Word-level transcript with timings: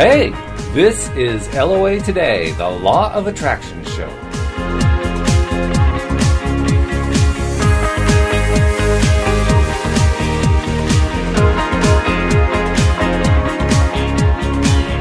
Hey, 0.00 0.30
this 0.72 1.10
is 1.10 1.46
LOA 1.52 2.00
Today, 2.00 2.52
the 2.52 2.66
Law 2.66 3.12
of 3.12 3.26
Attraction 3.26 3.84
show. 3.84 4.08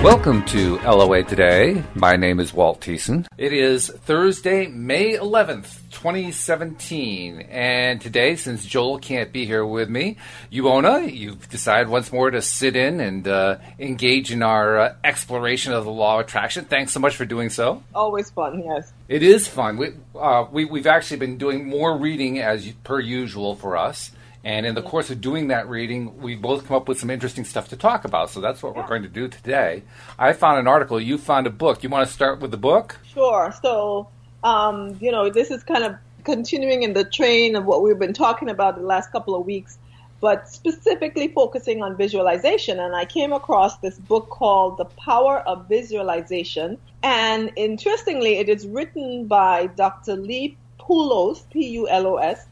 Welcome 0.03 0.43
to 0.47 0.79
LOA 0.79 1.23
Today. 1.23 1.81
My 1.95 2.17
name 2.17 2.41
is 2.41 2.53
Walt 2.53 2.81
Thiessen. 2.81 3.25
It 3.37 3.53
is 3.53 3.87
Thursday, 3.87 4.67
May 4.67 5.15
11th, 5.15 5.88
2017. 5.99 7.41
And 7.41 7.99
today, 7.99 8.37
since 8.37 8.65
Joel 8.65 8.99
can't 8.99 9.33
be 9.33 9.45
here 9.45 9.65
with 9.65 9.89
me, 9.89 10.15
Uohna, 10.49 11.13
you've 11.13 11.49
decided 11.49 11.89
once 11.89 12.13
more 12.13 12.31
to 12.31 12.41
sit 12.41 12.77
in 12.77 13.01
and 13.01 13.27
uh, 13.27 13.57
engage 13.77 14.31
in 14.31 14.41
our 14.41 14.79
uh, 14.79 14.95
exploration 15.03 15.73
of 15.73 15.83
the 15.83 15.91
law 15.91 16.19
of 16.19 16.25
attraction. 16.25 16.63
Thanks 16.63 16.93
so 16.93 17.01
much 17.01 17.17
for 17.17 17.25
doing 17.25 17.49
so. 17.49 17.83
Always 17.93 18.29
fun, 18.29 18.63
yes. 18.63 18.93
It 19.09 19.23
is 19.23 19.49
fun. 19.49 19.75
We, 19.75 19.89
uh, 20.17 20.45
we, 20.49 20.63
we've 20.63 20.87
actually 20.87 21.17
been 21.17 21.37
doing 21.37 21.67
more 21.67 21.97
reading 21.97 22.39
as 22.39 22.71
per 22.85 23.01
usual 23.01 23.55
for 23.55 23.75
us. 23.75 24.11
And 24.45 24.65
in 24.65 24.75
the 24.75 24.81
course 24.81 25.09
of 25.09 25.19
doing 25.19 25.49
that 25.49 25.67
reading, 25.67 26.21
we 26.21 26.35
both 26.35 26.65
come 26.65 26.77
up 26.77 26.87
with 26.87 26.97
some 26.97 27.09
interesting 27.09 27.43
stuff 27.43 27.67
to 27.69 27.75
talk 27.75 28.05
about. 28.05 28.29
So 28.29 28.39
that's 28.39 28.63
what 28.63 28.73
we're 28.73 28.87
going 28.87 29.03
to 29.03 29.09
do 29.09 29.27
today. 29.27 29.83
I 30.17 30.31
found 30.31 30.59
an 30.59 30.67
article. 30.67 30.97
You 31.01 31.17
found 31.17 31.45
a 31.45 31.49
book. 31.49 31.83
You 31.83 31.89
want 31.89 32.07
to 32.07 32.13
start 32.13 32.39
with 32.39 32.51
the 32.51 32.57
book? 32.57 32.97
Sure. 33.13 33.53
So, 33.61 34.07
um, 34.43 34.97
you 34.99 35.11
know, 35.11 35.29
this 35.29 35.51
is 35.51 35.63
kind 35.63 35.83
of 35.83 35.95
continuing 36.23 36.83
in 36.83 36.93
the 36.93 37.03
train 37.03 37.55
of 37.55 37.65
what 37.65 37.81
we've 37.81 37.99
been 37.99 38.13
talking 38.13 38.49
about 38.49 38.75
the 38.75 38.83
last 38.83 39.11
couple 39.11 39.35
of 39.35 39.45
weeks, 39.45 39.77
but 40.19 40.49
specifically 40.49 41.27
focusing 41.29 41.81
on 41.81 41.95
visualization. 41.95 42.79
And 42.79 42.95
I 42.95 43.05
came 43.05 43.33
across 43.33 43.77
this 43.77 43.97
book 43.97 44.29
called 44.29 44.77
The 44.77 44.85
Power 44.85 45.39
of 45.39 45.67
Visualization. 45.67 46.77
And 47.01 47.51
interestingly, 47.55 48.37
it 48.37 48.49
is 48.49 48.67
written 48.67 49.27
by 49.27 49.67
Dr. 49.67 50.15
Lee 50.15 50.57
Pulos, 50.79 51.49
P 51.49 51.69
U 51.69 51.87
L 51.87 52.07
O 52.07 52.15
S 52.17 52.45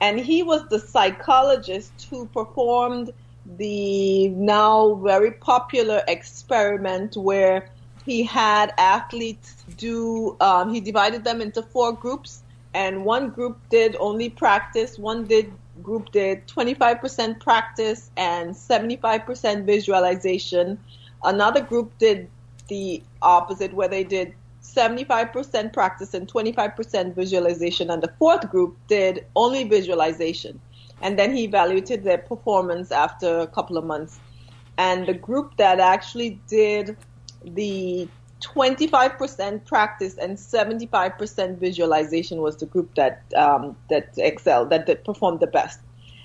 and 0.00 0.18
he 0.18 0.42
was 0.42 0.66
the 0.68 0.78
psychologist 0.78 2.06
who 2.08 2.26
performed 2.26 3.12
the 3.58 4.28
now 4.28 4.94
very 4.94 5.30
popular 5.30 6.02
experiment 6.08 7.16
where 7.16 7.68
he 8.06 8.22
had 8.22 8.72
athletes 8.78 9.59
do 9.86 10.36
um, 10.40 10.72
he 10.74 10.80
divided 10.80 11.24
them 11.24 11.40
into 11.40 11.62
four 11.62 11.92
groups 11.92 12.42
and 12.74 13.04
one 13.04 13.30
group 13.30 13.58
did 13.70 13.96
only 13.98 14.28
practice 14.28 14.98
one 14.98 15.24
did 15.24 15.52
group 15.82 16.12
did 16.12 16.46
25% 16.46 17.40
practice 17.40 18.10
and 18.16 18.54
75% 18.54 19.64
visualization 19.64 20.78
another 21.24 21.62
group 21.62 21.96
did 21.98 22.28
the 22.68 23.02
opposite 23.22 23.72
where 23.72 23.88
they 23.88 24.04
did 24.04 24.34
75% 24.62 25.72
practice 25.72 26.14
and 26.14 26.30
25% 26.32 27.14
visualization, 27.14 27.90
and 27.90 28.02
the 28.02 28.12
fourth 28.18 28.48
group 28.50 28.76
did 28.88 29.26
only 29.34 29.64
visualization. 29.64 30.60
And 31.02 31.18
then 31.18 31.34
he 31.34 31.44
evaluated 31.44 32.04
their 32.04 32.18
performance 32.18 32.92
after 32.92 33.40
a 33.40 33.46
couple 33.46 33.78
of 33.78 33.84
months. 33.84 34.20
And 34.76 35.06
the 35.06 35.14
group 35.14 35.56
that 35.56 35.80
actually 35.80 36.40
did 36.46 36.96
the 37.44 38.08
25% 38.40 39.66
practice 39.66 40.16
and 40.16 40.36
75% 40.36 41.58
visualization 41.58 42.40
was 42.40 42.56
the 42.56 42.66
group 42.66 42.94
that 42.94 43.22
um, 43.36 43.76
that 43.88 44.10
excelled, 44.16 44.70
that, 44.70 44.86
that 44.86 45.04
performed 45.04 45.40
the 45.40 45.46
best. 45.46 45.80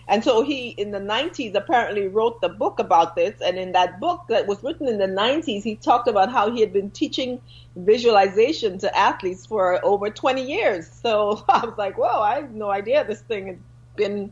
And 0.07 0.23
so 0.23 0.43
he, 0.43 0.69
in 0.69 0.91
the 0.91 0.99
90s, 0.99 1.55
apparently 1.55 2.07
wrote 2.07 2.39
the 2.41 2.49
book 2.49 2.79
about 2.79 3.15
this. 3.15 3.41
And 3.41 3.57
in 3.57 3.71
that 3.71 3.99
book 3.99 4.25
that 4.29 4.45
was 4.45 4.63
written 4.63 4.87
in 4.87 4.99
the 4.99 5.07
90s, 5.07 5.63
he 5.63 5.75
talked 5.75 6.07
about 6.07 6.31
how 6.31 6.51
he 6.51 6.59
had 6.59 6.71
been 6.71 6.91
teaching 6.91 7.41
visualization 7.75 8.77
to 8.79 8.97
athletes 8.97 9.45
for 9.47 9.83
over 9.83 10.09
20 10.09 10.43
years. 10.43 10.87
So 10.87 11.43
I 11.49 11.65
was 11.65 11.77
like, 11.77 11.97
whoa, 11.97 12.21
I 12.21 12.35
had 12.35 12.53
no 12.53 12.69
idea 12.69 13.03
this 13.03 13.21
thing 13.21 13.47
had 13.47 13.59
been 13.95 14.31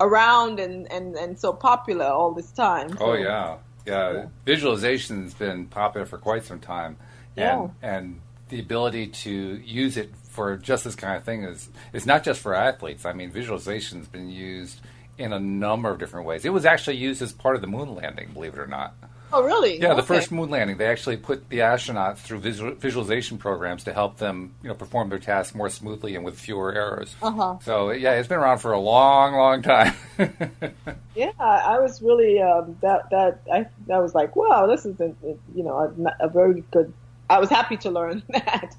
around 0.00 0.60
and, 0.60 0.90
and, 0.92 1.16
and 1.16 1.36
so 1.36 1.52
popular 1.52 2.06
all 2.06 2.32
this 2.32 2.52
time. 2.52 2.90
Oh, 2.92 2.98
so, 2.98 3.06
oh, 3.06 3.14
yeah. 3.14 3.22
yeah. 3.24 3.56
Yeah. 3.88 4.26
Visualization's 4.46 5.32
been 5.32 5.66
popular 5.66 6.06
for 6.06 6.18
quite 6.18 6.44
some 6.44 6.60
time. 6.60 6.98
And, 7.38 7.70
yeah. 7.82 7.96
and 7.96 8.20
the 8.48 8.60
ability 8.60 9.08
to 9.08 9.30
use 9.30 9.96
it 9.96 10.12
for 10.30 10.56
just 10.56 10.84
this 10.84 10.94
kind 10.94 11.16
of 11.16 11.24
thing 11.24 11.44
is, 11.44 11.68
is 11.92 12.06
not 12.06 12.24
just 12.24 12.40
for 12.40 12.54
athletes. 12.54 13.04
I 13.04 13.12
mean, 13.12 13.30
visualization's 13.30 14.08
been 14.08 14.30
used– 14.30 14.80
in 15.18 15.32
a 15.32 15.40
number 15.40 15.90
of 15.90 15.98
different 15.98 16.26
ways. 16.26 16.44
It 16.44 16.52
was 16.52 16.64
actually 16.64 16.96
used 16.96 17.20
as 17.20 17.32
part 17.32 17.56
of 17.56 17.60
the 17.60 17.66
moon 17.66 17.94
landing, 17.94 18.30
believe 18.32 18.54
it 18.54 18.60
or 18.60 18.66
not. 18.66 18.94
Oh, 19.30 19.42
really? 19.42 19.78
Yeah, 19.78 19.88
okay. 19.88 19.96
the 19.96 20.06
first 20.06 20.32
moon 20.32 20.48
landing. 20.48 20.78
They 20.78 20.86
actually 20.86 21.18
put 21.18 21.50
the 21.50 21.58
astronauts 21.58 22.18
through 22.18 22.38
visual, 22.38 22.74
visualization 22.74 23.36
programs 23.36 23.84
to 23.84 23.92
help 23.92 24.16
them, 24.16 24.54
you 24.62 24.68
know, 24.68 24.74
perform 24.74 25.10
their 25.10 25.18
tasks 25.18 25.54
more 25.54 25.68
smoothly 25.68 26.14
and 26.14 26.24
with 26.24 26.38
fewer 26.38 26.72
errors. 26.72 27.14
Uh-huh. 27.20 27.58
So 27.62 27.90
yeah, 27.90 28.12
it's 28.12 28.28
been 28.28 28.38
around 28.38 28.58
for 28.58 28.72
a 28.72 28.80
long, 28.80 29.34
long 29.34 29.60
time. 29.60 29.94
yeah, 31.14 31.32
I 31.38 31.78
was 31.78 32.00
really 32.00 32.40
um, 32.40 32.78
that 32.80 33.10
that 33.10 33.42
I 33.52 33.66
that 33.86 33.98
was 33.98 34.14
like, 34.14 34.34
wow, 34.34 34.66
this 34.66 34.86
is 34.86 34.98
a, 34.98 35.14
you 35.54 35.62
know 35.62 35.76
a, 35.76 36.26
a 36.26 36.28
very 36.30 36.64
good. 36.70 36.94
I 37.30 37.38
was 37.38 37.50
happy 37.50 37.76
to 37.78 37.90
learn 37.90 38.22
that 38.28 38.74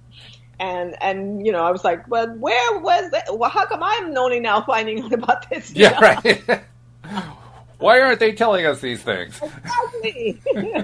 and 0.60 1.02
and 1.02 1.46
you 1.46 1.52
know 1.52 1.64
I 1.64 1.72
was 1.72 1.84
like, 1.84 2.08
well, 2.08 2.28
where 2.36 2.80
was 2.80 3.12
that? 3.12 3.38
Well, 3.38 3.50
how 3.50 3.66
come 3.66 3.82
I'm 3.82 4.16
only 4.18 4.40
now 4.40 4.62
finding 4.62 5.04
out 5.04 5.14
about 5.14 5.50
this? 5.50 5.72
Yeah, 5.74 5.92
know? 5.92 6.00
right. 6.00 6.64
Why 7.78 8.02
aren't 8.02 8.20
they 8.20 8.34
telling 8.34 8.66
us 8.66 8.82
these 8.82 9.02
things? 9.02 9.42
Exactly. 9.42 10.42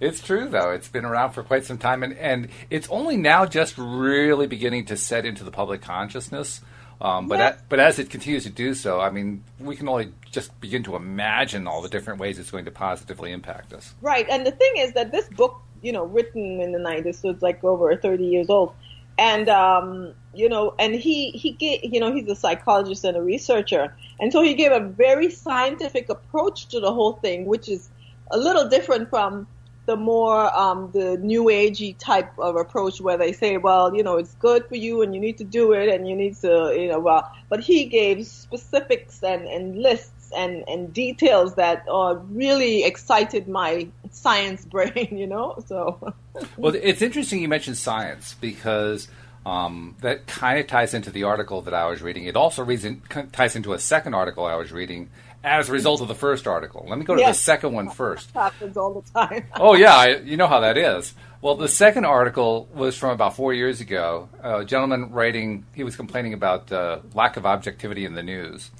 it's 0.00 0.20
true 0.20 0.48
though. 0.48 0.70
It's 0.70 0.88
been 0.88 1.04
around 1.04 1.32
for 1.32 1.42
quite 1.42 1.64
some 1.64 1.78
time, 1.78 2.04
and 2.04 2.16
and 2.16 2.48
it's 2.70 2.88
only 2.90 3.16
now 3.16 3.44
just 3.44 3.76
really 3.76 4.46
beginning 4.46 4.86
to 4.86 4.96
set 4.96 5.26
into 5.26 5.42
the 5.42 5.50
public 5.50 5.82
consciousness. 5.82 6.60
Um, 6.98 7.28
but 7.28 7.40
at, 7.40 7.68
but 7.68 7.78
as 7.78 7.98
it 7.98 8.08
continues 8.08 8.44
to 8.44 8.50
do 8.50 8.72
so, 8.72 9.00
I 9.00 9.10
mean, 9.10 9.44
we 9.60 9.76
can 9.76 9.86
only 9.86 10.12
just 10.30 10.58
begin 10.62 10.82
to 10.84 10.96
imagine 10.96 11.66
all 11.66 11.82
the 11.82 11.90
different 11.90 12.20
ways 12.20 12.38
it's 12.38 12.50
going 12.50 12.64
to 12.64 12.70
positively 12.70 13.32
impact 13.32 13.74
us. 13.74 13.92
Right, 14.00 14.26
and 14.30 14.46
the 14.46 14.52
thing 14.52 14.72
is 14.78 14.92
that 14.94 15.12
this 15.12 15.28
book 15.28 15.60
you 15.82 15.92
know, 15.92 16.04
written 16.04 16.60
in 16.60 16.72
the 16.72 16.78
90s, 16.78 17.20
so 17.20 17.30
it's 17.30 17.42
like 17.42 17.62
over 17.64 17.94
30 17.96 18.24
years 18.24 18.50
old. 18.50 18.74
And, 19.18 19.48
um, 19.48 20.12
you 20.34 20.48
know, 20.48 20.74
and 20.78 20.94
he, 20.94 21.30
he 21.30 21.52
gave, 21.52 21.80
you 21.82 22.00
know, 22.00 22.12
he's 22.12 22.28
a 22.28 22.36
psychologist 22.36 23.04
and 23.04 23.16
a 23.16 23.22
researcher. 23.22 23.94
And 24.20 24.32
so 24.32 24.42
he 24.42 24.54
gave 24.54 24.72
a 24.72 24.80
very 24.80 25.30
scientific 25.30 26.10
approach 26.10 26.68
to 26.68 26.80
the 26.80 26.92
whole 26.92 27.14
thing, 27.14 27.46
which 27.46 27.68
is 27.68 27.88
a 28.30 28.36
little 28.36 28.68
different 28.68 29.08
from 29.08 29.46
the 29.86 29.96
more 29.96 30.54
um, 30.56 30.90
the 30.92 31.16
new 31.18 31.44
agey 31.44 31.96
type 31.96 32.30
of 32.38 32.56
approach 32.56 33.00
where 33.00 33.16
they 33.16 33.32
say, 33.32 33.56
well, 33.56 33.94
you 33.94 34.02
know, 34.02 34.16
it's 34.16 34.34
good 34.34 34.66
for 34.66 34.74
you 34.74 35.00
and 35.00 35.14
you 35.14 35.20
need 35.20 35.38
to 35.38 35.44
do 35.44 35.72
it 35.72 35.88
and 35.88 36.08
you 36.08 36.14
need 36.14 36.36
to, 36.36 36.74
you 36.76 36.88
know, 36.88 36.98
well, 36.98 37.30
but 37.48 37.60
he 37.60 37.86
gave 37.86 38.26
specifics 38.26 39.22
and, 39.22 39.46
and 39.46 39.80
lists 39.80 40.32
and, 40.36 40.64
and 40.68 40.92
details 40.92 41.54
that 41.54 41.84
uh, 41.88 42.16
really 42.30 42.84
excited 42.84 43.46
my 43.46 43.88
science 44.16 44.64
brain, 44.64 45.08
you 45.12 45.26
know. 45.26 45.56
So, 45.66 46.14
well, 46.56 46.74
it's 46.74 47.02
interesting 47.02 47.40
you 47.40 47.48
mentioned 47.48 47.76
science 47.76 48.34
because 48.40 49.08
um, 49.44 49.96
that 50.00 50.26
kind 50.26 50.58
of 50.58 50.66
ties 50.66 50.94
into 50.94 51.10
the 51.10 51.24
article 51.24 51.62
that 51.62 51.74
I 51.74 51.86
was 51.86 52.02
reading. 52.02 52.24
It 52.24 52.36
also 52.36 52.64
reason, 52.64 53.02
ties 53.32 53.56
into 53.56 53.72
a 53.72 53.78
second 53.78 54.14
article 54.14 54.44
I 54.44 54.56
was 54.56 54.72
reading 54.72 55.10
as 55.44 55.68
a 55.68 55.72
result 55.72 56.00
of 56.00 56.08
the 56.08 56.14
first 56.14 56.46
article. 56.46 56.84
Let 56.88 56.98
me 56.98 57.04
go 57.04 57.14
to 57.14 57.20
yes. 57.20 57.38
the 57.38 57.44
second 57.44 57.72
one 57.72 57.90
first. 57.90 58.30
happens 58.32 58.76
all 58.76 59.00
the 59.00 59.10
time. 59.12 59.46
oh 59.56 59.74
yeah, 59.74 59.94
I, 59.94 60.16
you 60.16 60.36
know 60.36 60.48
how 60.48 60.60
that 60.60 60.76
is. 60.76 61.14
Well, 61.42 61.54
the 61.54 61.68
second 61.68 62.06
article 62.06 62.68
was 62.74 62.96
from 62.96 63.10
about 63.10 63.36
four 63.36 63.52
years 63.52 63.80
ago. 63.80 64.28
A 64.42 64.64
gentleman 64.64 65.12
writing, 65.12 65.66
he 65.74 65.84
was 65.84 65.94
complaining 65.94 66.32
about 66.32 66.72
uh, 66.72 67.00
lack 67.14 67.36
of 67.36 67.46
objectivity 67.46 68.04
in 68.04 68.14
the 68.14 68.22
news, 68.22 68.70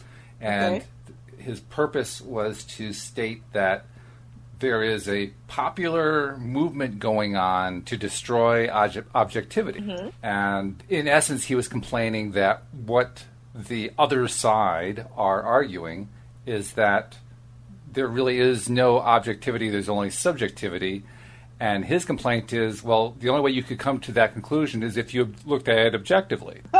and 0.40 0.76
okay 0.76 0.86
his 1.46 1.60
purpose 1.60 2.20
was 2.20 2.64
to 2.64 2.92
state 2.92 3.40
that 3.52 3.86
there 4.58 4.82
is 4.82 5.08
a 5.08 5.32
popular 5.48 6.36
movement 6.38 6.98
going 6.98 7.36
on 7.36 7.82
to 7.82 7.96
destroy 7.96 8.68
objectivity. 8.70 9.80
Mm-hmm. 9.80 10.08
And 10.22 10.82
in 10.88 11.08
essence, 11.08 11.44
he 11.44 11.54
was 11.54 11.68
complaining 11.68 12.32
that 12.32 12.62
what 12.72 13.24
the 13.54 13.92
other 13.98 14.28
side 14.28 15.06
are 15.16 15.42
arguing 15.42 16.08
is 16.46 16.72
that 16.72 17.16
there 17.92 18.06
really 18.06 18.38
is 18.38 18.68
no 18.68 18.98
objectivity, 18.98 19.70
there's 19.70 19.88
only 19.88 20.10
subjectivity, 20.10 21.02
and 21.58 21.86
his 21.86 22.04
complaint 22.04 22.52
is, 22.52 22.82
well, 22.82 23.16
the 23.18 23.30
only 23.30 23.40
way 23.40 23.50
you 23.50 23.62
could 23.62 23.78
come 23.78 23.98
to 24.00 24.12
that 24.12 24.34
conclusion 24.34 24.82
is 24.82 24.98
if 24.98 25.14
you 25.14 25.32
looked 25.46 25.68
at 25.68 25.78
it 25.78 25.94
objectively. 25.94 26.60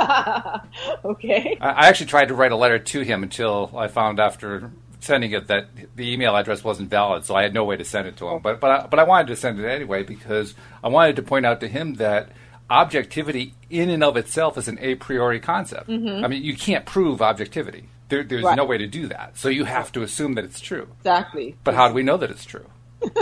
okay. 1.04 1.56
I 1.60 1.88
actually 1.88 2.06
tried 2.06 2.28
to 2.28 2.34
write 2.34 2.52
a 2.52 2.56
letter 2.56 2.78
to 2.78 3.00
him 3.00 3.22
until 3.22 3.72
I 3.74 3.88
found 3.88 4.20
after 4.20 4.70
sending 5.06 5.32
it 5.32 5.46
that 5.46 5.68
the 5.94 6.12
email 6.12 6.36
address 6.36 6.62
wasn't 6.62 6.90
valid, 6.90 7.24
so 7.24 7.34
I 7.34 7.42
had 7.42 7.54
no 7.54 7.64
way 7.64 7.76
to 7.76 7.84
send 7.84 8.06
it 8.08 8.16
to 8.18 8.28
him. 8.28 8.40
But 8.42 8.60
but 8.60 8.70
I, 8.70 8.86
but 8.86 8.98
I 8.98 9.04
wanted 9.04 9.28
to 9.28 9.36
send 9.36 9.58
it 9.58 9.66
anyway 9.66 10.02
because 10.02 10.54
I 10.84 10.88
wanted 10.88 11.16
to 11.16 11.22
point 11.22 11.46
out 11.46 11.60
to 11.60 11.68
him 11.68 11.94
that 11.94 12.30
objectivity 12.68 13.54
in 13.70 13.90
and 13.90 14.02
of 14.02 14.16
itself 14.16 14.58
is 14.58 14.68
an 14.68 14.78
a 14.80 14.96
priori 14.96 15.40
concept. 15.40 15.88
Mm-hmm. 15.88 16.24
I 16.24 16.28
mean, 16.28 16.42
you 16.42 16.56
can't 16.56 16.84
prove 16.84 17.22
objectivity. 17.22 17.88
There, 18.08 18.22
there's 18.22 18.44
right. 18.44 18.56
no 18.56 18.64
way 18.64 18.78
to 18.78 18.86
do 18.86 19.08
that. 19.08 19.36
So 19.36 19.48
you 19.48 19.64
have 19.64 19.90
to 19.92 20.02
assume 20.02 20.34
that 20.34 20.44
it's 20.44 20.60
true. 20.60 20.88
Exactly. 21.00 21.56
But 21.64 21.74
how 21.74 21.88
do 21.88 21.94
we 21.94 22.02
know 22.02 22.16
that 22.16 22.30
it's 22.30 22.44
true? 22.44 22.66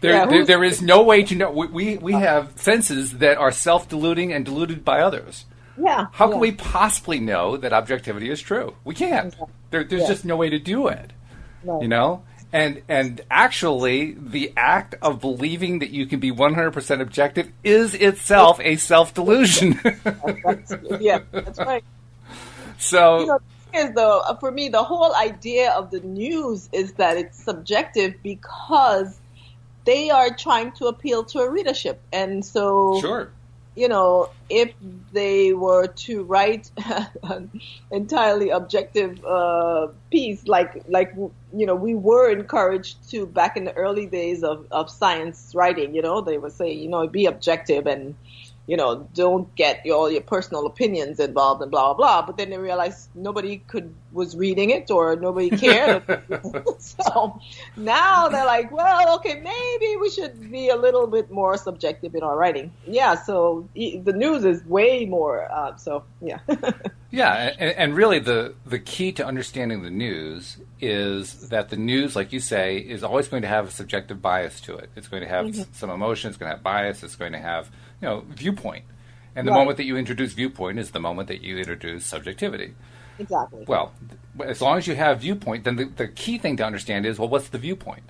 there, 0.00 0.12
yeah, 0.12 0.26
there, 0.26 0.44
there 0.44 0.64
is 0.64 0.82
no 0.82 1.02
way 1.02 1.22
to 1.22 1.34
know. 1.34 1.50
We, 1.50 1.66
we, 1.66 1.96
we 1.98 2.12
have 2.12 2.52
senses 2.56 3.18
that 3.18 3.38
are 3.38 3.50
self 3.50 3.88
deluding 3.88 4.32
and 4.32 4.44
deluded 4.44 4.84
by 4.84 5.00
others. 5.00 5.46
Yeah. 5.76 6.06
How 6.12 6.28
can 6.28 6.38
we 6.38 6.52
possibly 6.52 7.18
know 7.18 7.56
that 7.56 7.72
objectivity 7.72 8.30
is 8.30 8.40
true? 8.40 8.74
We 8.84 8.94
can't. 8.94 9.34
There, 9.70 9.84
there's 9.84 10.02
yeah. 10.02 10.08
just 10.08 10.24
no 10.24 10.36
way 10.36 10.50
to 10.50 10.58
do 10.58 10.88
it. 10.88 11.12
Right. 11.64 11.82
You 11.82 11.88
know? 11.88 12.24
And 12.52 12.82
and 12.86 13.22
actually, 13.30 14.12
the 14.12 14.52
act 14.58 14.94
of 15.00 15.22
believing 15.22 15.78
that 15.78 15.88
you 15.88 16.04
can 16.04 16.20
be 16.20 16.30
100% 16.30 17.00
objective 17.00 17.50
is 17.64 17.94
itself 17.94 18.60
a 18.60 18.76
self 18.76 19.14
delusion. 19.14 19.80
yeah, 21.00 21.20
that's 21.30 21.58
right. 21.58 21.82
So, 22.76 23.20
you 23.20 23.26
know, 23.26 23.38
is 23.74 23.94
though 23.94 24.20
uh, 24.20 24.36
for 24.36 24.50
me 24.50 24.68
the 24.68 24.82
whole 24.82 25.14
idea 25.14 25.70
of 25.70 25.90
the 25.90 26.00
news 26.00 26.68
is 26.72 26.92
that 26.94 27.16
it's 27.16 27.42
subjective 27.42 28.14
because 28.22 29.18
they 29.86 30.10
are 30.10 30.28
trying 30.36 30.72
to 30.72 30.88
appeal 30.88 31.24
to 31.24 31.38
a 31.38 31.50
readership, 31.50 32.02
and 32.12 32.44
so 32.44 33.00
sure 33.00 33.30
you 33.74 33.88
know, 33.88 34.30
if 34.50 34.72
they 35.12 35.52
were 35.52 35.86
to 35.86 36.24
write 36.24 36.70
an 37.22 37.50
entirely 37.90 38.50
objective 38.50 39.24
uh, 39.24 39.88
piece, 40.10 40.46
like 40.46 40.82
like 40.88 41.14
you 41.54 41.66
know, 41.66 41.74
we 41.74 41.94
were 41.94 42.30
encouraged 42.30 43.10
to 43.10 43.26
back 43.26 43.56
in 43.56 43.64
the 43.64 43.72
early 43.72 44.06
days 44.06 44.42
of, 44.42 44.66
of 44.70 44.90
science 44.90 45.52
writing. 45.54 45.94
You 45.94 46.02
know, 46.02 46.20
they 46.20 46.38
would 46.38 46.52
say, 46.52 46.72
you 46.72 46.88
know, 46.88 47.06
be 47.06 47.26
objective 47.26 47.86
and 47.86 48.14
you 48.66 48.76
know, 48.76 49.08
don't 49.14 49.52
get 49.56 49.84
all 49.90 50.10
your 50.10 50.20
personal 50.20 50.66
opinions 50.66 51.18
involved 51.18 51.62
and 51.62 51.70
blah 51.70 51.94
blah 51.94 51.94
blah. 51.94 52.26
But 52.26 52.36
then 52.36 52.50
they 52.50 52.58
realized 52.58 53.08
nobody 53.14 53.58
could 53.58 53.92
was 54.12 54.36
reading 54.36 54.70
it 54.70 54.90
or 54.90 55.16
nobody 55.16 55.50
cared. 55.50 56.04
so 56.78 57.40
now 57.76 58.28
they're 58.28 58.46
like, 58.46 58.70
well, 58.70 59.16
okay, 59.16 59.40
maybe 59.40 59.96
we 59.96 60.10
should 60.10 60.50
be 60.50 60.68
a 60.68 60.76
little 60.76 61.06
bit 61.06 61.30
more 61.30 61.56
subjective 61.56 62.14
in 62.14 62.22
our 62.22 62.36
writing. 62.36 62.72
Yeah. 62.86 63.16
So 63.16 63.68
the 63.74 64.12
news 64.14 64.44
is 64.44 64.64
way 64.64 65.06
more. 65.06 65.50
Uh, 65.50 65.76
so 65.76 66.04
yeah. 66.20 66.38
yeah, 67.10 67.54
and, 67.58 67.76
and 67.76 67.96
really 67.96 68.20
the 68.20 68.54
the 68.64 68.78
key 68.78 69.10
to 69.12 69.26
understanding 69.26 69.82
the 69.82 69.90
news 69.90 70.58
is 70.80 71.48
that 71.48 71.68
the 71.70 71.76
news, 71.76 72.14
like 72.14 72.32
you 72.32 72.40
say, 72.40 72.78
is 72.78 73.02
always 73.02 73.28
going 73.28 73.42
to 73.42 73.48
have 73.48 73.68
a 73.68 73.70
subjective 73.70 74.22
bias 74.22 74.60
to 74.62 74.76
it. 74.76 74.90
It's 74.94 75.08
going 75.08 75.22
to 75.22 75.28
have 75.28 75.46
mm-hmm. 75.46 75.72
some 75.72 75.90
emotion. 75.90 76.28
It's 76.28 76.38
going 76.38 76.50
to 76.50 76.56
have 76.56 76.62
bias. 76.62 77.02
It's 77.02 77.16
going 77.16 77.32
to 77.32 77.40
have 77.40 77.70
you 78.02 78.08
know 78.08 78.24
viewpoint. 78.28 78.84
And 79.34 79.46
the 79.46 79.52
right. 79.52 79.58
moment 79.58 79.78
that 79.78 79.84
you 79.84 79.96
introduce 79.96 80.34
viewpoint 80.34 80.78
is 80.78 80.90
the 80.90 81.00
moment 81.00 81.28
that 81.28 81.42
you 81.42 81.56
introduce 81.56 82.04
subjectivity. 82.04 82.74
Exactly. 83.18 83.64
Well, 83.66 83.92
as 84.44 84.60
long 84.60 84.76
as 84.76 84.86
you 84.86 84.94
have 84.94 85.20
viewpoint, 85.20 85.64
then 85.64 85.76
the, 85.76 85.84
the 85.84 86.08
key 86.08 86.36
thing 86.36 86.58
to 86.58 86.64
understand 86.64 87.06
is 87.06 87.18
well, 87.18 87.28
what's 87.28 87.48
the 87.48 87.58
viewpoint? 87.58 88.02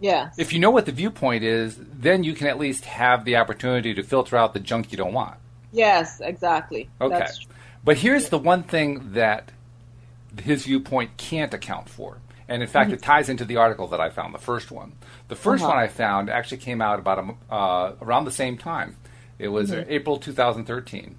Yeah. 0.00 0.30
If 0.36 0.52
you 0.52 0.58
know 0.58 0.70
what 0.70 0.86
the 0.86 0.92
viewpoint 0.92 1.44
is, 1.44 1.78
then 1.78 2.24
you 2.24 2.34
can 2.34 2.48
at 2.48 2.58
least 2.58 2.84
have 2.84 3.24
the 3.24 3.36
opportunity 3.36 3.94
to 3.94 4.02
filter 4.02 4.36
out 4.36 4.54
the 4.54 4.60
junk 4.60 4.90
you 4.90 4.98
don't 4.98 5.12
want. 5.12 5.36
Yes, 5.72 6.20
exactly. 6.20 6.88
Okay. 7.00 7.26
But 7.84 7.98
here's 7.98 8.28
the 8.28 8.38
one 8.38 8.62
thing 8.62 9.12
that 9.12 9.52
his 10.42 10.64
viewpoint 10.64 11.16
can't 11.16 11.54
account 11.54 11.88
for. 11.88 12.18
And 12.48 12.62
in 12.62 12.68
fact, 12.68 12.88
mm-hmm. 12.88 12.94
it 12.94 13.02
ties 13.02 13.28
into 13.28 13.44
the 13.44 13.56
article 13.56 13.88
that 13.88 14.00
I 14.00 14.10
found, 14.10 14.34
the 14.34 14.38
first 14.38 14.70
one. 14.70 14.92
The 15.28 15.34
1st 15.34 15.56
uh-huh. 15.56 15.68
one 15.68 15.78
I 15.78 15.88
found 15.88 16.30
actually 16.30 16.58
came 16.58 16.80
out 16.80 16.98
about 16.98 17.18
a, 17.18 17.54
uh, 17.54 17.92
around 18.00 18.24
the 18.24 18.30
same 18.30 18.56
time. 18.56 18.96
It 19.38 19.48
was 19.48 19.70
mm-hmm. 19.70 19.90
April 19.90 20.18
2013. 20.18 21.16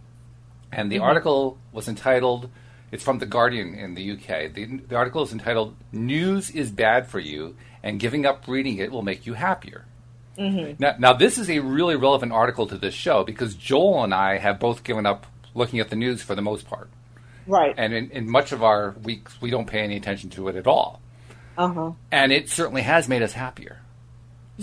And 0.72 0.92
the 0.92 0.98
mm-hmm. 0.98 1.04
article 1.04 1.58
was 1.72 1.88
entitled, 1.88 2.50
it's 2.92 3.04
from 3.04 3.20
The 3.20 3.26
Guardian 3.26 3.76
in 3.76 3.96
the 3.96 4.12
UK. 4.12 4.54
The, 4.54 4.82
the 4.88 4.96
article 4.96 5.24
is 5.24 5.32
entitled, 5.32 5.76
News 5.92 6.50
is 6.50 6.72
Bad 6.72 7.08
for 7.08 7.20
You, 7.20 7.56
and 7.84 8.00
Giving 8.00 8.26
Up 8.26 8.48
Reading 8.48 8.78
It 8.78 8.92
Will 8.92 9.02
Make 9.02 9.26
You 9.26 9.34
Happier. 9.34 9.86
Mm-hmm. 10.38 10.82
Now, 10.82 10.96
now, 11.00 11.14
this 11.14 11.38
is 11.38 11.50
a 11.50 11.60
really 11.60 11.96
relevant 11.96 12.32
article 12.32 12.68
to 12.68 12.78
this 12.78 12.94
show 12.94 13.24
because 13.24 13.56
Joel 13.56 14.04
and 14.04 14.14
I 14.14 14.38
have 14.38 14.60
both 14.60 14.84
given 14.84 15.06
up 15.06 15.26
looking 15.56 15.80
at 15.80 15.90
the 15.90 15.96
news 15.96 16.22
for 16.22 16.36
the 16.36 16.44
most 16.44 16.68
part. 16.68 16.90
Right. 17.48 17.74
And 17.76 17.94
in, 17.94 18.12
in 18.12 18.30
much 18.30 18.52
of 18.52 18.62
our 18.62 18.92
weeks, 19.04 19.42
we 19.42 19.50
don't 19.50 19.66
pay 19.66 19.80
any 19.80 19.96
attention 19.98 20.30
to 20.32 20.48
it 20.50 20.56
at 20.56 20.68
all. 20.68 21.02
Uh-huh. 21.58 21.94
And 22.12 22.32
it 22.32 22.50
certainly 22.50 22.84
has 22.84 23.08
made 23.08 23.24
us 23.24 23.34
happier. 23.34 23.80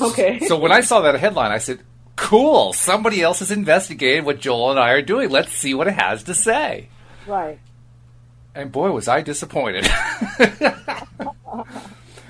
Okay. 0.00 0.38
So, 0.40 0.46
so 0.46 0.58
when 0.58 0.70
I 0.70 0.80
saw 0.80 1.00
that 1.00 1.18
headline, 1.18 1.50
I 1.50 1.58
said, 1.58 1.80
cool, 2.16 2.72
somebody 2.72 3.22
else 3.22 3.40
has 3.40 3.50
investigated 3.50 4.25
what 4.25 4.40
Joel 4.40 4.70
and 4.70 4.81
I 4.81 4.90
are 4.90 5.02
doing. 5.02 5.31
Let's 5.31 5.52
see 5.52 5.75
what 5.75 5.88
it 5.88 5.94
has 5.94 6.22
to 6.25 6.34
say. 6.34 6.88
Right. 7.26 7.58
And 8.55 8.70
boy, 8.70 8.93
was 8.93 9.08
I 9.08 9.22
disappointed. 9.22 9.87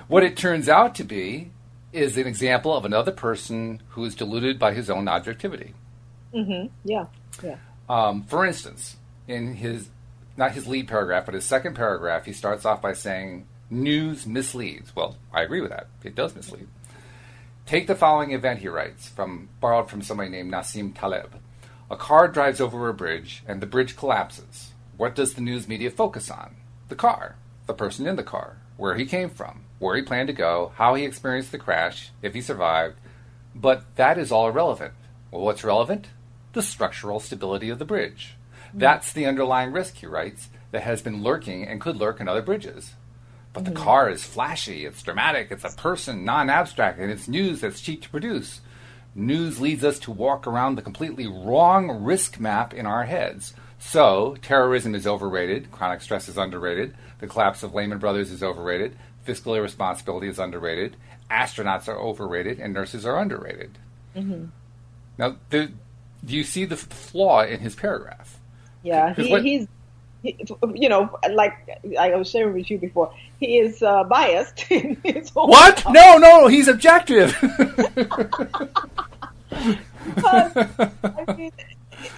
what 0.09 0.23
it 0.23 0.37
turns 0.37 0.69
out 0.69 0.95
to 0.97 1.05
be 1.05 1.51
is 1.93 2.17
an 2.17 2.27
example 2.27 2.75
of 2.75 2.85
another 2.85 3.13
person 3.13 3.83
who 3.91 4.05
is 4.05 4.15
deluded 4.15 4.59
by 4.59 4.75
his 4.75 4.91
own 4.91 5.07
objectivity. 5.07 5.75
Mm-hmm. 6.35 6.67
Yeah. 6.85 7.07
Yeah. 7.43 7.57
Um, 7.89 8.25
for 8.25 8.45
instance, 8.45 8.97
in 9.29 9.55
his 9.55 9.89
not 10.37 10.53
his 10.53 10.67
lead 10.67 10.89
paragraph, 10.89 11.27
but 11.27 11.35
his 11.35 11.45
second 11.45 11.75
paragraph, 11.75 12.25
he 12.25 12.33
starts 12.33 12.65
off 12.65 12.83
by 12.83 12.93
saying, 12.93 13.47
"News 13.71 14.27
misleads." 14.27 14.95
Well, 14.97 15.17
I 15.33 15.43
agree 15.43 15.61
with 15.61 15.71
that. 15.71 15.87
It 16.03 16.15
does 16.15 16.35
mislead. 16.35 16.67
Take 17.67 17.87
the 17.87 17.95
following 17.95 18.33
event, 18.33 18.61
he 18.61 18.69
writes, 18.69 19.09
from 19.09 19.49
borrowed 19.59 19.89
from 19.89 20.03
somebody 20.03 20.29
named 20.29 20.53
Nassim 20.53 20.95
Taleb. 20.95 21.41
A 21.91 21.97
car 21.97 22.29
drives 22.29 22.61
over 22.61 22.89
a 22.91 22.95
bridge, 22.95 23.43
and 23.49 23.63
the 23.63 23.67
bridge 23.67 23.97
collapses. 23.97 24.73
What 24.99 25.15
does 25.15 25.33
the 25.33 25.41
news 25.41 25.67
media 25.67 25.91
focus 25.91 26.31
on? 26.31 26.57
The 26.91 26.95
car, 26.95 27.37
the 27.67 27.73
person 27.73 28.07
in 28.07 28.17
the 28.17 28.23
car, 28.23 28.59
where 28.77 28.97
he 28.97 29.07
came 29.07 29.31
from, 29.31 29.65
where 29.79 29.97
he 29.97 30.03
planned 30.03 30.27
to 30.27 30.35
go, 30.35 30.73
how 30.77 30.95
he 30.95 31.05
experienced 31.05 31.53
the 31.53 31.59
crash, 31.59 32.11
if 32.21 32.35
he 32.35 32.43
survived. 32.43 32.97
But 33.55 33.85
that 33.97 34.19
is 34.19 34.31
all 34.31 34.49
irrelevant. 34.49 34.93
Well, 35.31 35.43
what's 35.43 35.65
relevant? 35.65 36.09
The 36.53 36.63
structural 36.63 37.19
stability 37.19 37.71
of 37.71 37.79
the 37.79 37.87
bridge. 37.87 38.37
Mm-hmm. 38.69 38.79
That's 38.81 39.11
the 39.11 39.25
underlying 39.25 39.73
risk, 39.73 39.97
he 39.97 40.07
writes, 40.07 40.51
that 40.71 40.83
has 40.83 41.01
been 41.01 41.23
lurking 41.23 41.67
and 41.67 41.81
could 41.81 41.97
lurk 41.97 42.21
in 42.21 42.29
other 42.29 42.43
bridges. 42.43 42.93
But 43.55 43.65
the 43.65 43.71
mm-hmm. 43.71 43.85
car 43.85 44.11
is 44.11 44.25
flashy, 44.25 44.85
it's 44.85 45.03
dramatic, 45.03 45.51
it's 45.51 45.65
a 45.65 45.71
person, 45.71 46.25
non 46.25 46.51
abstract, 46.51 46.99
and 46.99 47.11
it's 47.11 47.29
news 47.29 47.61
that's 47.61 47.81
cheap 47.81 48.03
to 48.03 48.11
produce. 48.11 48.61
News 49.15 49.61
leads 49.61 49.85
us 49.85 50.01
to 50.01 50.11
walk 50.11 50.47
around 50.47 50.75
the 50.75 50.83
completely 50.83 51.29
wrong 51.29 52.03
risk 52.03 52.41
map 52.41 52.75
in 52.75 52.85
our 52.85 53.05
heads. 53.05 53.55
So, 53.79 54.37
terrorism 54.43 54.95
is 54.95 55.07
overrated, 55.07 55.71
chronic 55.71 56.01
stress 56.01 56.29
is 56.29 56.37
underrated, 56.37 56.97
the 57.21 57.29
collapse 57.29 57.63
of 57.63 57.75
Lehman 57.75 57.99
Brothers 57.99 58.33
is 58.33 58.43
overrated, 58.43 58.97
fiscal 59.23 59.55
irresponsibility 59.55 60.27
is 60.27 60.41
underrated, 60.41 60.97
astronauts 61.31 61.87
are 61.87 61.99
overrated, 61.99 62.59
and 62.59 62.75
nurses 62.75 63.07
are 63.07 63.21
underrated. 63.21 63.79
Mm-hmm. 64.17 64.47
Now, 65.17 65.37
do 65.49 65.69
you 66.27 66.43
see 66.43 66.65
the 66.65 66.77
flaw 66.77 67.45
in 67.45 67.61
his 67.61 67.77
paragraph? 67.77 68.41
Yeah, 68.83 69.15
he, 69.15 69.31
what, 69.31 69.45
he's 69.45 69.69
you 70.25 70.89
know, 70.89 71.19
like 71.31 71.55
I 71.99 72.15
was 72.17 72.31
sharing 72.31 72.55
with 72.55 72.71
you 72.71 72.79
before, 72.79 73.13
he 73.41 73.59
is 73.59 73.83
uh, 73.83 74.05
biased 74.05 74.65
in 74.71 74.97
his 75.05 75.31
What? 75.31 75.85
No, 75.91 76.19
no, 76.19 76.47
he's 76.47 76.69
objective. 76.69 77.37
I 80.17 81.35
mean, 81.37 81.53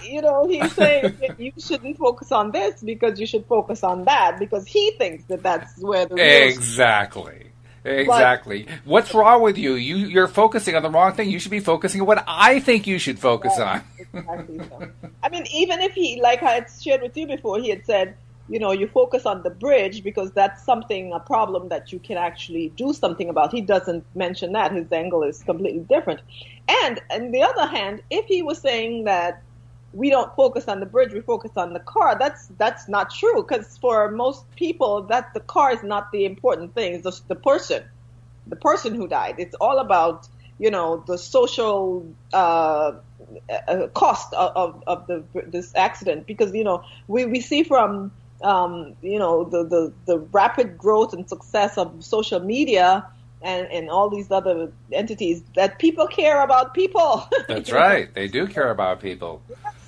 you 0.03 0.21
know, 0.21 0.47
he's 0.47 0.71
saying 0.73 1.17
you 1.37 1.51
shouldn't 1.57 1.97
focus 1.97 2.31
on 2.31 2.51
this 2.51 2.81
because 2.81 3.19
you 3.19 3.25
should 3.25 3.45
focus 3.45 3.83
on 3.83 4.05
that 4.05 4.39
because 4.39 4.67
he 4.67 4.91
thinks 4.91 5.23
that 5.25 5.43
that's 5.43 5.77
where 5.79 6.05
the 6.05 6.47
exactly. 6.47 7.51
Exactly. 7.87 8.63
But, 8.63 8.73
What's 8.85 9.13
wrong 9.13 9.41
with 9.41 9.57
you? 9.57 9.73
You 9.73 9.97
you're 9.97 10.27
focusing 10.27 10.75
on 10.75 10.83
the 10.83 10.89
wrong 10.89 11.13
thing. 11.13 11.29
You 11.29 11.39
should 11.39 11.51
be 11.51 11.59
focusing 11.59 12.01
on 12.01 12.07
what 12.07 12.23
I 12.27 12.59
think 12.59 12.87
you 12.87 12.99
should 12.99 13.19
focus 13.19 13.57
on. 13.59 13.83
exactly 14.13 14.59
so. 14.59 14.89
I 15.23 15.29
mean, 15.29 15.45
even 15.53 15.81
if 15.81 15.93
he, 15.93 16.21
like 16.21 16.43
I 16.43 16.51
had 16.51 16.67
shared 16.81 17.01
with 17.01 17.15
you 17.17 17.27
before, 17.27 17.59
he 17.59 17.69
had 17.69 17.85
said, 17.85 18.15
you 18.49 18.59
know, 18.59 18.71
you 18.71 18.87
focus 18.87 19.25
on 19.25 19.43
the 19.43 19.49
bridge 19.49 20.03
because 20.03 20.31
that's 20.31 20.63
something, 20.63 21.11
a 21.13 21.19
problem 21.19 21.69
that 21.69 21.91
you 21.91 21.99
can 21.99 22.17
actually 22.17 22.69
do 22.77 22.93
something 22.93 23.29
about. 23.29 23.51
He 23.51 23.61
doesn't 23.61 24.05
mention 24.15 24.53
that. 24.53 24.71
His 24.71 24.91
angle 24.91 25.23
is 25.23 25.43
completely 25.43 25.81
different. 25.81 26.21
And 26.67 27.01
on 27.11 27.31
the 27.31 27.43
other 27.43 27.65
hand, 27.65 28.01
if 28.09 28.25
he 28.25 28.41
was 28.41 28.59
saying 28.59 29.03
that 29.05 29.43
we 29.97 30.11
don't 30.11 30.33
focus 30.35 30.67
on 30.67 30.79
the 30.79 30.85
bridge, 30.85 31.11
we 31.11 31.21
focus 31.21 31.51
on 31.57 31.73
the 31.73 31.79
car. 31.79 32.15
That's 32.17 32.47
that's 32.59 32.87
not 32.87 33.09
true 33.09 33.41
because 33.41 33.77
for 33.79 34.11
most 34.11 34.43
people, 34.55 35.01
that 35.03 35.33
the 35.33 35.39
car 35.39 35.71
is 35.71 35.81
not 35.81 36.11
the 36.11 36.23
important 36.25 36.75
thing. 36.75 36.93
It's 36.93 37.03
just 37.03 37.27
the 37.27 37.35
person, 37.35 37.83
the 38.45 38.55
person 38.55 38.93
who 38.93 39.07
died. 39.07 39.35
It's 39.39 39.55
all 39.55 39.79
about 39.79 40.27
you 40.59 40.69
know 40.69 41.03
the 41.07 41.17
social 41.17 42.05
uh, 42.31 42.93
uh, 43.67 43.87
cost 43.95 44.31
of, 44.33 44.83
of 44.85 45.07
the 45.07 45.23
this 45.47 45.73
accident 45.75 46.27
because 46.27 46.53
you 46.53 46.63
know 46.63 46.83
we 47.07 47.25
we 47.25 47.41
see 47.41 47.63
from 47.63 48.11
um, 48.43 48.93
you 49.01 49.17
know 49.17 49.45
the, 49.45 49.63
the 49.63 49.93
the 50.05 50.19
rapid 50.31 50.77
growth 50.77 51.11
and 51.11 51.27
success 51.27 51.75
of 51.75 52.03
social 52.03 52.39
media 52.39 53.03
and, 53.41 53.67
and 53.71 53.89
all 53.89 54.09
these 54.09 54.31
other 54.31 54.71
entities 54.91 55.43
that 55.55 55.79
people 55.79 56.07
care 56.07 56.41
about 56.43 56.73
people. 56.73 57.27
That's 57.47 57.71
right. 57.71 58.13
They 58.13 58.27
do 58.27 58.47
care 58.47 58.71
about 58.71 59.01
people. 59.01 59.41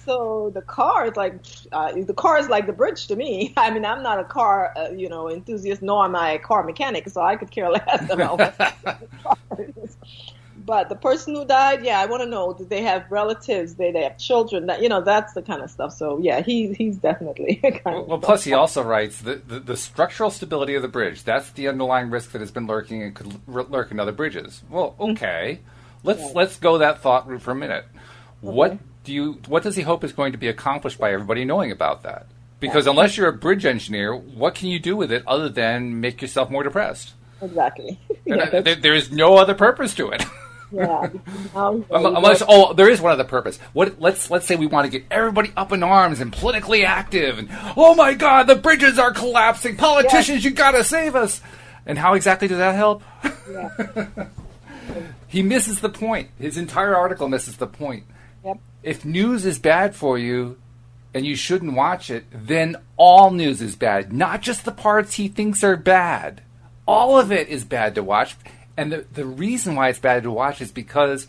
So 0.06 0.52
the 0.54 0.62
car 0.62 1.08
is 1.08 1.16
like 1.16 1.34
uh, 1.72 1.92
the 1.94 2.14
car 2.14 2.38
is 2.38 2.50
like 2.50 2.66
the 2.68 2.74
bridge 2.74 3.08
to 3.08 3.16
me. 3.16 3.54
I 3.58 3.72
mean, 3.72 3.86
I'm 3.86 4.04
not 4.04 4.20
a 4.20 4.24
car, 4.24 4.74
uh, 4.76 4.90
you 4.90 5.10
know, 5.10 5.30
enthusiast, 5.30 5.82
nor 5.82 6.06
am 6.06 6.16
I 6.16 6.32
a 6.32 6.40
car 6.40 6.64
mechanic, 6.64 7.10
so 7.10 7.22
I 7.22 7.36
could 7.36 7.52
care 7.52 7.70
less 7.70 8.08
about 8.10 8.40
what 8.40 8.56
But 10.66 10.90
the 10.90 10.96
person 10.96 11.34
who 11.34 11.46
died, 11.46 11.84
yeah, 11.84 12.00
I 12.00 12.06
want 12.06 12.22
to 12.22 12.30
know. 12.30 12.54
Do 12.54 12.64
they 12.64 12.84
have 12.84 13.10
relatives? 13.10 13.74
Do 13.74 13.92
they 13.92 14.04
have 14.04 14.20
children? 14.20 14.68
That 14.68 14.84
you 14.84 14.90
know, 14.90 15.02
that's 15.02 15.34
the 15.34 15.42
kind 15.42 15.64
of 15.64 15.72
stuff. 15.72 15.94
So 15.94 16.20
yeah, 16.20 16.42
he's 16.42 16.78
he's 16.78 16.98
definitely. 16.98 17.56
Kind 17.56 17.82
well, 17.86 18.06
well 18.06 18.20
plus 18.20 18.44
he 18.44 18.54
also 18.54 18.84
writes 18.84 19.20
the, 19.20 19.36
the, 19.36 19.60
the 19.60 19.76
structural 19.78 20.30
stability 20.30 20.76
of 20.76 20.84
the 20.84 20.88
bridge. 20.88 21.24
That's 21.24 21.50
the 21.52 21.68
underlying 21.68 22.12
risk 22.12 22.34
that 22.34 22.42
has 22.42 22.52
been 22.52 22.68
lurking 22.68 23.02
and 23.02 23.16
could 23.16 23.40
lurk 23.48 23.90
in 23.90 24.00
other 24.00 24.12
bridges. 24.12 24.62
Well, 24.70 24.92
mm-hmm. 24.92 25.12
okay, 25.14 25.60
let's 26.04 26.20
yeah. 26.20 26.32
let's 26.36 26.58
go 26.58 26.78
that 26.78 27.02
thought 27.02 27.28
route 27.28 27.42
for 27.42 27.52
a 27.52 27.56
minute. 27.56 27.86
Okay. 28.44 28.54
What 28.54 28.78
do 29.04 29.14
you? 29.14 29.42
What 29.48 29.64
does 29.64 29.76
he 29.76 29.82
hope 29.82 30.04
is 30.04 30.14
going 30.14 30.32
to 30.34 30.38
be 30.38 30.48
accomplished 30.48 31.00
by 31.00 31.12
everybody 31.14 31.46
knowing 31.46 31.72
about 31.72 32.04
that? 32.04 32.28
Because 32.60 32.86
yeah. 32.86 32.92
unless 32.92 33.18
you're 33.18 33.30
a 33.30 33.34
bridge 33.34 33.66
engineer, 33.66 34.16
what 34.16 34.56
can 34.56 34.70
you 34.70 34.80
do 34.80 34.96
with 34.96 35.12
it 35.12 35.24
other 35.26 35.50
than 35.50 36.02
make 36.02 36.22
yourself 36.22 36.50
more 36.50 36.64
depressed? 36.64 37.14
Exactly. 37.42 38.00
yeah, 38.26 38.36
uh, 38.36 38.62
there, 38.62 38.76
there 38.76 38.94
is 38.94 39.12
no 39.12 39.38
other 39.38 39.54
purpose 39.54 39.96
to 39.96 40.10
it. 40.10 40.24
Yeah. 40.72 41.10
Um, 41.56 41.84
um, 41.90 42.06
unless, 42.06 42.44
oh, 42.48 42.74
there 42.74 42.92
is 42.92 43.02
one 43.02 43.12
other 43.12 43.24
purpose. 43.24 43.58
What? 43.74 44.00
Let's 44.00 44.30
let's 44.30 44.46
say 44.46 44.56
we 44.56 44.68
want 44.68 44.86
to 44.86 44.92
get 44.92 45.08
everybody 45.10 45.52
up 45.58 45.72
in 45.72 45.82
arms 45.82 46.20
and 46.20 46.32
politically 46.32 46.86
active, 46.86 47.40
and 47.40 47.50
oh 47.76 47.96
my 47.96 48.14
God, 48.14 48.44
the 48.44 48.56
bridges 48.56 49.00
are 49.00 49.12
collapsing. 49.12 49.78
Politicians, 49.78 50.46
you 50.46 50.52
got 50.52 50.74
to 50.74 50.84
save 50.84 51.16
us. 51.16 51.42
And 51.88 51.98
how 51.98 52.14
exactly 52.14 52.48
does 52.48 52.60
that 52.60 52.76
help? 52.76 53.02
Yeah. 53.52 54.28
he 55.28 55.42
misses 55.42 55.80
the 55.80 55.90
point. 55.90 56.30
His 56.38 56.56
entire 56.56 56.96
article 56.96 57.28
misses 57.28 57.58
the 57.58 57.66
point. 57.66 58.04
If 58.84 59.06
news 59.06 59.46
is 59.46 59.60
bad 59.60 59.96
for 59.96 60.18
you, 60.18 60.58
and 61.14 61.26
you 61.26 61.36
shouldn't 61.36 61.74
watch 61.74 62.10
it, 62.10 62.26
then 62.32 62.78
all 62.96 63.32
news 63.32 63.62
is 63.62 63.76
bad. 63.76 64.14
Not 64.14 64.42
just 64.42 64.64
the 64.64 64.72
parts 64.72 65.16
he 65.16 65.28
thinks 65.28 65.64
are 65.64 65.76
bad. 65.76 66.42
All 66.88 67.20
of 67.20 67.32
it 67.32 67.48
is 67.48 67.64
bad 67.64 67.96
to 67.96 68.04
watch 68.04 68.36
and 68.80 68.94
the, 68.94 69.06
the 69.12 69.26
reason 69.26 69.76
why 69.76 69.90
it's 69.90 70.00
bad 70.00 70.24
to 70.24 70.32
watch 70.32 70.62
is 70.62 70.72
because 70.72 71.28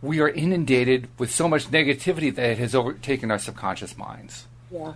we 0.00 0.20
are 0.20 0.28
inundated 0.28 1.08
with 1.18 1.32
so 1.32 1.48
much 1.48 1.66
negativity 1.72 2.32
that 2.32 2.50
it 2.50 2.58
has 2.58 2.72
overtaken 2.72 3.32
our 3.32 3.38
subconscious 3.40 3.98
minds. 3.98 4.46
Yeah. 4.70 4.92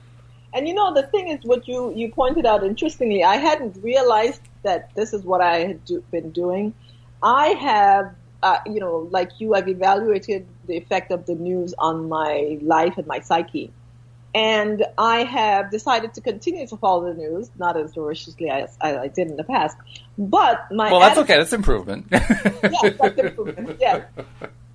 And 0.55 0.69
you 0.69 0.75
know, 0.75 0.95
the 0.95 1.09
thing 1.09 1.27
is, 1.27 1.41
what 1.43 1.67
you, 1.67 1.93
you 1.93 2.13
pointed 2.13 2.47
out 2.47 2.63
interestingly, 2.63 3.25
I 3.25 3.35
hadn't 3.35 3.83
realized 3.83 4.43
that 4.63 4.95
this 4.95 5.13
is 5.13 5.25
what 5.25 5.41
I 5.41 5.59
had 5.67 5.85
do, 5.87 6.05
been 6.13 6.31
doing. 6.31 6.73
I 7.21 7.49
have, 7.49 8.15
uh, 8.43 8.59
you 8.67 8.81
know, 8.81 9.09
like 9.11 9.31
you, 9.39 9.55
I've 9.55 9.69
evaluated 9.69 10.47
the 10.67 10.77
effect 10.77 11.11
of 11.11 11.27
the 11.27 11.35
news 11.35 11.75
on 11.79 12.09
my 12.09 12.59
life 12.63 12.97
and 12.97 13.07
my 13.07 13.21
psyche. 13.21 13.73
And 14.35 14.85
I 14.99 15.25
have 15.25 15.71
decided 15.71 16.15
to 16.15 16.21
continue 16.21 16.67
to 16.67 16.77
follow 16.77 17.13
the 17.13 17.19
news, 17.19 17.51
not 17.59 17.77
as 17.77 17.95
voraciously 17.95 18.51
as 18.51 18.77
I, 18.81 19.09
did 19.09 19.29
in 19.29 19.37
the 19.37 19.45
past. 19.45 19.77
But 20.17 20.71
my 20.71 20.91
well, 20.91 21.01
that's 21.01 21.19
attitude, 21.19 21.31
okay. 21.31 21.39
That's 21.39 21.53
improvement. 21.53 22.07
yes, 22.13 22.95
that's 23.01 23.19
improvement. 23.19 23.79
Yes, 23.81 24.05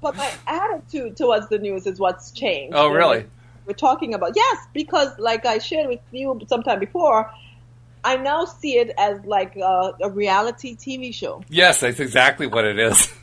but 0.01 0.15
my 0.17 0.31
attitude 0.47 1.15
towards 1.15 1.47
the 1.49 1.59
news 1.59 1.85
is 1.85 1.99
what's 1.99 2.31
changed. 2.31 2.75
Oh, 2.75 2.89
really? 2.89 3.25
We're 3.65 3.73
talking 3.73 4.13
about 4.13 4.33
yes, 4.35 4.57
because 4.73 5.17
like 5.19 5.45
I 5.45 5.59
shared 5.59 5.87
with 5.87 6.01
you 6.11 6.41
sometime 6.47 6.79
before, 6.79 7.31
I 8.03 8.17
now 8.17 8.43
see 8.45 8.77
it 8.77 8.91
as 8.97 9.23
like 9.23 9.55
a, 9.55 9.93
a 10.01 10.09
reality 10.09 10.75
TV 10.75 11.13
show. 11.13 11.43
Yes, 11.47 11.79
that's 11.79 12.01
exactly 12.01 12.47
what 12.47 12.65
it 12.65 12.79
is. 12.79 13.13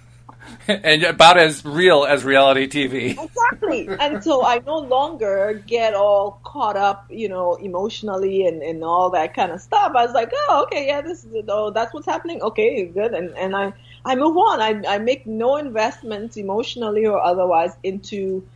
and 0.69 1.03
about 1.03 1.39
as 1.39 1.65
real 1.65 2.05
as 2.05 2.25
reality 2.25 2.67
TV. 2.69 3.23
Exactly. 3.23 3.89
and 3.89 4.23
so 4.23 4.45
I 4.45 4.61
no 4.67 4.79
longer 4.79 5.63
get 5.67 5.95
all 5.95 6.41
caught 6.45 6.77
up, 6.77 7.07
you 7.11 7.29
know, 7.29 7.55
emotionally 7.55 8.47
and, 8.47 8.63
and 8.63 8.83
all 8.85 9.11
that 9.11 9.35
kind 9.35 9.53
of 9.53 9.61
stuff. 9.61 9.93
I 9.95 10.05
was 10.05 10.15
like, 10.15 10.31
oh, 10.35 10.65
okay, 10.67 10.87
yeah, 10.87 11.01
this 11.01 11.25
is, 11.25 11.45
oh, 11.49 11.71
that's 11.71 11.93
what's 11.93 12.07
happening. 12.07 12.41
Okay, 12.43 12.87
good. 12.87 13.15
And, 13.15 13.31
and 13.37 13.57
I, 13.57 13.73
I 14.05 14.15
move 14.17 14.37
on. 14.37 14.61
I, 14.61 14.83
I 14.89 14.99
make 14.99 15.27
no 15.27 15.57
investments 15.57 16.37
emotionally 16.37 17.07
or 17.07 17.21
otherwise 17.21 17.77
into 17.83 18.47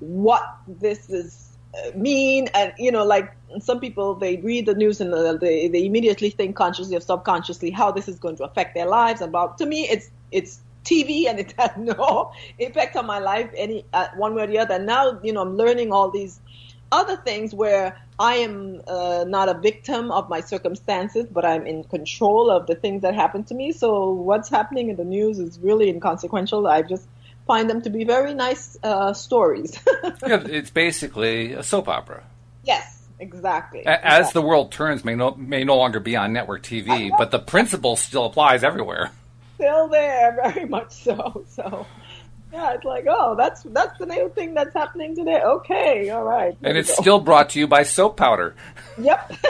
what 0.00 0.56
this 0.66 1.10
is 1.10 1.50
uh, 1.72 1.96
mean 1.96 2.48
and 2.52 2.72
you 2.78 2.90
know 2.90 3.04
like 3.04 3.32
some 3.60 3.78
people 3.78 4.14
they 4.14 4.38
read 4.38 4.66
the 4.66 4.74
news 4.74 5.00
and 5.00 5.14
uh, 5.14 5.34
they, 5.34 5.68
they 5.68 5.84
immediately 5.86 6.30
think 6.30 6.56
consciously 6.56 6.96
or 6.96 7.00
subconsciously 7.00 7.70
how 7.70 7.92
this 7.92 8.08
is 8.08 8.18
going 8.18 8.34
to 8.34 8.42
affect 8.42 8.74
their 8.74 8.86
lives 8.86 9.20
and 9.20 9.32
to 9.56 9.66
me 9.66 9.86
it's 9.88 10.10
it's 10.32 10.60
TV 10.90 11.26
and 11.28 11.38
it 11.38 11.54
had 11.58 11.78
no 11.78 12.32
impact 12.58 12.96
on 12.96 13.06
my 13.06 13.18
life 13.18 13.50
any 13.56 13.84
uh, 13.92 14.08
one 14.16 14.34
way 14.34 14.44
or 14.44 14.46
the 14.46 14.58
other. 14.58 14.74
And 14.74 14.86
now, 14.86 15.20
you 15.22 15.32
know, 15.32 15.42
I'm 15.42 15.56
learning 15.56 15.92
all 15.92 16.10
these 16.10 16.40
other 16.92 17.16
things 17.16 17.54
where 17.54 17.96
I 18.18 18.36
am 18.36 18.82
uh, 18.86 19.24
not 19.26 19.48
a 19.48 19.54
victim 19.54 20.10
of 20.10 20.28
my 20.28 20.40
circumstances, 20.40 21.26
but 21.30 21.44
I'm 21.44 21.66
in 21.66 21.84
control 21.84 22.50
of 22.50 22.66
the 22.66 22.74
things 22.74 23.02
that 23.02 23.14
happen 23.14 23.44
to 23.44 23.54
me. 23.54 23.72
So 23.72 24.10
what's 24.10 24.48
happening 24.48 24.90
in 24.90 24.96
the 24.96 25.04
news 25.04 25.38
is 25.38 25.58
really 25.60 25.88
inconsequential. 25.88 26.66
I 26.66 26.82
just 26.82 27.06
find 27.46 27.70
them 27.70 27.82
to 27.82 27.90
be 27.90 28.04
very 28.04 28.34
nice 28.34 28.76
uh, 28.82 29.12
stories. 29.12 29.78
yeah, 30.26 30.42
it's 30.46 30.70
basically 30.70 31.52
a 31.52 31.62
soap 31.62 31.88
opera. 31.88 32.24
Yes. 32.64 32.96
Exactly. 33.22 33.84
As 33.84 33.98
exactly. 33.98 34.40
the 34.40 34.46
world 34.46 34.72
turns, 34.72 35.04
may 35.04 35.14
no 35.14 35.34
may 35.34 35.62
no 35.62 35.76
longer 35.76 36.00
be 36.00 36.16
on 36.16 36.32
network 36.32 36.62
TV, 36.62 37.10
but 37.18 37.30
the 37.30 37.38
principle 37.38 37.96
still 37.96 38.24
applies 38.24 38.64
everywhere 38.64 39.10
still 39.60 39.88
there, 39.88 40.38
very 40.52 40.66
much 40.66 40.92
so. 40.92 41.44
So 41.48 41.86
yeah, 42.52 42.74
it's 42.74 42.84
like, 42.84 43.06
oh, 43.08 43.34
that's 43.36 43.62
that's 43.64 43.98
the 43.98 44.06
new 44.06 44.30
thing 44.34 44.54
that's 44.54 44.74
happening 44.74 45.14
today. 45.14 45.40
Okay, 45.42 46.10
all 46.10 46.24
right. 46.24 46.56
And 46.62 46.76
it's 46.78 46.94
go. 46.96 47.02
still 47.02 47.20
brought 47.20 47.50
to 47.50 47.60
you 47.60 47.66
by 47.66 47.82
soap 47.82 48.16
powder. 48.16 48.54
Yep. 48.98 49.32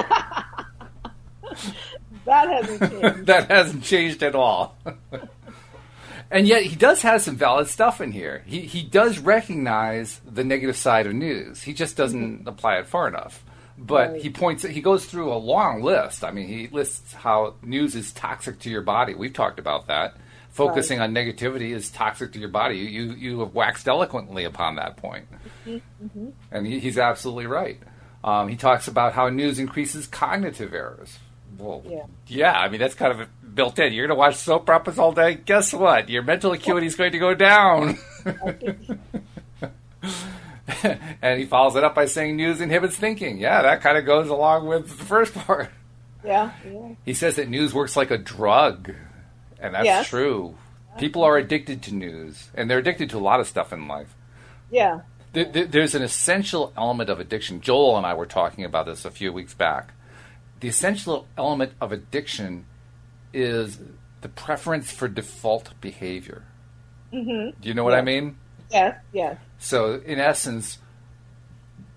that 2.24 2.48
hasn't 2.48 2.80
changed. 2.90 3.26
that 3.26 3.50
hasn't 3.50 3.84
changed 3.84 4.22
at 4.22 4.34
all. 4.34 4.76
and 6.30 6.46
yet 6.46 6.62
he 6.64 6.76
does 6.76 7.02
have 7.02 7.22
some 7.22 7.36
valid 7.36 7.68
stuff 7.68 8.00
in 8.00 8.12
here. 8.12 8.42
He 8.46 8.60
he 8.60 8.82
does 8.82 9.18
recognize 9.18 10.20
the 10.30 10.44
negative 10.44 10.76
side 10.76 11.06
of 11.06 11.14
news. 11.14 11.62
He 11.62 11.72
just 11.72 11.96
doesn't 11.96 12.40
mm-hmm. 12.40 12.48
apply 12.48 12.78
it 12.78 12.86
far 12.86 13.08
enough. 13.08 13.44
But 13.82 14.12
right. 14.12 14.20
he 14.20 14.28
points, 14.28 14.62
he 14.62 14.82
goes 14.82 15.06
through 15.06 15.32
a 15.32 15.36
long 15.36 15.82
list. 15.82 16.22
I 16.22 16.32
mean, 16.32 16.46
he 16.46 16.68
lists 16.68 17.14
how 17.14 17.54
news 17.62 17.94
is 17.94 18.12
toxic 18.12 18.58
to 18.60 18.70
your 18.70 18.82
body. 18.82 19.14
We've 19.14 19.32
talked 19.32 19.58
about 19.58 19.86
that. 19.86 20.16
Focusing 20.50 20.98
right. 20.98 21.04
on 21.04 21.14
negativity 21.14 21.70
is 21.70 21.90
toxic 21.90 22.32
to 22.32 22.38
your 22.38 22.50
body. 22.50 22.76
You, 22.76 23.14
you, 23.14 23.40
have 23.40 23.54
waxed 23.54 23.88
eloquently 23.88 24.44
upon 24.44 24.76
that 24.76 24.98
point. 24.98 25.28
Mm-hmm. 25.66 26.04
mm-hmm. 26.04 26.28
And 26.50 26.66
he, 26.66 26.78
he's 26.78 26.98
absolutely 26.98 27.46
right. 27.46 27.80
Um, 28.22 28.48
he 28.48 28.56
talks 28.56 28.86
about 28.86 29.14
how 29.14 29.30
news 29.30 29.58
increases 29.58 30.06
cognitive 30.06 30.74
errors. 30.74 31.18
Well, 31.56 31.82
yeah. 31.86 32.04
yeah, 32.26 32.52
I 32.52 32.68
mean, 32.68 32.80
that's 32.80 32.94
kind 32.94 33.18
of 33.18 33.54
built 33.54 33.78
in. 33.78 33.94
You're 33.94 34.06
going 34.06 34.16
to 34.16 34.18
watch 34.18 34.36
soap 34.36 34.68
operas 34.68 34.98
all 34.98 35.12
day. 35.12 35.36
Guess 35.36 35.72
what? 35.72 36.10
Your 36.10 36.22
mental 36.22 36.52
acuity 36.52 36.86
is 36.86 36.96
going 36.96 37.12
to 37.12 37.18
go 37.18 37.34
down. 37.34 37.98
and 41.22 41.38
he 41.38 41.46
follows 41.46 41.76
it 41.76 41.84
up 41.84 41.94
by 41.94 42.06
saying 42.06 42.36
news 42.36 42.60
inhibits 42.60 42.96
thinking. 42.96 43.38
Yeah, 43.38 43.62
that 43.62 43.80
kind 43.80 43.98
of 43.98 44.06
goes 44.06 44.28
along 44.28 44.66
with 44.66 44.88
the 44.88 45.04
first 45.04 45.34
part. 45.46 45.70
Yeah, 46.24 46.52
yeah. 46.64 46.94
He 47.04 47.14
says 47.14 47.36
that 47.36 47.48
news 47.48 47.72
works 47.72 47.96
like 47.96 48.10
a 48.10 48.18
drug, 48.18 48.92
and 49.58 49.74
that's 49.74 49.84
yes. 49.84 50.08
true. 50.08 50.56
People 50.98 51.22
are 51.22 51.36
addicted 51.36 51.82
to 51.84 51.94
news, 51.94 52.50
and 52.54 52.68
they're 52.68 52.78
addicted 52.78 53.10
to 53.10 53.18
a 53.18 53.20
lot 53.20 53.40
of 53.40 53.48
stuff 53.48 53.72
in 53.72 53.88
life. 53.88 54.14
Yeah. 54.70 55.00
There's 55.32 55.94
an 55.94 56.02
essential 56.02 56.72
element 56.76 57.08
of 57.08 57.20
addiction. 57.20 57.60
Joel 57.60 57.96
and 57.96 58.04
I 58.04 58.14
were 58.14 58.26
talking 58.26 58.64
about 58.64 58.86
this 58.86 59.04
a 59.04 59.10
few 59.10 59.32
weeks 59.32 59.54
back. 59.54 59.92
The 60.58 60.68
essential 60.68 61.26
element 61.38 61.72
of 61.80 61.92
addiction 61.92 62.66
is 63.32 63.78
the 64.20 64.28
preference 64.28 64.90
for 64.90 65.08
default 65.08 65.80
behavior. 65.80 66.44
Mm-hmm. 67.12 67.60
Do 67.60 67.68
you 67.68 67.74
know 67.74 67.84
what 67.84 67.94
I 67.94 68.02
mean? 68.02 68.36
Yes, 68.70 68.98
yes. 69.12 69.36
So, 69.58 70.00
in 70.04 70.18
essence, 70.18 70.78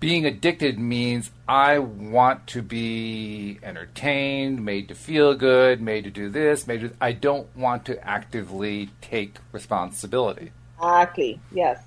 being 0.00 0.26
addicted 0.26 0.78
means 0.78 1.30
I 1.48 1.78
want 1.78 2.46
to 2.48 2.62
be 2.62 3.58
entertained, 3.62 4.64
made 4.64 4.88
to 4.88 4.94
feel 4.94 5.34
good, 5.34 5.80
made 5.80 6.04
to 6.04 6.10
do 6.10 6.28
this, 6.28 6.66
made 6.66 6.80
to. 6.80 6.92
I 7.00 7.12
don't 7.12 7.54
want 7.56 7.86
to 7.86 8.06
actively 8.06 8.90
take 9.00 9.36
responsibility. 9.52 10.52
Exactly. 10.76 11.40
Yes. 11.52 11.80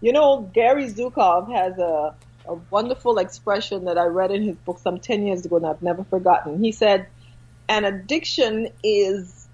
You 0.00 0.12
know, 0.12 0.50
Gary 0.52 0.86
Zukav 0.86 1.52
has 1.52 1.78
a, 1.78 2.14
a 2.46 2.54
wonderful 2.70 3.18
expression 3.18 3.84
that 3.84 3.98
I 3.98 4.06
read 4.06 4.32
in 4.32 4.42
his 4.42 4.56
book 4.56 4.78
some 4.80 4.98
10 4.98 5.26
years 5.26 5.46
ago 5.46 5.58
and 5.58 5.66
I've 5.66 5.82
never 5.82 6.02
forgotten. 6.02 6.62
He 6.62 6.72
said, 6.72 7.06
an 7.68 7.84
addiction 7.84 8.70
is 8.82 9.46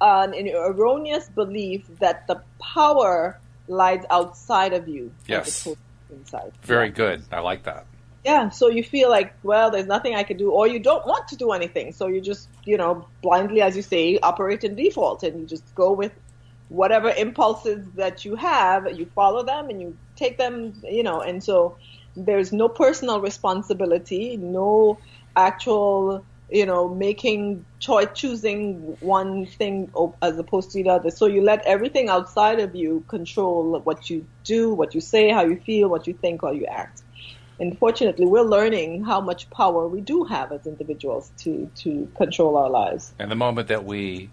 an 0.00 0.34
erroneous 0.34 1.28
belief 1.28 1.86
that 2.00 2.26
the 2.26 2.42
power 2.60 3.40
lies 3.68 4.04
outside 4.10 4.72
of 4.72 4.88
you. 4.88 5.12
Yes. 5.26 5.66
Inside. 6.10 6.52
Very 6.62 6.90
good. 6.90 7.22
I 7.32 7.40
like 7.40 7.64
that. 7.64 7.86
Yeah, 8.24 8.48
so 8.48 8.68
you 8.68 8.82
feel 8.82 9.10
like, 9.10 9.34
well, 9.42 9.70
there's 9.70 9.86
nothing 9.86 10.14
I 10.14 10.22
can 10.22 10.38
do, 10.38 10.50
or 10.50 10.66
you 10.66 10.78
don't 10.78 11.06
want 11.06 11.28
to 11.28 11.36
do 11.36 11.52
anything. 11.52 11.92
So 11.92 12.06
you 12.06 12.22
just, 12.22 12.48
you 12.64 12.78
know, 12.78 13.06
blindly, 13.20 13.60
as 13.60 13.76
you 13.76 13.82
say, 13.82 14.18
operate 14.22 14.64
in 14.64 14.76
default 14.76 15.22
and 15.22 15.40
you 15.40 15.46
just 15.46 15.74
go 15.74 15.92
with 15.92 16.12
whatever 16.70 17.10
impulses 17.10 17.86
that 17.96 18.24
you 18.24 18.34
have, 18.36 18.98
you 18.98 19.06
follow 19.14 19.44
them 19.44 19.68
and 19.68 19.82
you 19.82 19.96
take 20.16 20.38
them, 20.38 20.72
you 20.82 21.02
know, 21.02 21.20
and 21.20 21.44
so 21.44 21.76
there's 22.16 22.52
no 22.52 22.68
personal 22.68 23.20
responsibility, 23.20 24.38
no 24.38 24.98
actual 25.36 26.24
you 26.50 26.66
know, 26.66 26.88
making 26.88 27.64
choice, 27.78 28.08
choosing 28.14 28.96
one 29.00 29.46
thing 29.46 29.90
as 30.22 30.38
opposed 30.38 30.70
to 30.72 30.82
the 30.82 30.90
other. 30.90 31.10
So 31.10 31.26
you 31.26 31.42
let 31.42 31.64
everything 31.64 32.08
outside 32.08 32.60
of 32.60 32.74
you 32.74 33.04
control 33.08 33.80
what 33.80 34.10
you 34.10 34.26
do, 34.44 34.74
what 34.74 34.94
you 34.94 35.00
say, 35.00 35.30
how 35.30 35.44
you 35.44 35.56
feel, 35.56 35.88
what 35.88 36.06
you 36.06 36.14
think, 36.14 36.42
or 36.42 36.52
you 36.52 36.66
act. 36.66 37.02
Unfortunately, 37.58 38.26
we're 38.26 38.42
learning 38.42 39.04
how 39.04 39.20
much 39.20 39.48
power 39.50 39.86
we 39.86 40.00
do 40.00 40.24
have 40.24 40.52
as 40.52 40.66
individuals 40.66 41.30
to, 41.38 41.70
to 41.76 42.10
control 42.16 42.56
our 42.56 42.68
lives. 42.68 43.14
And 43.18 43.30
the 43.30 43.36
moment 43.36 43.68
that 43.68 43.84
we, 43.84 44.28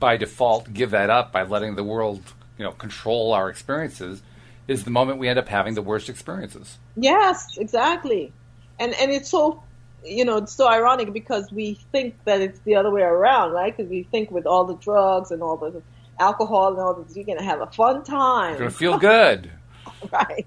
by 0.00 0.16
default, 0.16 0.72
give 0.72 0.90
that 0.90 1.08
up 1.08 1.32
by 1.32 1.44
letting 1.44 1.76
the 1.76 1.84
world, 1.84 2.20
you 2.58 2.64
know, 2.64 2.72
control 2.72 3.32
our 3.32 3.48
experiences, 3.48 4.22
is 4.66 4.84
the 4.84 4.90
moment 4.90 5.18
we 5.18 5.28
end 5.28 5.38
up 5.38 5.48
having 5.48 5.74
the 5.74 5.82
worst 5.82 6.08
experiences. 6.08 6.78
Yes, 6.96 7.56
exactly. 7.56 8.32
And 8.78 8.92
and 8.94 9.10
it's 9.10 9.30
so 9.30 9.62
you 10.04 10.24
know, 10.24 10.36
it's 10.38 10.52
so 10.52 10.68
ironic 10.68 11.12
because 11.12 11.50
we 11.52 11.74
think 11.92 12.14
that 12.24 12.40
it's 12.40 12.58
the 12.60 12.76
other 12.76 12.90
way 12.90 13.02
around, 13.02 13.52
right? 13.52 13.76
Because 13.76 13.90
we 13.90 14.04
think 14.04 14.30
with 14.30 14.46
all 14.46 14.64
the 14.64 14.76
drugs 14.76 15.30
and 15.30 15.42
all 15.42 15.56
the 15.56 15.82
alcohol 16.18 16.68
and 16.68 16.78
all 16.78 16.94
this, 16.94 17.16
you're 17.16 17.24
going 17.24 17.38
to 17.38 17.44
have 17.44 17.60
a 17.60 17.66
fun 17.66 18.04
time. 18.04 18.50
You're 18.50 18.58
going 18.58 18.70
to 18.70 18.76
feel 18.76 18.98
good. 18.98 19.50
right. 20.12 20.46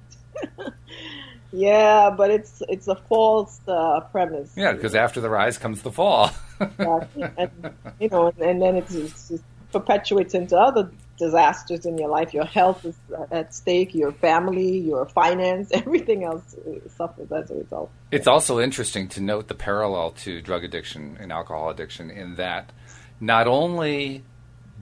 yeah, 1.52 2.10
but 2.10 2.32
it's 2.32 2.64
it's 2.70 2.88
a 2.88 2.96
false 2.96 3.60
uh, 3.68 4.02
premise. 4.12 4.52
Yeah, 4.56 4.74
because 4.74 4.96
after 4.96 5.22
the 5.22 5.30
rise 5.30 5.58
comes 5.58 5.82
the 5.82 5.92
fall. 5.92 6.32
exactly. 6.62 7.24
And, 7.38 7.74
you 8.00 8.10
know, 8.10 8.28
and, 8.28 8.40
and 8.40 8.62
then 8.62 8.76
it 8.78 8.88
just 8.90 9.44
perpetuates 9.72 10.34
into 10.34 10.58
other 10.58 10.92
disasters 11.22 11.86
in 11.86 12.00
your 12.00 12.10
life. 12.10 12.34
Your 12.34 12.46
health 12.46 12.84
is 12.84 12.98
at 13.30 13.54
stake, 13.54 13.94
your 13.94 14.12
family, 14.12 14.80
your 14.80 15.06
finance, 15.06 15.70
everything 15.74 16.24
else 16.24 16.56
suffers 16.98 17.32
as 17.32 17.52
a 17.52 17.56
result. 17.56 17.92
It's 18.10 18.28
also 18.28 18.60
interesting 18.60 19.08
to 19.10 19.22
note 19.22 19.48
the 19.48 19.54
parallel 19.54 20.12
to 20.24 20.42
drug 20.42 20.64
addiction 20.64 21.18
and 21.20 21.32
alcohol 21.32 21.70
addiction 21.70 22.10
in 22.10 22.36
that 22.36 22.72
not 23.20 23.48
only 23.48 24.24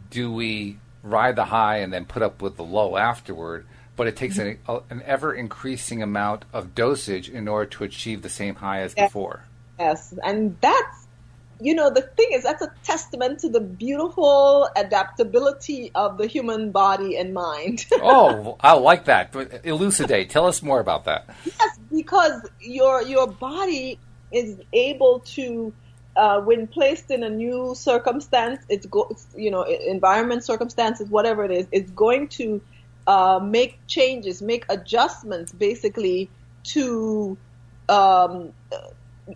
do 0.10 0.31
we 0.31 0.77
ride 1.03 1.36
the 1.36 1.46
high 1.46 1.77
and 1.77 1.91
then 1.91 2.05
put 2.05 2.24
up 2.24 2.41
with 2.41 2.55
the 2.55 2.63
low 2.63 2.96
afterward, 2.96 3.65
but 3.98 4.08
it 4.08 4.15
takes 4.15 4.38
an, 4.38 4.58
an 4.89 5.03
ever 5.05 5.34
increasing 5.34 6.01
amount 6.01 6.46
of 6.53 6.74
dosage 6.74 7.29
in 7.29 7.50
order 7.50 7.69
to 7.69 7.84
achieve 7.84 8.22
the 8.22 8.29
same 8.29 8.55
high 8.55 8.79
as 8.79 8.93
yes. 8.96 9.10
before. 9.10 9.43
Yes, 9.77 10.13
and 10.24 10.55
that's 10.62 11.08
you 11.62 11.75
know, 11.75 11.89
the 11.89 12.01
thing 12.01 12.30
is, 12.32 12.44
that's 12.44 12.62
a 12.62 12.72
testament 12.84 13.39
to 13.39 13.50
the 13.50 13.60
beautiful 13.60 14.70
adaptability 14.75 15.92
of 15.94 16.18
the 16.18 16.25
human 16.25 16.72
body 16.72 17.18
and 17.18 17.34
mind. 17.34 17.86
oh, 17.94 18.58
I 18.62 18.74
like 18.74 19.06
that. 19.06 19.36
Elucidate. 19.66 20.30
Tell 20.30 20.46
us 20.46 20.63
more 20.63 20.80
about 20.80 21.06
that. 21.06 21.28
Yes, 21.46 21.80
because 21.92 22.48
your 22.62 23.01
your 23.01 23.28
body 23.28 24.00
is 24.32 24.58
able 24.72 25.20
to, 25.20 25.74
uh, 26.16 26.39
when 26.42 26.68
placed 26.68 27.12
in 27.12 27.24
a 27.24 27.30
new 27.30 27.74
circumstance, 27.75 28.63
it's 28.70 28.86
go, 28.86 29.13
you 29.36 29.51
know, 29.51 29.63
environment, 29.63 30.46
circumstances, 30.46 31.10
whatever 31.10 31.44
it 31.44 31.51
is, 31.51 31.68
it's 31.72 31.92
going 31.92 32.30
to 32.30 32.62
uh, 33.08 33.39
make 33.44 33.80
changes, 33.88 34.42
make 34.42 34.66
adjustments, 34.70 35.51
basically 35.51 36.30
to 36.63 37.38
um, 37.89 38.54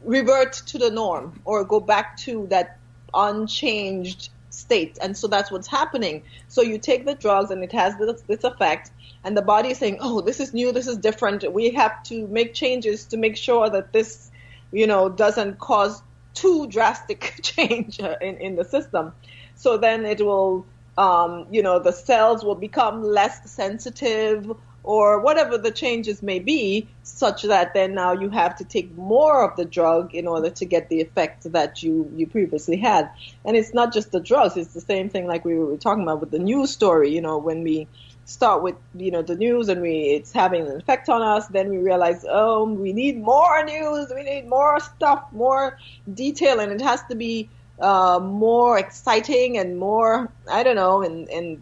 revert 0.04 0.54
to 0.54 0.78
the 0.78 0.90
norm 0.90 1.42
or 1.46 1.64
go 1.64 1.80
back 1.80 2.18
to 2.18 2.48
that 2.48 2.78
unchanged 3.14 4.30
state. 4.50 4.98
And 5.02 5.18
so 5.18 5.28
that's 5.28 5.52
what's 5.52 5.68
happening. 5.68 6.24
So 6.48 6.62
you 6.62 6.78
take 6.78 7.06
the 7.06 7.16
drugs 7.16 7.52
and 7.52 7.64
it 7.64 7.72
has 7.72 7.98
this, 7.98 8.22
this 8.22 8.44
effect 8.44 8.92
and 9.24 9.38
the 9.38 9.42
body 9.42 9.70
is 9.70 9.78
saying, 9.78 9.98
oh, 10.02 10.22
this 10.22 10.40
is 10.40 10.54
new, 10.54 10.72
this 10.72 10.88
is 10.88 10.98
different. 10.98 11.52
We 11.52 11.72
have 11.72 12.04
to 12.04 12.28
make 12.28 12.54
changes 12.54 13.06
to 13.06 13.18
make 13.18 13.38
sure 13.38 13.70
that 13.70 13.94
this, 13.94 14.30
you 14.72 14.86
know, 14.86 15.10
doesn't 15.10 15.60
cause 15.60 16.02
too 16.34 16.68
drastic 16.68 17.40
change 17.42 18.00
in, 18.00 18.38
in 18.38 18.56
the 18.56 18.66
system. 18.66 19.14
So 19.56 19.78
then 19.78 20.06
it 20.06 20.24
will, 20.24 20.66
um, 20.98 21.48
you 21.52 21.64
know, 21.64 21.80
the 21.80 21.94
cells 21.94 22.44
will 22.44 22.56
become 22.56 23.02
less 23.02 23.50
sensitive 23.50 24.52
or 24.84 25.20
whatever 25.20 25.58
the 25.58 25.72
changes 25.72 26.22
may 26.22 26.40
be, 26.40 26.88
such 27.04 27.44
that 27.44 27.74
then 27.74 27.94
now 27.94 28.12
you 28.12 28.30
have 28.30 28.56
to 28.58 28.66
take 28.66 28.96
more 28.98 29.50
of 29.50 29.56
the 29.56 29.66
drug 29.66 30.14
in 30.14 30.28
order 30.28 30.50
to 30.50 30.66
get 30.66 30.90
the 30.90 31.02
effect 31.02 31.50
that 31.52 31.82
you, 31.82 32.12
you 32.16 32.28
previously 32.28 32.78
had. 32.78 33.10
And 33.46 33.56
it's 33.56 33.74
not 33.74 33.94
just 33.94 34.12
the 34.12 34.20
drugs, 34.20 34.58
it's 34.58 34.74
the 34.74 34.82
same 34.82 35.10
thing 35.10 35.26
like 35.26 35.46
we 35.46 35.58
were 35.58 35.78
talking 35.78 36.04
about 36.04 36.20
with 36.20 36.32
the 36.32 36.40
news 36.40 36.72
story, 36.72 37.10
you 37.12 37.22
know, 37.22 37.38
when 37.38 37.64
we 37.64 37.88
start 38.26 38.62
with, 38.62 38.76
you 38.96 39.12
know, 39.12 39.22
the 39.22 39.36
news 39.36 39.70
and 39.70 39.82
we, 39.82 40.14
it's 40.16 40.32
having 40.32 40.68
an 40.68 40.76
effect 40.76 41.10
on 41.10 41.22
us, 41.22 41.48
then 41.48 41.70
we 41.70 41.78
realize, 41.78 42.26
oh, 42.28 42.66
we 42.66 42.94
need 42.94 43.22
more 43.22 43.64
news, 43.66 44.12
we 44.14 44.24
need 44.24 44.48
more 44.48 44.80
stuff, 44.80 45.26
more 45.32 45.78
detail, 46.14 46.60
and 46.60 46.72
it 46.72 46.82
has 46.82 47.02
to 47.04 47.16
be, 47.16 47.50
uh, 47.80 48.20
more 48.22 48.78
exciting 48.78 49.58
and 49.58 49.78
more, 49.78 50.32
I 50.50 50.64
don't 50.64 50.76
know, 50.76 51.02
and, 51.02 51.28
and 51.30 51.62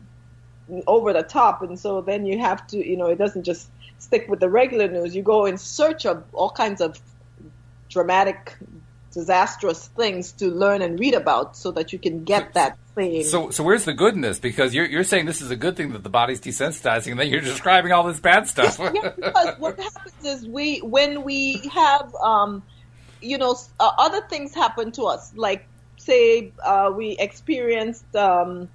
over 0.88 1.14
the 1.14 1.24
top, 1.24 1.62
and 1.62 1.80
so 1.80 2.02
then 2.02 2.26
you 2.26 2.40
have 2.40 2.66
to, 2.68 2.78
you 2.78 2.98
know, 2.98 3.08
it 3.08 3.18
doesn't 3.18 3.44
just 3.44 3.70
stick 4.00 4.28
with 4.30 4.40
the 4.40 4.50
regular 4.50 4.88
news. 4.88 5.16
You 5.16 5.24
go 5.24 5.46
in 5.46 5.58
search 5.58 6.06
of 6.06 6.24
all 6.34 6.50
kinds 6.50 6.82
of 6.82 7.00
dramatic, 7.90 8.58
disastrous 9.14 9.88
things 9.88 10.32
to 10.34 10.48
learn 10.48 10.82
and 10.82 11.00
read 11.00 11.14
about, 11.14 11.58
so 11.58 11.72
that 11.72 11.94
you 11.94 12.00
can 12.00 12.24
get 12.24 12.54
that 12.54 12.78
thing. 12.96 13.24
So, 13.24 13.50
so 13.52 13.64
where's 13.64 13.86
the 13.86 13.94
goodness? 13.94 14.40
Because 14.40 14.74
you're 14.74 14.86
you're 14.86 15.04
saying 15.04 15.26
this 15.26 15.42
is 15.42 15.52
a 15.52 15.56
good 15.56 15.76
thing 15.76 15.94
that 15.94 16.04
the 16.04 16.10
body's 16.10 16.42
desensitizing, 16.42 17.12
and 17.12 17.20
then 17.20 17.28
you're 17.28 17.42
describing 17.42 17.92
all 17.92 18.04
this 18.04 18.20
bad 18.20 18.48
stuff. 18.48 18.80
yeah, 18.80 19.12
because 19.16 19.60
what 19.60 19.80
happens 19.80 20.26
is 20.26 20.48
we 20.48 20.80
when 20.80 21.24
we 21.24 21.58
have, 21.74 22.14
um, 22.16 22.64
you 23.22 23.38
know, 23.38 23.56
uh, 23.80 23.92
other 23.98 24.22
things 24.22 24.56
happen 24.56 24.92
to 24.94 25.04
us, 25.04 25.34
like 25.36 25.68
say 25.98 26.52
uh, 26.64 26.92
we 26.96 27.18
experienced. 27.18 28.16
Um, 28.16 28.70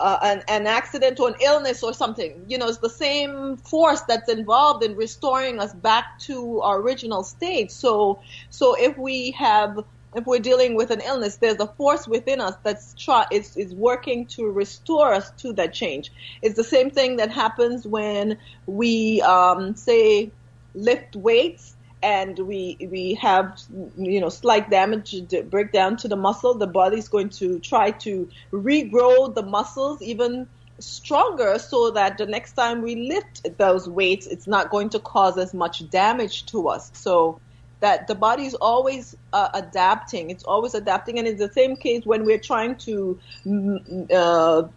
uh, 0.00 0.18
an, 0.22 0.42
an 0.48 0.66
accident 0.66 1.18
or 1.20 1.28
an 1.28 1.34
illness 1.40 1.82
or 1.82 1.92
something. 1.92 2.44
You 2.48 2.58
know, 2.58 2.68
it's 2.68 2.78
the 2.78 2.90
same 2.90 3.56
force 3.56 4.02
that's 4.02 4.28
involved 4.28 4.84
in 4.84 4.96
restoring 4.96 5.58
us 5.58 5.74
back 5.74 6.18
to 6.20 6.60
our 6.60 6.80
original 6.80 7.22
state. 7.24 7.72
So, 7.72 8.20
so 8.50 8.74
if 8.78 8.96
we 8.96 9.32
have, 9.32 9.84
if 10.14 10.26
we're 10.26 10.38
dealing 10.38 10.74
with 10.74 10.90
an 10.90 11.00
illness, 11.00 11.36
there's 11.36 11.60
a 11.60 11.66
force 11.66 12.06
within 12.06 12.40
us 12.40 12.54
that's 12.62 12.94
try, 12.94 13.26
is, 13.30 13.56
is 13.56 13.74
working 13.74 14.26
to 14.26 14.50
restore 14.50 15.12
us 15.12 15.30
to 15.38 15.52
that 15.54 15.72
change. 15.72 16.12
It's 16.42 16.56
the 16.56 16.64
same 16.64 16.90
thing 16.90 17.16
that 17.16 17.30
happens 17.30 17.86
when 17.86 18.38
we, 18.66 19.20
um, 19.22 19.74
say, 19.74 20.30
lift 20.74 21.16
weights 21.16 21.74
and 22.02 22.38
we 22.38 22.76
we 22.90 23.14
have 23.14 23.58
you 23.96 24.20
know 24.20 24.28
slight 24.28 24.70
damage 24.70 25.14
breakdown 25.50 25.96
to 25.98 26.08
the 26.08 26.16
muscle. 26.16 26.54
The 26.54 26.66
body's 26.66 27.08
going 27.08 27.30
to 27.30 27.58
try 27.60 27.90
to 27.90 28.28
regrow 28.52 29.34
the 29.34 29.42
muscles 29.42 30.00
even 30.02 30.46
stronger 30.80 31.58
so 31.58 31.90
that 31.90 32.18
the 32.18 32.26
next 32.26 32.52
time 32.52 32.82
we 32.82 32.94
lift 32.94 33.44
those 33.58 33.88
weights 33.88 34.28
it's 34.28 34.46
not 34.46 34.70
going 34.70 34.88
to 34.88 35.00
cause 35.00 35.36
as 35.36 35.52
much 35.52 35.88
damage 35.90 36.46
to 36.46 36.68
us. 36.68 36.90
So 36.94 37.40
that 37.80 38.06
the 38.06 38.14
body 38.14 38.44
is 38.44 38.54
always 38.54 39.14
uh, 39.32 39.48
adapting. 39.54 40.30
It's 40.30 40.44
always 40.44 40.74
adapting. 40.74 41.18
And 41.18 41.28
it's 41.28 41.40
the 41.40 41.52
same 41.52 41.76
case 41.76 42.04
when 42.04 42.24
we're 42.24 42.40
trying 42.40 42.76
to 42.78 43.20
mm, 43.46 44.12
uh, 44.12 44.68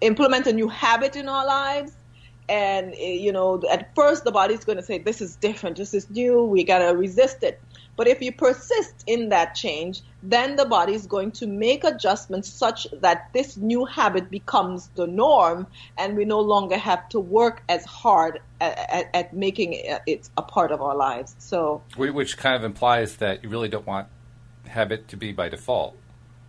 implement 0.00 0.46
a 0.46 0.52
new 0.52 0.68
habit 0.68 1.16
in 1.16 1.28
our 1.28 1.46
lives 1.46 1.92
and 2.48 2.94
eh, 2.94 3.12
you 3.12 3.32
know 3.32 3.62
at 3.70 3.94
first 3.94 4.24
the 4.24 4.32
body's 4.32 4.64
going 4.64 4.76
to 4.76 4.82
say 4.82 4.98
this 4.98 5.20
is 5.20 5.36
different. 5.36 5.76
This 5.76 5.94
is 5.94 6.10
new. 6.10 6.44
We 6.44 6.64
got 6.64 6.78
to 6.78 6.96
resist 6.96 7.42
it. 7.42 7.60
But 7.96 8.08
if 8.08 8.20
you 8.20 8.32
persist 8.32 9.04
in 9.06 9.28
that 9.28 9.54
change 9.54 10.02
then 10.26 10.56
the 10.56 10.64
body 10.64 10.94
is 10.94 11.06
going 11.06 11.30
to 11.30 11.46
make 11.46 11.84
adjustments 11.84 12.48
such 12.48 12.86
that 13.00 13.28
this 13.34 13.56
new 13.56 13.84
habit 13.84 14.30
becomes 14.30 14.88
the 14.94 15.06
norm 15.06 15.66
and 15.98 16.16
we 16.16 16.24
no 16.24 16.40
longer 16.40 16.78
have 16.78 17.08
to 17.10 17.20
work 17.20 17.62
as 17.68 17.84
hard 17.84 18.40
at, 18.60 18.78
at, 18.90 19.10
at 19.14 19.34
making 19.34 19.74
it 19.74 20.30
a 20.36 20.42
part 20.42 20.72
of 20.72 20.80
our 20.80 20.96
lives. 20.96 21.36
So 21.38 21.82
which 21.96 22.38
kind 22.38 22.56
of 22.56 22.64
implies 22.64 23.16
that 23.16 23.44
you 23.44 23.50
really 23.50 23.68
don't 23.68 23.86
want 23.86 24.08
habit 24.66 25.08
to 25.08 25.16
be 25.16 25.32
by 25.32 25.50
default. 25.50 25.94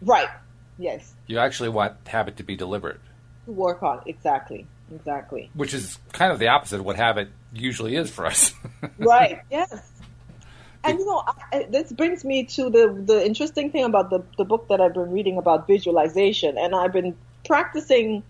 Right. 0.01 0.29
Yes. 0.77 1.13
You 1.27 1.39
actually 1.39 1.69
want 1.69 1.95
habit 2.07 2.37
to 2.37 2.43
be 2.43 2.55
deliberate. 2.55 3.01
To 3.45 3.51
work 3.51 3.83
on 3.83 4.01
exactly 4.05 4.67
Exactly. 4.93 5.49
Which 5.53 5.73
is 5.73 5.97
kind 6.11 6.31
of 6.31 6.39
the 6.39 6.49
opposite 6.49 6.79
of 6.79 6.85
what 6.85 6.95
habit 6.95 7.29
usually 7.53 7.95
is 7.95 8.09
for 8.09 8.25
us. 8.25 8.53
right. 8.99 9.41
Yes. 9.49 9.91
And 10.83 10.99
you 10.99 11.05
know, 11.05 11.23
I, 11.51 11.65
this 11.69 11.91
brings 11.91 12.23
me 12.23 12.43
to 12.43 12.69
the 12.69 13.03
the 13.05 13.25
interesting 13.25 13.71
thing 13.71 13.85
about 13.85 14.11
the 14.11 14.23
the 14.37 14.45
book 14.45 14.67
that 14.67 14.79
I've 14.79 14.93
been 14.93 15.11
reading 15.11 15.37
about 15.37 15.65
visualization, 15.65 16.57
and 16.59 16.75
I've 16.75 16.93
been 16.93 17.17
practicing 17.43 18.21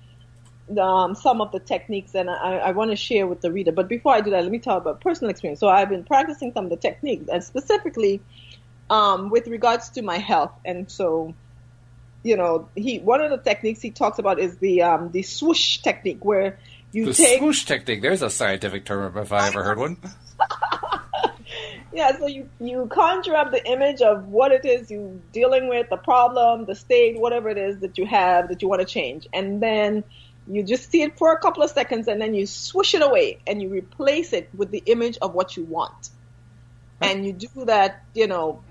um, 0.79 1.15
some 1.15 1.41
of 1.41 1.51
the 1.51 1.59
techniques, 1.59 2.15
and 2.15 2.29
I, 2.29 2.57
I 2.57 2.71
want 2.71 2.91
to 2.91 2.95
share 2.95 3.27
with 3.27 3.41
the 3.41 3.51
reader. 3.51 3.73
But 3.73 3.89
before 3.89 4.13
I 4.13 4.21
do 4.21 4.31
that, 4.31 4.43
let 4.43 4.51
me 4.51 4.59
talk 4.59 4.81
about 4.81 5.01
personal 5.01 5.31
experience. 5.31 5.59
So 5.59 5.67
I've 5.67 5.89
been 5.89 6.05
practicing 6.05 6.53
some 6.53 6.65
of 6.65 6.69
the 6.69 6.77
techniques, 6.77 7.27
and 7.27 7.43
specifically 7.43 8.21
um, 8.89 9.29
with 9.29 9.47
regards 9.47 9.89
to 9.89 10.01
my 10.01 10.17
health. 10.17 10.51
And 10.63 10.89
so 10.89 11.33
you 12.25 12.35
know, 12.35 12.67
he 12.75 12.97
one 12.97 13.21
of 13.21 13.29
the 13.29 13.37
techniques 13.37 13.81
he 13.81 13.91
talks 13.91 14.17
about 14.17 14.39
is 14.39 14.57
the 14.57 14.81
um, 14.81 15.11
the 15.11 15.21
swoosh 15.21 15.77
technique, 15.77 16.25
where 16.25 16.57
you 16.91 17.05
the 17.05 17.13
take 17.13 17.37
swoosh 17.37 17.65
technique. 17.65 18.01
There's 18.01 18.23
a 18.23 18.31
scientific 18.31 18.83
term 18.83 19.15
if 19.15 19.31
I 19.31 19.47
ever 19.47 19.63
heard 19.63 19.77
one. 19.77 19.97
Yeah, 21.93 22.17
so 22.19 22.27
you, 22.27 22.49
you 22.59 22.87
conjure 22.87 23.37
up 23.37 23.51
the 23.51 23.65
image 23.65 24.01
of 24.01 24.27
what 24.27 24.51
it 24.51 24.65
is 24.65 24.91
you're 24.91 25.13
dealing 25.31 25.69
with, 25.69 25.89
the 25.89 25.95
problem, 25.95 26.65
the 26.65 26.75
state, 26.75 27.17
whatever 27.17 27.47
it 27.47 27.57
is 27.57 27.79
that 27.79 27.97
you 27.97 28.05
have 28.05 28.49
that 28.49 28.61
you 28.61 28.67
want 28.67 28.81
to 28.81 28.85
change. 28.85 29.29
And 29.31 29.63
then 29.63 30.03
you 30.45 30.61
just 30.61 30.91
see 30.91 31.03
it 31.03 31.17
for 31.17 31.31
a 31.31 31.39
couple 31.39 31.63
of 31.63 31.69
seconds 31.69 32.09
and 32.09 32.21
then 32.21 32.33
you 32.33 32.47
swoosh 32.47 32.95
it 32.95 33.01
away 33.01 33.39
and 33.47 33.61
you 33.61 33.69
replace 33.69 34.33
it 34.33 34.49
with 34.53 34.71
the 34.71 34.83
image 34.87 35.17
of 35.21 35.33
what 35.33 35.55
you 35.55 35.63
want. 35.63 36.09
And 36.99 37.25
you 37.25 37.31
do 37.31 37.63
that, 37.63 38.03
you 38.13 38.27
know, 38.27 38.61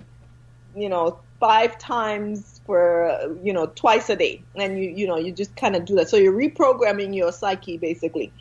you 0.76 0.90
know, 0.90 1.18
five 1.40 1.78
times 1.78 2.53
for, 2.66 3.36
you 3.42 3.52
know, 3.52 3.66
twice 3.66 4.08
a 4.10 4.16
day. 4.16 4.42
And 4.54 4.78
you, 4.78 4.90
you 4.90 5.06
know, 5.06 5.16
you 5.16 5.32
just 5.32 5.54
kind 5.56 5.76
of 5.76 5.84
do 5.84 5.96
that. 5.96 6.08
So 6.08 6.16
you're 6.16 6.32
reprogramming 6.32 7.14
your 7.14 7.32
psyche 7.32 7.78
basically. 7.78 8.32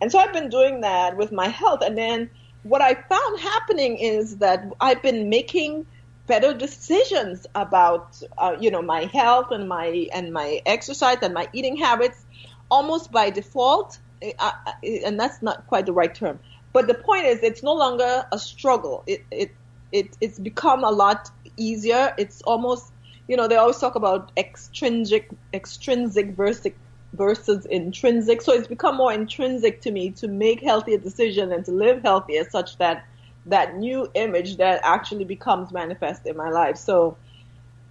And 0.00 0.12
so 0.12 0.18
I've 0.18 0.32
been 0.32 0.48
doing 0.48 0.82
that 0.82 1.16
with 1.16 1.32
my 1.32 1.48
health. 1.48 1.80
And 1.82 1.96
then 1.96 2.30
what 2.62 2.82
I 2.82 2.94
found 2.94 3.40
happening 3.40 3.96
is 3.98 4.38
that 4.38 4.64
I've 4.80 5.02
been 5.02 5.28
making 5.28 5.86
better 6.28 6.52
decisions 6.52 7.46
about 7.54 8.22
uh, 8.36 8.54
you 8.60 8.70
know 8.70 8.82
my 8.82 9.06
health 9.06 9.50
and 9.50 9.68
my 9.68 10.06
and 10.14 10.32
my 10.32 10.60
exercise 10.66 11.16
and 11.22 11.34
my 11.34 11.48
eating 11.52 11.76
habits 11.76 12.24
almost 12.70 13.10
by 13.10 13.30
default 13.30 13.98
uh, 14.22 14.30
uh, 14.38 14.72
and 15.06 15.18
that's 15.18 15.42
not 15.42 15.66
quite 15.66 15.86
the 15.86 15.92
right 15.92 16.14
term 16.14 16.38
but 16.74 16.86
the 16.86 16.94
point 16.94 17.24
is 17.24 17.42
it's 17.42 17.62
no 17.62 17.72
longer 17.72 18.26
a 18.30 18.38
struggle 18.38 19.02
it 19.06 19.24
it, 19.30 19.50
it 19.90 20.16
it's 20.20 20.38
become 20.38 20.84
a 20.84 20.90
lot 20.90 21.30
easier 21.56 22.14
it's 22.18 22.42
almost 22.42 22.92
you 23.28 23.36
know 23.36 23.46
they 23.46 23.56
always 23.56 23.78
talk 23.78 23.94
about 23.94 24.32
extrinsic 24.36 25.28
extrinsic 25.54 26.36
versus 26.36 26.72
versus 27.14 27.66
intrinsic. 27.66 28.42
So 28.42 28.52
it's 28.52 28.68
become 28.68 28.96
more 28.96 29.12
intrinsic 29.12 29.80
to 29.82 29.90
me 29.90 30.10
to 30.12 30.28
make 30.28 30.62
healthier 30.62 30.98
decisions 30.98 31.52
and 31.52 31.64
to 31.66 31.72
live 31.72 32.02
healthier 32.02 32.44
such 32.50 32.76
that 32.78 33.04
that 33.46 33.76
new 33.76 34.08
image 34.14 34.58
that 34.58 34.80
actually 34.84 35.24
becomes 35.24 35.72
manifest 35.72 36.26
in 36.26 36.36
my 36.36 36.50
life. 36.50 36.76
So, 36.76 37.16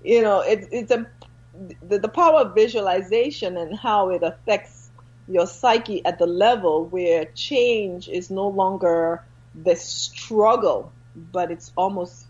you 0.04 0.22
know, 0.22 0.42
it, 0.42 0.68
it's 0.72 0.92
a 0.92 1.08
the, 1.82 2.00
the 2.00 2.10
power 2.10 2.42
of 2.42 2.56
visualization 2.56 3.58
and 3.58 3.78
how 3.78 4.10
it 4.10 4.24
affects 4.24 4.92
your 5.28 5.48
psyche 5.48 6.06
at 6.06 6.20
the 6.20 6.28
level 6.28 6.86
where 6.86 7.26
change 7.36 8.08
is 8.08 8.30
no 8.30 8.48
longer 8.48 9.24
the 9.56 9.76
struggle, 9.76 10.94
but 11.16 11.52
it's 11.52 11.72
almost 11.76 12.28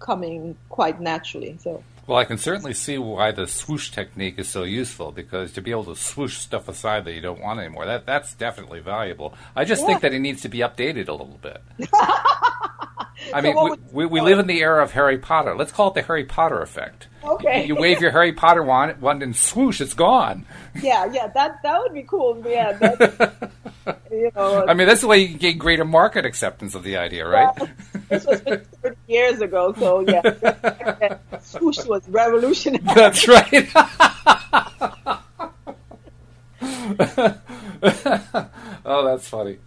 coming 0.00 0.56
quite 0.70 1.00
naturally. 1.00 1.58
So 1.58 1.84
well, 2.10 2.18
I 2.18 2.24
can 2.24 2.38
certainly 2.38 2.74
see 2.74 2.98
why 2.98 3.30
the 3.30 3.46
swoosh 3.46 3.92
technique 3.92 4.34
is 4.36 4.48
so 4.48 4.64
useful 4.64 5.12
because 5.12 5.52
to 5.52 5.60
be 5.60 5.70
able 5.70 5.84
to 5.84 5.94
swoosh 5.94 6.38
stuff 6.38 6.68
aside 6.68 7.04
that 7.04 7.12
you 7.12 7.20
don't 7.20 7.40
want 7.40 7.60
anymore, 7.60 7.86
that 7.86 8.04
that's 8.04 8.34
definitely 8.34 8.80
valuable. 8.80 9.32
I 9.54 9.64
just 9.64 9.82
yeah. 9.82 9.86
think 9.86 10.00
that 10.00 10.12
it 10.12 10.18
needs 10.18 10.42
to 10.42 10.48
be 10.48 10.58
updated 10.58 11.06
a 11.06 11.12
little 11.12 11.38
bit. 11.40 11.62
I 13.32 13.40
mean, 13.40 13.56
we, 13.56 13.70
we, 13.92 14.06
we, 14.06 14.20
live 14.20 14.38
in 14.38 14.46
the 14.46 14.60
era 14.60 14.82
of 14.82 14.92
Harry 14.92 15.18
Potter. 15.18 15.54
Let's 15.54 15.72
call 15.72 15.88
it 15.88 15.94
the 15.94 16.02
Harry 16.02 16.24
Potter 16.24 16.60
effect. 16.62 17.08
Okay. 17.22 17.62
You, 17.62 17.74
you 17.74 17.80
wave 17.80 18.00
your 18.00 18.10
Harry 18.10 18.32
Potter 18.32 18.62
wand, 18.62 19.00
wand, 19.00 19.22
and 19.22 19.36
swoosh, 19.36 19.80
it's 19.80 19.94
gone. 19.94 20.46
Yeah, 20.80 21.10
yeah, 21.12 21.26
that 21.26 21.60
that 21.64 21.80
would 21.80 21.92
be 21.92 22.04
cool. 22.04 22.40
Yeah, 22.46 22.72
that, 22.74 23.50
you 24.10 24.30
know. 24.36 24.62
Uh 24.62 24.66
I 24.68 24.74
mean, 24.74 24.86
that's 24.86 25.00
the 25.00 25.08
way 25.08 25.18
you 25.18 25.30
can 25.30 25.38
gain 25.38 25.58
greater 25.58 25.84
market 25.84 26.24
acceptance 26.24 26.76
of 26.76 26.84
the 26.84 26.96
idea, 26.96 27.26
right? 27.26 27.50
Well, 27.58 27.68
this 28.08 28.24
was 28.24 28.40
30 28.40 28.96
years 29.08 29.40
ago, 29.40 29.74
so 29.76 30.00
yeah, 30.00 31.18
swoosh 31.42 31.84
was 31.86 32.08
revolutionary. 32.08 32.84
That's 32.94 33.26
right. 33.26 33.68
oh, 38.84 39.04
that's 39.04 39.28
funny. 39.28 39.58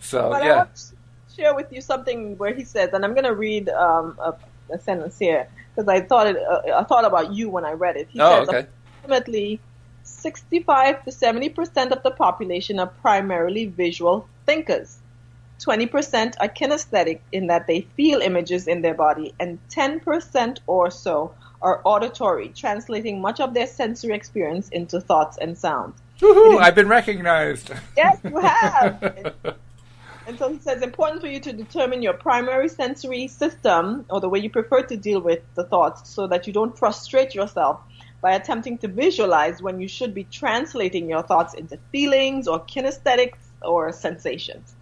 so 0.00 0.30
but 0.30 0.42
yeah 0.42 0.66
share 1.36 1.54
with 1.54 1.72
you 1.72 1.80
something 1.80 2.36
where 2.38 2.54
he 2.54 2.64
says, 2.64 2.90
and 2.92 3.04
I'm 3.04 3.12
going 3.12 3.24
to 3.24 3.34
read 3.34 3.68
um, 3.68 4.18
a, 4.18 4.34
a, 4.72 4.78
sentence 4.78 5.18
here 5.18 5.48
because 5.74 5.88
I 5.88 6.00
thought 6.00 6.26
it, 6.28 6.36
uh, 6.36 6.80
I 6.80 6.84
thought 6.84 7.04
about 7.04 7.32
you 7.32 7.50
when 7.50 7.64
I 7.64 7.72
read 7.72 7.96
it. 7.96 8.08
He 8.10 8.20
oh, 8.20 8.40
says, 8.40 8.48
okay. 8.48 8.68
approximately 9.04 9.60
65 10.02 11.04
to 11.04 11.12
70 11.12 11.48
percent 11.50 11.92
of 11.92 12.02
the 12.02 12.10
population 12.10 12.78
are 12.78 12.86
primarily 12.86 13.66
visual 13.66 14.28
thinkers. 14.46 14.98
20% 15.60 16.34
are 16.38 16.48
kinesthetic 16.48 17.20
in 17.32 17.46
that 17.46 17.66
they 17.66 17.80
feel 17.96 18.20
images 18.20 18.68
in 18.68 18.82
their 18.82 18.92
body, 18.92 19.34
and 19.40 19.58
10% 19.70 20.58
or 20.66 20.90
so 20.90 21.34
are 21.62 21.80
auditory, 21.84 22.48
translating 22.50 23.22
much 23.22 23.40
of 23.40 23.54
their 23.54 23.66
sensory 23.66 24.14
experience 24.14 24.68
into 24.68 25.00
thoughts 25.00 25.38
and 25.38 25.56
sounds. 25.56 25.98
Woohoo! 26.20 26.60
I've 26.60 26.74
been 26.74 26.88
recognized. 26.88 27.72
Yes, 27.96 28.18
you 28.22 28.36
have. 28.40 29.56
And 30.26 30.38
so 30.38 30.48
he 30.48 30.58
says, 30.58 30.82
important 30.82 31.20
for 31.20 31.28
you 31.28 31.38
to 31.40 31.52
determine 31.52 32.02
your 32.02 32.12
primary 32.12 32.68
sensory 32.68 33.28
system 33.28 34.04
or 34.10 34.20
the 34.20 34.28
way 34.28 34.40
you 34.40 34.50
prefer 34.50 34.82
to 34.82 34.96
deal 34.96 35.20
with 35.20 35.40
the 35.54 35.62
thoughts 35.62 36.10
so 36.10 36.26
that 36.26 36.46
you 36.46 36.52
don't 36.52 36.76
frustrate 36.76 37.34
yourself 37.34 37.80
by 38.20 38.32
attempting 38.32 38.78
to 38.78 38.88
visualize 38.88 39.62
when 39.62 39.80
you 39.80 39.86
should 39.86 40.14
be 40.14 40.24
translating 40.24 41.08
your 41.08 41.22
thoughts 41.22 41.54
into 41.54 41.78
feelings 41.92 42.48
or 42.48 42.58
kinesthetics 42.60 43.38
or 43.62 43.92
sensations. 43.92 44.74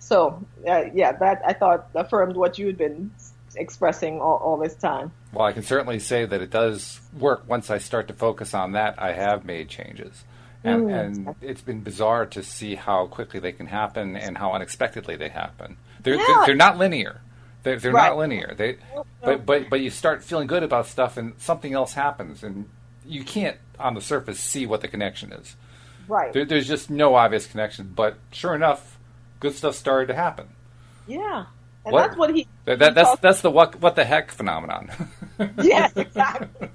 So, 0.00 0.44
uh, 0.66 0.84
yeah, 0.92 1.12
that 1.12 1.42
I 1.46 1.52
thought 1.52 1.88
affirmed 1.94 2.34
what 2.34 2.58
you 2.58 2.66
had 2.66 2.78
been 2.78 3.12
expressing 3.54 4.20
all, 4.20 4.36
all 4.38 4.56
this 4.56 4.74
time. 4.74 5.12
Well, 5.32 5.46
I 5.46 5.52
can 5.52 5.62
certainly 5.62 5.98
say 5.98 6.24
that 6.24 6.40
it 6.40 6.50
does 6.50 7.00
work. 7.16 7.44
Once 7.46 7.70
I 7.70 7.78
start 7.78 8.08
to 8.08 8.14
focus 8.14 8.54
on 8.54 8.72
that, 8.72 8.94
I 8.98 9.12
have 9.12 9.44
made 9.44 9.68
changes. 9.68 10.24
And, 10.64 10.86
mm. 10.86 11.04
and, 11.04 11.34
it's 11.40 11.60
been 11.60 11.80
bizarre 11.80 12.26
to 12.26 12.42
see 12.42 12.74
how 12.74 13.06
quickly 13.06 13.40
they 13.40 13.52
can 13.52 13.66
happen 13.66 14.16
and 14.16 14.36
how 14.36 14.52
unexpectedly 14.52 15.16
they 15.16 15.28
happen. 15.28 15.76
They're 16.02 16.16
yeah. 16.16 16.24
they're, 16.26 16.46
they're, 16.46 16.56
not 16.56 16.78
linear. 16.78 17.20
They're, 17.62 17.78
they're 17.78 17.92
right. 17.92 18.08
not 18.08 18.18
linear. 18.18 18.54
They, 18.56 18.78
but 19.22 19.46
but 19.46 19.70
but 19.70 19.80
you 19.80 19.90
start 19.90 20.24
feeling 20.24 20.46
good 20.46 20.62
about 20.62 20.86
stuff 20.86 21.16
and 21.16 21.34
something 21.38 21.72
else 21.72 21.92
happens 21.92 22.42
and 22.42 22.68
you 23.06 23.24
can't 23.24 23.56
on 23.78 23.94
the 23.94 24.00
surface 24.00 24.40
see 24.40 24.66
what 24.66 24.80
the 24.80 24.88
connection 24.88 25.32
is. 25.32 25.56
Right. 26.08 26.32
There, 26.32 26.44
there's 26.44 26.66
just 26.66 26.90
no 26.90 27.14
obvious 27.14 27.46
connection. 27.46 27.92
But 27.94 28.18
sure 28.32 28.54
enough, 28.54 28.98
good 29.40 29.54
stuff 29.54 29.74
started 29.74 30.06
to 30.08 30.14
happen. 30.14 30.48
Yeah. 31.06 31.46
And 31.84 31.92
what? 31.92 32.08
that's 32.08 32.16
what 32.18 32.34
he. 32.34 32.46
That, 32.64 32.78
that, 32.80 32.94
that's 32.94 33.16
that's 33.20 33.40
the 33.40 33.50
what 33.50 33.80
what 33.80 33.96
the 33.96 34.04
heck 34.04 34.30
phenomenon. 34.30 34.90
yes, 35.62 35.92
exactly. 35.96 36.68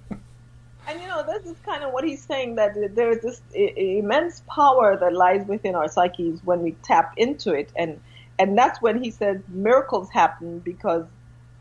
And 0.87 0.99
you 1.01 1.07
know, 1.07 1.23
this 1.23 1.45
is 1.45 1.57
kind 1.65 1.83
of 1.83 1.93
what 1.93 2.03
he's 2.03 2.23
saying 2.23 2.55
that 2.55 2.73
there's 2.95 3.21
this 3.21 3.41
immense 3.53 4.41
power 4.47 4.97
that 4.97 5.13
lies 5.13 5.47
within 5.47 5.75
our 5.75 5.87
psyches 5.87 6.41
when 6.43 6.61
we 6.61 6.71
tap 6.83 7.13
into 7.17 7.53
it, 7.53 7.71
and 7.75 8.01
and 8.37 8.57
that's 8.57 8.81
when 8.81 9.01
he 9.01 9.11
says 9.11 9.41
miracles 9.47 10.09
happen 10.09 10.59
because, 10.59 11.05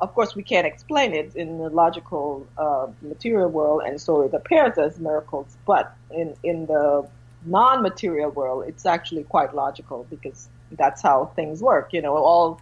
of 0.01 0.13
course, 0.15 0.35
we 0.35 0.43
can't 0.43 0.67
explain 0.67 1.15
it 1.15 1.37
in 1.37 1.59
the 1.59 1.69
logical 1.69 2.47
uh, 2.59 2.89
material 3.01 3.49
world, 3.49 3.83
and 3.87 4.01
so 4.01 4.23
it 4.23 4.35
appears 4.35 4.77
as 4.77 4.99
miracles. 4.99 5.57
But 5.67 5.95
in 6.11 6.35
in 6.43 6.67
the 6.67 7.09
non-material 7.45 8.31
world, 8.31 8.65
it's 8.67 8.87
actually 8.87 9.23
quite 9.25 9.55
logical 9.55 10.05
because 10.11 10.49
that's 10.73 11.01
how 11.01 11.27
things 11.37 11.63
work. 11.63 11.93
You 11.93 12.03
know, 12.03 12.17
all 12.17 12.61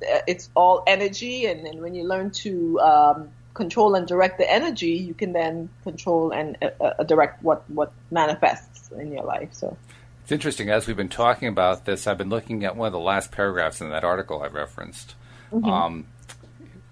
it's 0.00 0.50
all 0.54 0.84
energy, 0.86 1.46
and, 1.46 1.66
and 1.66 1.80
when 1.80 1.94
you 1.94 2.04
learn 2.04 2.30
to 2.30 2.80
um, 2.80 3.30
control 3.54 3.94
and 3.94 4.06
direct 4.06 4.38
the 4.38 4.50
energy, 4.50 4.92
you 4.92 5.14
can 5.14 5.32
then 5.32 5.68
control 5.82 6.30
and 6.30 6.56
uh, 6.62 6.84
uh, 6.84 7.02
direct 7.04 7.42
what, 7.42 7.68
what 7.70 7.92
manifests 8.10 8.90
in 8.92 9.12
your 9.12 9.24
life. 9.24 9.48
So 9.52 9.76
it's 10.22 10.32
interesting. 10.32 10.70
As 10.70 10.86
we've 10.86 10.96
been 10.96 11.08
talking 11.08 11.48
about 11.48 11.84
this, 11.84 12.06
I've 12.06 12.18
been 12.18 12.28
looking 12.28 12.64
at 12.64 12.76
one 12.76 12.86
of 12.86 12.92
the 12.92 13.00
last 13.00 13.32
paragraphs 13.32 13.80
in 13.80 13.90
that 13.90 14.04
article 14.04 14.42
I 14.42 14.46
referenced. 14.46 15.14
Mm-hmm. 15.52 15.68
Um, 15.68 16.06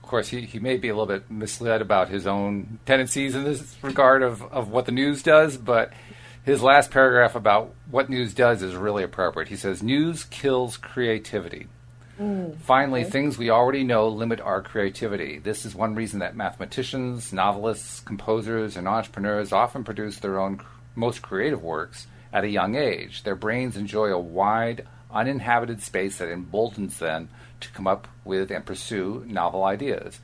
of 0.03 0.09
course, 0.09 0.29
he, 0.29 0.41
he 0.43 0.59
may 0.59 0.77
be 0.77 0.89
a 0.89 0.93
little 0.93 1.07
bit 1.07 1.31
misled 1.31 1.83
about 1.83 2.09
his 2.09 2.27
own 2.27 2.79
tendencies 2.87 3.35
in 3.35 3.45
this 3.45 3.77
regard 3.83 4.23
of, 4.23 4.43
of 4.43 4.71
what 4.71 4.87
the 4.87 4.93
news 4.93 5.23
does, 5.23 5.57
but 5.57 5.93
his 6.45 6.63
last 6.63 6.91
paragraph 6.91 7.35
about 7.35 7.75
what 7.91 8.09
news 8.09 8.33
does 8.33 8.63
is 8.63 8.75
really 8.75 9.05
appropriate. 9.05 9.49
He 9.49 9.57
says, 9.57 9.83
News 9.83 10.25
kills 10.25 10.79
creativity. 10.79 11.67
Mm, 12.19 12.57
Finally, 12.59 13.03
okay. 13.03 13.11
things 13.11 13.39
we 13.39 13.51
already 13.51 13.85
know 13.85 14.09
limit 14.09 14.41
our 14.41 14.61
creativity. 14.61 15.39
This 15.39 15.65
is 15.65 15.75
one 15.75 15.95
reason 15.95 16.19
that 16.19 16.35
mathematicians, 16.37 17.33
novelists, 17.33 18.01
composers, 18.01 18.77
and 18.77 18.89
entrepreneurs 18.89 19.53
often 19.53 19.85
produce 19.85 20.19
their 20.19 20.41
own 20.41 20.61
most 20.97 21.23
creative 21.23 21.63
works 21.63 22.09
at 22.33 22.45
a 22.45 22.49
young 22.49 22.75
age. 22.75 23.23
Their 23.23 23.37
brains 23.37 23.77
enjoy 23.77 24.07
a 24.09 24.19
wide, 24.19 24.87
uninhabited 25.13 25.81
space 25.81 26.19
that 26.19 26.29
emboldens 26.31 26.99
them 26.99 27.29
to 27.61 27.71
come 27.71 27.87
up 27.87 28.09
with 28.25 28.51
and 28.51 28.67
pursue 28.67 29.25
novel 29.27 29.65
ideas. 29.65 30.19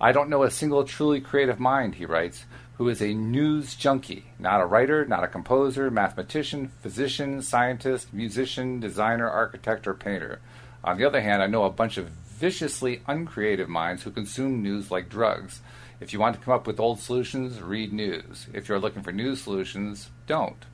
I 0.00 0.12
don't 0.12 0.30
know 0.30 0.44
a 0.44 0.50
single 0.50 0.84
truly 0.84 1.20
creative 1.20 1.60
mind, 1.60 1.96
he 1.96 2.06
writes, 2.06 2.44
who 2.78 2.88
is 2.88 3.02
a 3.02 3.12
news 3.12 3.74
junkie, 3.74 4.32
not 4.38 4.62
a 4.62 4.66
writer, 4.66 5.04
not 5.04 5.22
a 5.24 5.28
composer, 5.28 5.90
mathematician, 5.90 6.68
physician, 6.80 7.42
scientist, 7.42 8.14
musician, 8.14 8.80
designer, 8.80 9.28
architect, 9.28 9.86
or 9.86 9.92
painter. 9.92 10.40
On 10.82 10.96
the 10.96 11.04
other 11.04 11.20
hand, 11.20 11.42
I 11.42 11.46
know 11.46 11.64
a 11.64 11.70
bunch 11.70 11.96
of 11.96 12.08
viciously 12.08 13.02
uncreative 13.06 13.68
minds 13.68 14.02
who 14.02 14.10
consume 14.10 14.62
news 14.62 14.90
like 14.90 15.08
drugs. 15.08 15.60
If 16.00 16.12
you 16.12 16.20
want 16.20 16.36
to 16.36 16.42
come 16.42 16.54
up 16.54 16.66
with 16.66 16.80
old 16.80 17.00
solutions, 17.00 17.60
read 17.60 17.92
news. 17.92 18.46
If 18.54 18.68
you're 18.68 18.78
looking 18.78 19.02
for 19.02 19.12
new 19.12 19.36
solutions, 19.36 20.08
don't. 20.26 20.64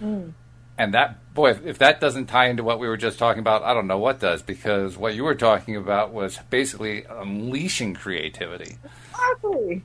Mm. 0.00 0.32
And 0.78 0.94
that 0.94 1.34
boy, 1.34 1.50
if, 1.50 1.66
if 1.66 1.78
that 1.78 2.00
doesn't 2.00 2.26
tie 2.26 2.46
into 2.46 2.64
what 2.64 2.78
we 2.78 2.88
were 2.88 2.96
just 2.96 3.18
talking 3.18 3.40
about, 3.40 3.62
I 3.62 3.74
don't 3.74 3.86
know 3.86 3.98
what 3.98 4.18
does. 4.18 4.40
Because 4.40 4.96
what 4.96 5.14
you 5.14 5.24
were 5.24 5.34
talking 5.34 5.76
about 5.76 6.12
was 6.12 6.38
basically 6.48 7.04
unleashing 7.04 7.92
creativity. 7.92 8.78
Exactly. 9.10 9.82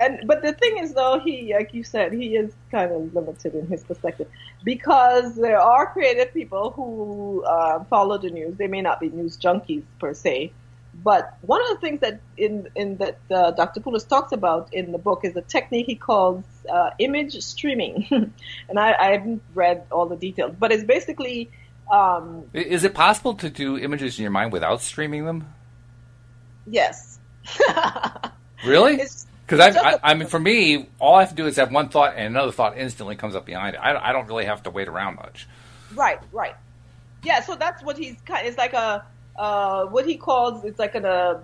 And 0.00 0.26
but 0.26 0.42
the 0.42 0.52
thing 0.52 0.78
is, 0.78 0.94
though, 0.94 1.18
he, 1.18 1.52
like 1.52 1.74
you 1.74 1.82
said, 1.82 2.12
he 2.12 2.36
is 2.36 2.52
kind 2.70 2.92
of 2.92 3.14
limited 3.14 3.54
in 3.54 3.66
his 3.66 3.82
perspective 3.82 4.28
because 4.62 5.34
there 5.34 5.60
are 5.60 5.92
creative 5.92 6.32
people 6.32 6.70
who 6.70 7.42
uh, 7.44 7.82
follow 7.84 8.18
the 8.18 8.30
news. 8.30 8.56
They 8.56 8.68
may 8.68 8.80
not 8.80 9.00
be 9.00 9.08
news 9.08 9.36
junkies 9.36 9.82
per 9.98 10.14
se, 10.14 10.52
but 11.02 11.36
one 11.42 11.60
of 11.62 11.68
the 11.68 11.76
things 11.80 12.00
that 12.00 12.20
in 12.36 12.68
in 12.76 12.96
that 12.98 13.18
uh, 13.30 13.50
Dr. 13.52 13.80
Pulos 13.80 14.06
talks 14.06 14.32
about 14.32 14.72
in 14.72 14.92
the 14.92 14.98
book 14.98 15.20
is 15.24 15.36
a 15.36 15.42
technique 15.42 15.86
he 15.86 15.94
calls 15.94 16.44
uh, 16.70 16.90
image 16.98 17.40
streaming, 17.42 18.06
and 18.68 18.78
I, 18.78 18.94
I, 18.98 19.12
haven't 19.12 19.42
read 19.54 19.86
all 19.90 20.06
the 20.06 20.16
details, 20.16 20.54
but 20.58 20.72
it's 20.72 20.84
basically. 20.84 21.50
Um, 21.90 22.44
is 22.52 22.84
it 22.84 22.92
possible 22.92 23.32
to 23.36 23.48
do 23.48 23.78
images 23.78 24.18
in 24.18 24.22
your 24.22 24.30
mind 24.30 24.52
without 24.52 24.82
streaming 24.82 25.24
them? 25.24 25.54
Yes. 26.66 27.18
really? 28.66 29.00
Because 29.48 29.76
I, 29.76 29.80
I, 29.80 29.98
I, 30.02 30.14
mean, 30.14 30.28
for 30.28 30.38
me, 30.38 30.88
all 30.98 31.14
I 31.14 31.20
have 31.20 31.30
to 31.30 31.34
do 31.34 31.46
is 31.46 31.56
have 31.56 31.72
one 31.72 31.88
thought, 31.88 32.14
and 32.16 32.26
another 32.26 32.52
thought 32.52 32.76
instantly 32.76 33.16
comes 33.16 33.34
up 33.34 33.46
behind 33.46 33.76
it. 33.76 33.78
I, 33.78 34.10
I 34.10 34.12
don't 34.12 34.26
really 34.26 34.44
have 34.44 34.62
to 34.64 34.70
wait 34.70 34.88
around 34.88 35.16
much. 35.16 35.48
Right, 35.94 36.18
right. 36.32 36.54
Yeah, 37.22 37.40
so 37.40 37.56
that's 37.56 37.82
what 37.82 37.96
he's 37.96 38.16
kind. 38.26 38.46
It's 38.46 38.58
like 38.58 38.74
a 38.74 39.06
uh, 39.38 39.86
what 39.86 40.04
he 40.04 40.16
calls 40.16 40.64
it's 40.64 40.78
like 40.78 40.94
a 40.94 41.40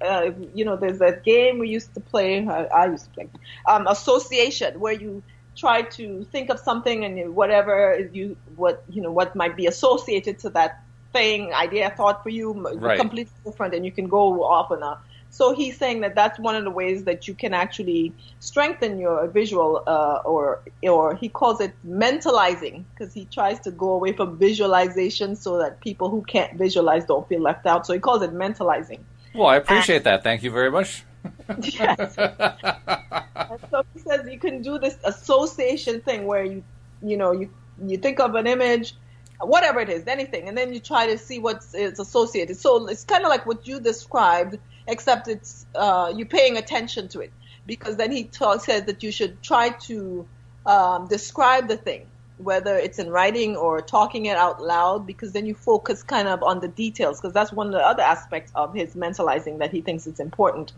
uh, 0.00 0.30
you 0.54 0.64
know 0.64 0.76
there's 0.76 0.98
that 0.98 1.22
game 1.22 1.58
we 1.58 1.68
used 1.68 1.92
to 1.94 2.00
play 2.00 2.46
I, 2.46 2.64
I 2.64 2.86
used 2.86 3.04
to 3.04 3.10
play 3.10 3.28
um, 3.66 3.86
association 3.86 4.80
where 4.80 4.94
you 4.94 5.22
try 5.54 5.82
to 5.82 6.24
think 6.32 6.50
of 6.50 6.58
something 6.58 7.04
and 7.04 7.36
whatever 7.36 8.08
you 8.12 8.36
what 8.56 8.82
you 8.88 9.02
know 9.02 9.12
what 9.12 9.36
might 9.36 9.56
be 9.56 9.66
associated 9.66 10.38
to 10.40 10.50
that 10.50 10.82
thing 11.12 11.52
idea 11.52 11.90
thought 11.90 12.22
for 12.22 12.30
you 12.30 12.52
right. 12.52 12.98
completely 12.98 13.32
different 13.44 13.74
and 13.74 13.84
you 13.84 13.92
can 13.92 14.08
go 14.08 14.42
off 14.44 14.70
on 14.70 14.82
a 14.82 14.98
so 15.38 15.54
he's 15.54 15.78
saying 15.78 16.00
that 16.00 16.16
that's 16.16 16.36
one 16.36 16.56
of 16.56 16.64
the 16.64 16.70
ways 16.70 17.04
that 17.04 17.28
you 17.28 17.34
can 17.42 17.54
actually 17.54 18.12
strengthen 18.40 18.98
your 18.98 19.28
visual, 19.28 19.84
uh, 19.86 20.20
or 20.24 20.60
or 20.82 21.14
he 21.14 21.28
calls 21.28 21.60
it 21.60 21.72
mentalizing, 21.86 22.82
because 22.90 23.14
he 23.14 23.24
tries 23.24 23.60
to 23.60 23.70
go 23.70 23.90
away 23.92 24.12
from 24.12 24.36
visualization 24.36 25.36
so 25.36 25.58
that 25.58 25.80
people 25.80 26.10
who 26.10 26.22
can't 26.22 26.58
visualize 26.58 27.04
don't 27.04 27.28
feel 27.28 27.40
left 27.40 27.66
out. 27.66 27.86
So 27.86 27.92
he 27.92 28.00
calls 28.00 28.22
it 28.22 28.34
mentalizing. 28.34 28.98
Well, 29.32 29.46
I 29.46 29.58
appreciate 29.58 29.98
and, 29.98 30.06
that. 30.06 30.24
Thank 30.24 30.42
you 30.42 30.50
very 30.50 30.72
much. 30.72 31.04
yes. 31.62 32.16
so 32.16 33.84
he 33.94 34.00
says 34.00 34.28
you 34.28 34.40
can 34.40 34.60
do 34.60 34.80
this 34.80 34.98
association 35.04 36.00
thing 36.00 36.26
where 36.26 36.42
you, 36.42 36.64
you 37.00 37.16
know, 37.16 37.30
you 37.30 37.48
you 37.86 37.96
think 37.96 38.18
of 38.18 38.34
an 38.34 38.48
image 38.48 38.96
whatever 39.40 39.80
it 39.80 39.88
is, 39.88 40.06
anything, 40.06 40.48
and 40.48 40.58
then 40.58 40.72
you 40.72 40.80
try 40.80 41.06
to 41.06 41.18
see 41.18 41.38
what's 41.38 41.74
it's 41.74 42.00
associated. 42.00 42.56
So 42.56 42.88
it's 42.88 43.04
kind 43.04 43.24
of 43.24 43.30
like 43.30 43.46
what 43.46 43.66
you 43.66 43.80
described, 43.80 44.58
except 44.88 45.28
it's 45.28 45.66
uh, 45.74 46.12
you 46.14 46.26
paying 46.26 46.56
attention 46.56 47.08
to 47.08 47.20
it. 47.20 47.32
Because 47.66 47.96
then 47.96 48.10
he 48.10 48.28
says 48.32 48.84
that 48.84 49.02
you 49.02 49.12
should 49.12 49.42
try 49.42 49.68
to 49.68 50.26
um, 50.66 51.06
describe 51.06 51.68
the 51.68 51.76
thing 51.76 52.06
whether 52.38 52.76
it's 52.76 52.98
in 52.98 53.10
writing 53.10 53.56
or 53.56 53.80
talking 53.80 54.26
it 54.26 54.36
out 54.36 54.62
loud 54.62 55.06
because 55.06 55.32
then 55.32 55.44
you 55.44 55.54
focus 55.54 56.02
kind 56.02 56.28
of 56.28 56.42
on 56.42 56.60
the 56.60 56.68
details. 56.68 57.20
Because 57.20 57.34
that's 57.34 57.52
one 57.52 57.66
of 57.66 57.72
the 57.72 57.84
other 57.84 58.02
aspects 58.02 58.52
of 58.54 58.72
his 58.74 58.94
mentalizing 58.94 59.58
that 59.58 59.72
he 59.72 59.80
thinks 59.80 60.06
it's 60.06 60.20
important 60.20 60.72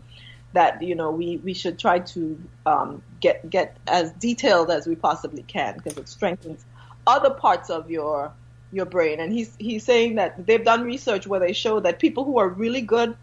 that 0.53 0.81
you 0.81 0.93
know 0.93 1.11
we, 1.11 1.37
we 1.37 1.53
should 1.53 1.79
try 1.79 1.99
to 1.99 2.37
um, 2.65 3.01
get 3.21 3.49
get 3.49 3.77
as 3.87 4.11
detailed 4.13 4.69
as 4.69 4.85
we 4.85 4.95
possibly 4.95 5.43
can 5.43 5.75
because 5.75 5.97
it 5.97 6.09
strengthens 6.09 6.65
other 7.07 7.29
parts 7.29 7.69
of 7.69 7.89
your 7.89 8.33
your 8.71 8.85
brain. 8.85 9.19
And 9.19 9.31
he's 9.31 9.55
he's 9.59 9.83
saying 9.83 10.15
that 10.15 10.45
they've 10.45 10.63
done 10.63 10.83
research 10.83 11.27
where 11.27 11.39
they 11.39 11.53
show 11.53 11.79
that 11.81 11.99
people 11.99 12.23
who 12.25 12.37
are 12.39 12.49
really 12.49 12.81
good 12.81 13.15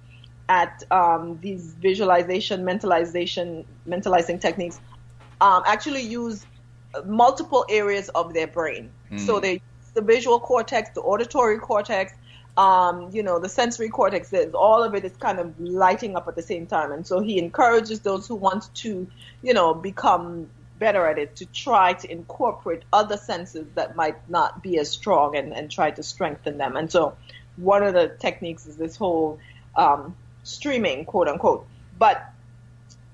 at 0.49 0.83
um, 0.91 1.39
these 1.43 1.75
visualization, 1.75 2.65
mentalization, 2.65 3.65
mentalizing 3.87 4.41
techniques 4.41 4.81
um, 5.41 5.63
actually 5.67 6.03
use 6.03 6.47
multiple 7.05 7.65
areas 7.69 8.09
of 8.11 8.33
their 8.35 8.47
brain. 8.47 8.91
Mm. 9.11 9.21
So 9.21 9.41
they 9.41 9.61
the 9.95 10.03
visual 10.03 10.39
cortex, 10.39 10.91
the 10.91 11.01
auditory 11.01 11.59
cortex, 11.59 12.13
um, 12.57 13.11
you 13.13 13.23
know, 13.23 13.39
the 13.39 13.49
sensory 13.49 13.89
cortex. 13.89 14.33
All 14.55 14.83
of 14.83 14.95
it 14.95 15.05
is 15.05 15.13
kind 15.17 15.39
of 15.39 15.59
lighting 15.61 16.17
up 16.17 16.29
at 16.29 16.37
the 16.37 16.43
same 16.43 16.67
time, 16.67 16.93
and 16.93 17.07
so 17.07 17.21
he 17.21 17.39
encourages 17.39 18.01
those 18.01 18.27
who 18.27 18.35
want 18.35 18.73
to, 18.77 19.07
you 19.43 19.55
know, 19.55 19.75
become 19.75 20.49
better 20.79 21.07
at 21.07 21.19
it 21.19 21.35
to 21.37 21.47
try 21.47 21.93
to 21.93 22.11
incorporate 22.11 22.83
other 22.93 23.17
senses 23.17 23.67
that 23.75 23.97
might 23.97 24.17
not 24.31 24.63
be 24.63 24.79
as 24.79 24.89
strong 24.89 25.37
and, 25.37 25.53
and 25.53 25.71
try 25.71 25.91
to 25.91 26.03
strengthen 26.03 26.57
them. 26.59 26.77
And 26.77 26.91
so 26.91 27.17
one 27.57 27.83
of 27.83 27.95
the 27.95 28.09
techniques 28.21 28.67
is 28.67 28.77
this 28.77 28.95
whole 28.95 29.41
um, 29.75 30.15
streaming, 30.49 31.05
quote 31.05 31.29
unquote. 31.29 31.67
But 31.99 32.23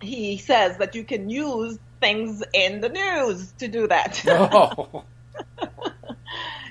he 0.01 0.39
says 0.39 0.79
that 0.79 0.95
you 0.95 1.05
can 1.05 1.29
use 1.29 1.79
things 2.01 2.43
in 2.53 2.81
the 2.81 2.89
news 2.89 3.53
to 3.59 3.69
do 3.69 3.89
that. 3.89 4.23
Oh. 4.27 5.05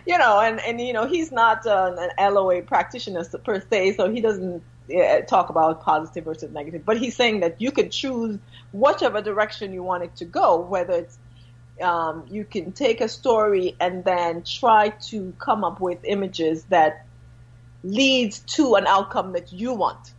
you 0.05 0.17
know, 0.17 0.39
and, 0.39 0.59
and 0.61 0.79
you 0.79 0.93
know, 0.93 1.05
he's 1.05 1.31
not 1.31 1.65
an, 1.65 1.97
an 2.17 2.33
LOA 2.33 2.61
practitioner 2.61 3.25
per 3.43 3.61
se, 3.69 3.95
so 3.95 4.09
he 4.09 4.21
doesn't 4.21 4.63
talk 5.27 5.49
about 5.49 5.81
positive 5.81 6.25
versus 6.25 6.51
negative. 6.51 6.85
But 6.85 6.97
he's 6.97 7.15
saying 7.15 7.41
that 7.41 7.61
you 7.61 7.71
can 7.71 7.89
choose 7.89 8.37
whichever 8.71 9.21
direction 9.21 9.73
you 9.73 9.83
want 9.83 10.03
it 10.03 10.15
to 10.17 10.25
go, 10.25 10.59
whether 10.61 10.93
it's 10.93 11.17
um, 11.81 12.25
you 12.29 12.45
can 12.45 12.71
take 12.71 13.01
a 13.01 13.09
story 13.09 13.75
and 13.79 14.03
then 14.03 14.43
try 14.43 14.89
to 14.89 15.33
come 15.39 15.63
up 15.63 15.79
with 15.79 15.99
images 16.03 16.63
that 16.65 17.05
leads 17.83 18.39
to 18.39 18.75
an 18.75 18.87
outcome 18.87 19.33
that 19.33 19.51
you 19.51 19.73
want. 19.73 20.12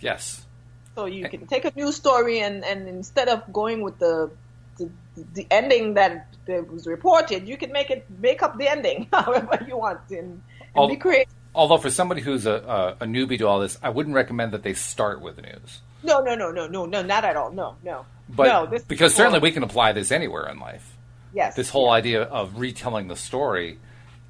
Yes. 0.00 0.46
So 0.94 1.06
you 1.06 1.28
can 1.28 1.46
take 1.46 1.64
a 1.64 1.72
news 1.76 1.96
story 1.96 2.40
and, 2.40 2.64
and 2.64 2.88
instead 2.88 3.28
of 3.28 3.50
going 3.52 3.82
with 3.82 3.98
the, 3.98 4.30
the 4.76 4.90
the 5.34 5.46
ending 5.50 5.94
that, 5.94 6.26
was 6.46 6.86
reported, 6.86 7.46
you 7.46 7.56
can 7.56 7.70
make 7.70 7.90
it 7.90 8.04
make 8.18 8.42
up 8.42 8.58
the 8.58 8.68
ending 8.68 9.06
however 9.12 9.64
you 9.68 9.76
want 9.76 10.00
and, 10.10 10.42
and 10.74 10.88
be 10.88 10.96
creative. 10.96 11.32
Although 11.54 11.78
for 11.78 11.90
somebody 11.90 12.20
who's 12.22 12.44
a, 12.46 12.96
a, 13.00 13.04
a 13.04 13.06
newbie 13.06 13.38
to 13.38 13.46
all 13.46 13.60
this, 13.60 13.78
I 13.82 13.90
wouldn't 13.90 14.14
recommend 14.14 14.52
that 14.52 14.62
they 14.62 14.74
start 14.74 15.20
with 15.20 15.36
the 15.36 15.42
news. 15.42 15.80
No, 16.02 16.20
no, 16.20 16.34
no, 16.34 16.50
no, 16.50 16.66
no, 16.66 16.86
no, 16.86 17.02
not 17.02 17.24
at 17.24 17.36
all. 17.36 17.52
No, 17.52 17.76
no. 17.84 18.06
But 18.28 18.46
no, 18.46 18.66
this 18.66 18.82
because 18.82 19.14
certainly 19.14 19.40
we 19.40 19.52
can 19.52 19.62
apply 19.62 19.92
this 19.92 20.10
anywhere 20.10 20.48
in 20.48 20.58
life. 20.58 20.96
Yes. 21.34 21.54
This 21.54 21.70
whole 21.70 21.90
idea 21.90 22.22
of 22.22 22.58
retelling 22.58 23.08
the 23.08 23.16
story. 23.16 23.78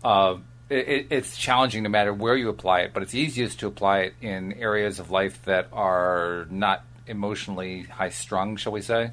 Uh, 0.02 0.36
it, 0.70 1.08
it's 1.10 1.36
challenging 1.36 1.82
no 1.82 1.88
matter 1.88 2.14
where 2.14 2.36
you 2.36 2.48
apply 2.48 2.80
it, 2.80 2.92
but 2.94 3.02
it's 3.02 3.14
easiest 3.14 3.60
to 3.60 3.66
apply 3.66 4.00
it 4.00 4.14
in 4.20 4.52
areas 4.54 4.98
of 4.98 5.10
life 5.10 5.42
that 5.44 5.68
are 5.72 6.46
not 6.50 6.84
emotionally 7.06 7.82
high 7.82 8.08
strung, 8.08 8.56
shall 8.56 8.72
we 8.72 8.80
say? 8.80 9.10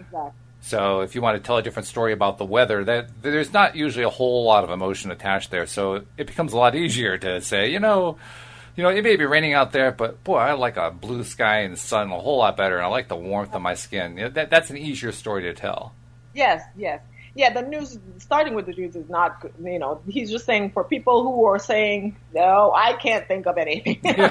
Exactly. 0.00 0.32
So 0.60 1.00
if 1.00 1.14
you 1.14 1.22
want 1.22 1.36
to 1.36 1.46
tell 1.46 1.56
a 1.56 1.62
different 1.62 1.86
story 1.86 2.12
about 2.12 2.38
the 2.38 2.44
weather, 2.44 2.84
that 2.84 3.22
there's 3.22 3.52
not 3.52 3.76
usually 3.76 4.04
a 4.04 4.10
whole 4.10 4.44
lot 4.44 4.64
of 4.64 4.70
emotion 4.70 5.10
attached 5.12 5.50
there. 5.50 5.66
So 5.66 6.02
it 6.16 6.26
becomes 6.26 6.52
a 6.52 6.58
lot 6.58 6.74
easier 6.74 7.16
to 7.16 7.40
say, 7.40 7.70
you 7.70 7.78
know, 7.78 8.18
you 8.74 8.82
know, 8.82 8.90
it 8.90 9.02
may 9.02 9.16
be 9.16 9.24
raining 9.24 9.54
out 9.54 9.72
there, 9.72 9.92
but 9.92 10.22
boy, 10.24 10.36
I 10.36 10.52
like 10.52 10.76
a 10.76 10.90
blue 10.90 11.24
sky 11.24 11.60
and 11.60 11.78
sun 11.78 12.10
a 12.10 12.18
whole 12.18 12.38
lot 12.38 12.56
better, 12.56 12.76
and 12.76 12.84
I 12.84 12.88
like 12.88 13.08
the 13.08 13.16
warmth 13.16 13.54
of 13.54 13.62
my 13.62 13.74
skin. 13.74 14.16
You 14.16 14.24
know, 14.24 14.30
that, 14.30 14.50
that's 14.50 14.70
an 14.70 14.76
easier 14.76 15.10
story 15.10 15.42
to 15.44 15.54
tell. 15.54 15.94
Yes, 16.34 16.62
yes 16.76 17.00
yeah, 17.38 17.52
the 17.52 17.62
news, 17.62 17.96
starting 18.18 18.54
with 18.54 18.66
the 18.66 18.72
news 18.72 18.96
is 18.96 19.08
not, 19.08 19.40
good. 19.40 19.54
you 19.62 19.78
know, 19.78 20.00
he's 20.08 20.28
just 20.28 20.44
saying 20.44 20.72
for 20.72 20.82
people 20.82 21.22
who 21.22 21.44
are 21.44 21.60
saying, 21.60 22.16
no, 22.34 22.72
I 22.74 22.94
can't 22.94 23.28
think 23.28 23.46
of 23.46 23.56
anything. 23.56 24.00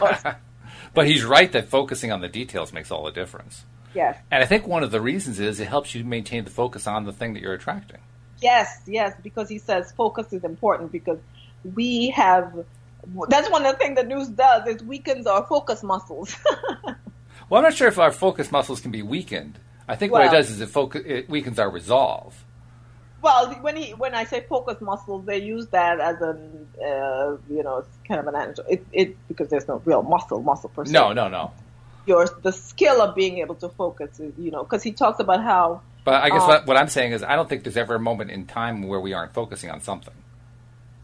But 0.94 1.06
he's 1.06 1.24
right 1.24 1.52
that 1.52 1.70
focusing 1.70 2.12
on 2.12 2.22
the 2.22 2.28
details 2.28 2.74
makes 2.74 2.92
all 2.92 3.04
the 3.04 3.12
difference. 3.12 3.66
Yes. 3.94 4.18
And 4.32 4.42
I 4.42 4.48
think 4.48 4.66
one 4.66 4.84
of 4.84 4.90
the 4.90 5.00
reasons 5.00 5.40
is 5.40 5.60
it 5.60 5.68
helps 5.68 5.94
you 5.94 6.04
maintain 6.04 6.44
the 6.44 6.50
focus 6.50 6.88
on 6.88 7.06
the 7.06 7.12
thing 7.12 7.34
that 7.34 7.42
you're 7.42 7.54
attracting. 7.54 8.00
Yes, 8.42 8.82
yes, 8.88 9.14
because 9.22 9.48
he 9.48 9.60
says 9.60 9.92
focus 9.92 10.34
is 10.34 10.44
important 10.44 10.92
because 10.92 11.20
we 11.76 12.10
have, 12.12 12.66
that's 13.30 13.50
one 13.50 13.66
of 13.66 13.74
the 13.74 13.78
things 13.78 13.96
the 13.96 14.04
news 14.06 14.28
does, 14.30 14.68
is 14.68 14.82
weakens 14.84 15.28
our 15.28 15.46
focus 15.46 15.84
muscles. 15.84 16.36
well, 17.50 17.60
I'm 17.60 17.64
not 17.64 17.76
sure 17.76 17.88
if 17.88 18.00
our 18.00 18.12
focus 18.12 18.52
muscles 18.52 18.82
can 18.82 18.92
be 18.92 19.04
weakened. 19.04 19.60
I 19.88 19.96
think 19.96 20.12
well, 20.12 20.24
what 20.24 20.34
it 20.34 20.36
does 20.36 20.50
is 20.50 20.62
it, 20.62 20.70
focus, 20.70 21.04
it 21.06 21.30
weakens 21.30 21.60
our 21.60 21.70
resolve. 21.70 22.44
Well, 23.22 23.52
when 23.62 23.76
he 23.76 23.92
when 23.92 24.14
I 24.14 24.26
say 24.26 24.46
focus 24.48 24.80
muscles, 24.80 25.26
they 25.26 25.42
use 25.42 25.68
that 25.68 26.00
as 26.00 26.22
an 26.22 26.68
uh, 26.80 27.38
you 27.50 27.64
know 27.64 27.84
kind 28.08 28.20
of 28.20 28.28
an 28.28 28.36
analogy. 28.36 28.62
It, 28.70 28.86
it 28.92 29.28
because 29.28 29.50
there's 29.50 29.68
no 29.68 29.82
real 29.86 30.04
muscle 30.04 30.42
muscle 30.42 30.70
per 30.70 30.86
se. 30.86 30.92
No, 30.92 31.14
no, 31.14 31.28
no. 31.28 31.52
Your 32.06 32.28
the 32.44 32.52
skill 32.52 33.02
of 33.02 33.16
being 33.16 33.40
able 33.40 33.56
to 33.56 33.70
focus, 33.70 34.20
is, 34.20 34.34
you 34.38 34.52
know, 34.52 34.64
because 34.64 34.84
he 34.84 34.92
talks 34.92 35.20
about 35.20 35.44
how. 35.44 35.82
But 36.06 36.24
I 36.24 36.30
guess 36.30 36.42
um, 36.42 36.48
what, 36.48 36.68
what 36.68 36.78
I'm 36.78 36.88
saying 36.88 37.12
is, 37.12 37.24
I 37.24 37.36
don't 37.36 37.50
think 37.50 37.64
there's 37.64 37.76
ever 37.76 37.96
a 37.96 38.00
moment 38.00 38.32
in 38.32 38.46
time 38.46 38.84
where 38.84 39.00
we 39.00 39.14
aren't 39.14 39.34
focusing 39.34 39.72
on 39.72 39.82
something. 39.82 40.14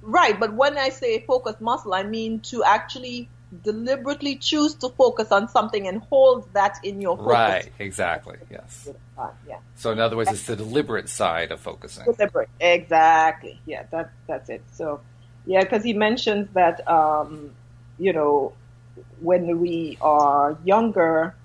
Right, 0.02 0.40
but 0.40 0.54
when 0.54 0.78
I 0.78 0.90
say 0.90 1.20
focus 1.26 1.56
muscle, 1.60 1.94
I 1.94 2.04
mean 2.04 2.42
to 2.42 2.64
actually 2.64 3.30
deliberately 3.62 4.36
choose 4.36 4.74
to 4.76 4.90
focus 4.90 5.32
on 5.32 5.48
something 5.50 5.88
and 5.88 6.02
hold 6.10 6.52
that 6.54 6.78
in 6.84 7.02
your 7.02 7.18
focus. 7.18 7.32
Right, 7.32 7.72
exactly. 7.80 8.38
Yes. 8.50 8.90
Yeah. 9.48 9.58
So 9.76 9.92
in 9.92 10.00
other 10.00 10.18
words, 10.18 10.32
it's 10.32 10.46
the 10.46 10.56
deliberate 10.56 11.10
side 11.10 11.52
of 11.52 11.60
focusing. 11.60 12.06
Deliberate. 12.06 12.50
Exactly. 12.60 13.60
Yeah, 13.66 13.84
that 13.92 14.12
that's 14.28 14.50
it. 14.50 14.64
So 14.72 15.02
yeah, 15.46 15.62
because 15.62 15.84
he 15.84 15.94
mentions 15.94 16.50
that 16.54 16.88
um, 16.90 17.52
you 18.00 18.14
know, 18.14 18.54
when 19.20 19.60
we 19.60 19.98
are 20.02 20.58
younger, 20.64 21.36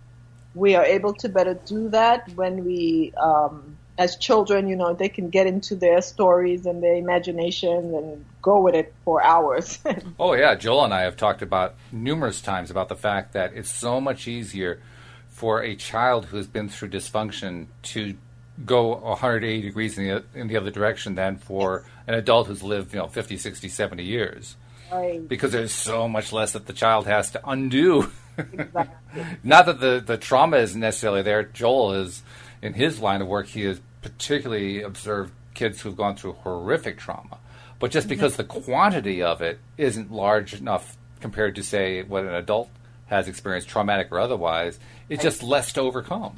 we 0.54 0.74
are 0.74 0.84
able 0.84 1.14
to 1.14 1.28
better 1.28 1.54
do 1.54 1.88
that 1.90 2.28
when 2.34 2.64
we 2.64 3.12
um, 3.16 3.76
as 3.98 4.16
children, 4.16 4.68
you 4.68 4.76
know, 4.76 4.94
they 4.94 5.08
can 5.08 5.28
get 5.28 5.48
into 5.48 5.74
their 5.74 6.00
stories 6.00 6.66
and 6.66 6.82
their 6.82 6.94
imagination 6.94 7.94
and 7.94 8.24
go 8.40 8.60
with 8.60 8.76
it 8.76 8.94
for 9.04 9.22
hours. 9.22 9.80
oh 10.20 10.34
yeah, 10.34 10.54
Joel 10.54 10.84
and 10.84 10.94
I 10.94 11.02
have 11.02 11.16
talked 11.16 11.42
about 11.42 11.74
numerous 11.90 12.40
times 12.40 12.70
about 12.70 12.88
the 12.88 12.96
fact 12.96 13.32
that 13.32 13.52
it's 13.54 13.70
so 13.70 14.00
much 14.00 14.28
easier 14.28 14.80
for 15.28 15.62
a 15.62 15.74
child 15.74 16.26
who's 16.26 16.46
been 16.46 16.68
through 16.68 16.90
dysfunction 16.90 17.66
to 17.82 18.16
go 18.64 18.94
180 18.96 19.62
degrees 19.62 19.98
in 19.98 20.04
the, 20.04 20.24
in 20.34 20.46
the 20.46 20.56
other 20.56 20.70
direction 20.70 21.16
than 21.16 21.36
for 21.36 21.84
an 22.06 22.14
adult 22.14 22.46
who's 22.46 22.62
lived, 22.62 22.92
you 22.92 23.00
know, 23.00 23.08
50, 23.08 23.36
60, 23.36 23.68
70 23.68 24.04
years. 24.04 24.56
Right. 24.90 25.26
Because 25.26 25.52
there's 25.52 25.72
so 25.72 26.08
much 26.08 26.32
less 26.32 26.52
that 26.52 26.66
the 26.66 26.72
child 26.72 27.06
has 27.06 27.32
to 27.32 27.40
undo. 27.48 28.10
Exactly. 28.36 29.24
Not 29.44 29.66
that 29.66 29.80
the, 29.80 30.02
the 30.04 30.16
trauma 30.16 30.58
isn't 30.58 30.80
necessarily 30.80 31.22
there. 31.22 31.42
Joel 31.42 31.94
is, 31.94 32.22
in 32.62 32.74
his 32.74 33.00
line 33.00 33.20
of 33.20 33.28
work, 33.28 33.46
he 33.46 33.64
is 33.64 33.80
particularly 34.08 34.82
observed 34.82 35.32
kids 35.54 35.80
who've 35.80 35.96
gone 35.96 36.16
through 36.16 36.32
horrific 36.32 36.98
trauma. 36.98 37.38
But 37.78 37.90
just 37.90 38.08
because 38.08 38.36
the 38.36 38.44
quantity 38.44 39.22
of 39.22 39.40
it 39.40 39.60
isn't 39.76 40.10
large 40.10 40.54
enough 40.54 40.96
compared 41.20 41.54
to, 41.56 41.62
say, 41.62 42.02
what 42.02 42.24
an 42.24 42.34
adult 42.34 42.70
has 43.06 43.28
experienced, 43.28 43.68
traumatic 43.68 44.08
or 44.10 44.18
otherwise, 44.18 44.78
it's 45.08 45.22
just 45.22 45.42
less 45.42 45.72
to 45.72 45.80
overcome. 45.80 46.36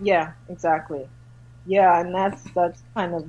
Yeah, 0.00 0.32
exactly. 0.48 1.08
Yeah, 1.66 2.00
and 2.00 2.14
that's 2.14 2.42
that's 2.54 2.82
kind 2.94 3.14
of 3.14 3.28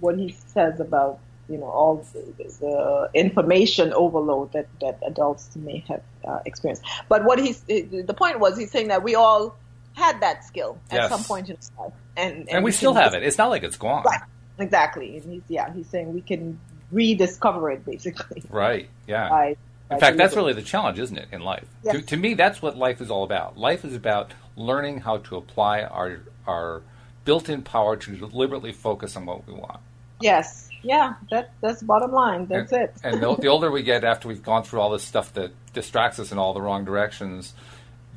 what 0.00 0.18
he 0.18 0.30
says 0.48 0.80
about 0.80 1.20
you 1.48 1.58
know 1.58 1.66
all 1.66 2.06
the, 2.12 2.44
the 2.60 3.10
information 3.14 3.92
overload 3.92 4.52
that 4.52 4.66
that 4.80 4.98
adults 5.06 5.54
may 5.56 5.84
have 5.88 6.02
uh, 6.26 6.38
experienced. 6.46 6.82
But 7.08 7.24
what 7.24 7.38
he's 7.38 7.60
the 7.62 8.14
point 8.16 8.40
was 8.40 8.56
he's 8.56 8.70
saying 8.70 8.88
that 8.88 9.02
we 9.02 9.14
all 9.14 9.56
had 9.96 10.20
that 10.20 10.44
skill 10.44 10.78
at 10.90 10.96
yes. 10.96 11.10
some 11.10 11.24
point 11.24 11.48
in 11.48 11.56
his 11.56 11.72
life, 11.78 11.92
and 12.16 12.34
and, 12.34 12.50
and 12.50 12.64
we, 12.64 12.70
still 12.70 12.94
have 12.94 13.14
it. 13.14 13.22
It's 13.22 13.38
not 13.38 13.48
like 13.48 13.62
it's 13.62 13.76
gone. 13.76 14.04
Right. 14.04 14.20
Exactly. 14.58 15.16
And 15.16 15.32
he's 15.32 15.42
yeah, 15.48 15.72
he's 15.72 15.88
saying 15.88 16.14
we 16.14 16.20
can 16.20 16.58
rediscover 16.92 17.70
it 17.70 17.84
basically. 17.84 18.42
Right. 18.50 18.88
Yeah. 19.06 19.28
By, 19.28 19.56
in 19.90 20.00
fact, 20.00 20.16
that's 20.16 20.34
really 20.34 20.52
the 20.52 20.62
challenge, 20.62 20.98
isn't 20.98 21.16
it, 21.16 21.28
in 21.30 21.42
life? 21.42 21.66
Yes. 21.84 21.96
To, 21.96 22.02
to 22.02 22.16
me, 22.16 22.34
that's 22.34 22.60
what 22.60 22.76
life 22.76 23.00
is 23.00 23.10
all 23.10 23.22
about. 23.22 23.56
Life 23.56 23.84
is 23.84 23.94
about 23.94 24.32
learning 24.56 25.00
how 25.00 25.18
to 25.18 25.36
apply 25.36 25.82
our 25.82 26.20
our 26.46 26.82
built-in 27.24 27.62
power 27.62 27.96
to 27.96 28.16
deliberately 28.16 28.72
focus 28.72 29.16
on 29.16 29.26
what 29.26 29.46
we 29.46 29.54
want. 29.54 29.80
Yes. 30.20 30.68
Yeah, 30.82 31.14
that 31.30 31.52
that's 31.60 31.82
bottom 31.82 32.12
line. 32.12 32.46
That's 32.46 32.72
and, 32.72 32.82
it. 32.82 32.94
and 33.02 33.22
the, 33.22 33.36
the 33.36 33.48
older 33.54 33.70
we 33.70 33.82
get, 33.82 34.04
after 34.04 34.28
we've 34.28 34.42
gone 34.42 34.62
through 34.62 34.80
all 34.80 34.90
this 34.90 35.02
stuff 35.02 35.32
that 35.34 35.52
distracts 35.72 36.18
us 36.18 36.32
in 36.32 36.38
all 36.38 36.52
the 36.52 36.60
wrong 36.60 36.84
directions, 36.84 37.54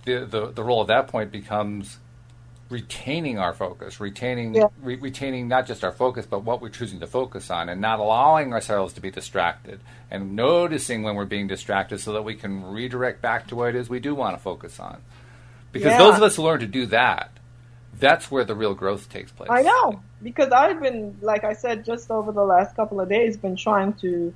the, 0.05 0.25
the, 0.25 0.47
the 0.47 0.63
role 0.63 0.81
at 0.81 0.87
that 0.87 1.07
point 1.07 1.31
becomes 1.31 1.97
retaining 2.69 3.39
our 3.39 3.53
focus, 3.53 3.99
retaining 3.99 4.53
yeah. 4.53 4.67
re- 4.81 4.95
retaining 4.95 5.47
not 5.47 5.65
just 5.65 5.83
our 5.83 5.91
focus, 5.91 6.25
but 6.25 6.43
what 6.43 6.61
we're 6.61 6.69
choosing 6.69 6.99
to 6.99 7.07
focus 7.07 7.49
on, 7.49 7.67
and 7.67 7.81
not 7.81 7.99
allowing 7.99 8.53
ourselves 8.53 8.93
to 8.93 9.01
be 9.01 9.09
distracted, 9.09 9.79
and 10.11 10.35
noticing 10.35 11.03
when 11.03 11.15
we're 11.15 11.25
being 11.25 11.47
distracted, 11.47 11.99
so 11.99 12.13
that 12.13 12.23
we 12.23 12.35
can 12.35 12.63
redirect 12.63 13.21
back 13.21 13.47
to 13.47 13.55
what 13.55 13.69
it 13.69 13.75
is 13.75 13.89
we 13.89 13.99
do 13.99 14.13
want 14.13 14.37
to 14.37 14.41
focus 14.41 14.79
on. 14.79 15.01
Because 15.71 15.93
yeah. 15.93 15.97
those 15.97 16.17
of 16.17 16.23
us 16.23 16.35
who 16.35 16.43
learn 16.43 16.59
to 16.59 16.67
do 16.67 16.85
that, 16.87 17.31
that's 17.99 18.31
where 18.31 18.45
the 18.45 18.55
real 18.55 18.75
growth 18.75 19.09
takes 19.09 19.31
place. 19.31 19.49
I 19.51 19.63
know 19.63 20.01
because 20.21 20.51
I've 20.51 20.81
been, 20.81 21.17
like 21.21 21.43
I 21.43 21.53
said, 21.53 21.85
just 21.85 22.11
over 22.11 22.31
the 22.31 22.43
last 22.43 22.75
couple 22.75 23.01
of 23.01 23.09
days, 23.09 23.37
been 23.37 23.55
trying 23.55 23.93
to 23.93 24.33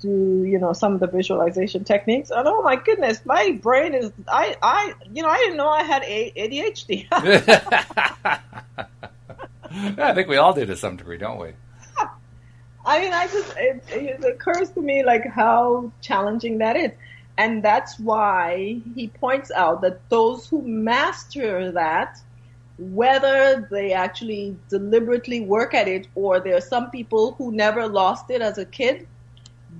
do 0.00 0.44
you 0.44 0.58
know 0.58 0.72
some 0.72 0.94
of 0.94 1.00
the 1.00 1.06
visualization 1.06 1.84
techniques. 1.84 2.30
And 2.30 2.48
oh 2.48 2.62
my 2.62 2.76
goodness 2.76 3.20
my 3.24 3.58
brain 3.62 3.94
is 3.94 4.12
i 4.28 4.56
i 4.62 4.94
you 5.12 5.22
know 5.22 5.28
i 5.28 5.36
didn't 5.38 5.56
know 5.56 5.68
i 5.68 5.82
had 5.82 6.02
adhd 6.02 7.06
i 9.98 10.14
think 10.14 10.28
we 10.28 10.36
all 10.36 10.52
do 10.52 10.66
to 10.66 10.76
some 10.76 10.96
degree 10.96 11.18
don't 11.18 11.38
we? 11.38 11.52
I 12.84 13.00
mean 13.00 13.12
i 13.12 13.26
just 13.26 13.54
it, 13.56 13.84
it 13.90 14.24
occurs 14.24 14.70
to 14.70 14.80
me 14.80 15.04
like 15.04 15.26
how 15.26 15.92
challenging 16.00 16.58
that 16.58 16.76
is. 16.76 16.92
And 17.38 17.62
that's 17.62 17.98
why 17.98 18.82
he 18.94 19.08
points 19.08 19.50
out 19.50 19.80
that 19.80 20.06
those 20.10 20.46
who 20.46 20.60
master 20.60 21.72
that 21.72 22.20
whether 22.78 23.66
they 23.70 23.92
actually 23.92 24.56
deliberately 24.68 25.40
work 25.40 25.72
at 25.72 25.86
it 25.86 26.08
or 26.14 26.40
there 26.40 26.56
are 26.56 26.62
some 26.62 26.90
people 26.90 27.32
who 27.32 27.52
never 27.52 27.86
lost 27.86 28.30
it 28.30 28.42
as 28.42 28.58
a 28.58 28.64
kid 28.64 29.06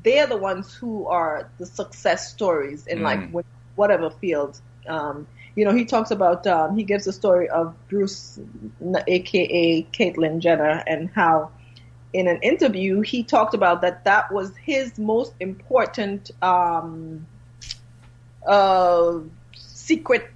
they're 0.03 0.27
the 0.27 0.37
ones 0.37 0.75
who 0.75 1.07
are 1.07 1.49
the 1.59 1.67
success 1.67 2.31
stories 2.31 2.87
in 2.87 2.99
mm. 2.99 3.03
like 3.03 3.47
whatever 3.75 4.11
field. 4.11 4.61
Um, 4.87 5.27
you 5.57 5.65
know, 5.65 5.73
he 5.73 5.85
talks 5.85 6.11
about 6.11 6.47
um, 6.47 6.77
he 6.77 6.85
gives 6.85 7.07
a 7.07 7.13
story 7.13 7.49
of 7.49 7.75
Bruce, 7.89 8.39
aka 9.07 9.83
Caitlyn 9.93 10.39
Jenner, 10.39 10.83
and 10.87 11.11
how 11.11 11.51
in 12.13 12.29
an 12.29 12.41
interview 12.43 13.01
he 13.01 13.23
talked 13.23 13.55
about 13.55 13.83
that 13.83 14.05
that 14.05 14.33
was 14.33 14.57
his 14.57 14.99
most 14.99 15.33
important 15.41 16.31
um, 16.43 17.27
uh, 18.47 19.19
secret 19.57 20.31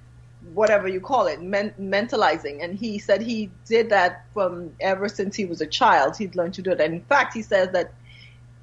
whatever 0.53 0.87
you 0.87 1.01
call 1.01 1.27
it, 1.27 1.41
men- 1.41 1.73
mentalizing. 1.79 2.63
And 2.63 2.77
he 2.77 2.99
said 2.99 3.21
he 3.21 3.49
did 3.65 3.89
that 3.89 4.25
from 4.33 4.71
ever 4.79 5.09
since 5.09 5.35
he 5.35 5.45
was 5.45 5.61
a 5.61 5.65
child. 5.65 6.17
He'd 6.17 6.35
learned 6.35 6.53
to 6.55 6.61
do 6.61 6.71
it. 6.71 6.79
And 6.79 6.93
in 6.93 7.01
fact, 7.01 7.33
he 7.33 7.41
says 7.41 7.71
that 7.71 7.91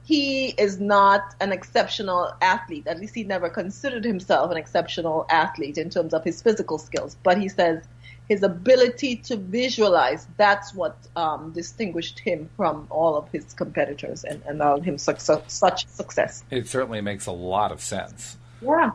he 0.04 0.48
is 0.48 0.80
not 0.80 1.34
an 1.40 1.52
exceptional 1.52 2.32
athlete. 2.40 2.86
At 2.86 2.98
least 2.98 3.14
he 3.14 3.24
never 3.24 3.48
considered 3.48 4.04
himself 4.04 4.50
an 4.50 4.56
exceptional 4.56 5.26
athlete 5.30 5.78
in 5.78 5.90
terms 5.90 6.12
of 6.12 6.24
his 6.24 6.42
physical 6.42 6.78
skills. 6.78 7.16
But 7.22 7.38
he 7.38 7.48
says 7.48 7.84
his 8.28 8.42
ability 8.42 9.16
to 9.16 9.36
visualize, 9.36 10.26
that's 10.36 10.74
what 10.74 10.96
um, 11.16 11.52
distinguished 11.52 12.18
him 12.18 12.48
from 12.56 12.86
all 12.90 13.16
of 13.16 13.28
his 13.30 13.52
competitors 13.54 14.24
and, 14.24 14.42
and 14.46 14.60
allowed 14.60 14.84
him 14.84 14.98
success, 14.98 15.42
such 15.48 15.86
success. 15.88 16.42
It 16.50 16.68
certainly 16.68 17.00
makes 17.00 17.26
a 17.26 17.32
lot 17.32 17.72
of 17.72 17.80
sense. 17.80 18.36
Yeah. 18.60 18.92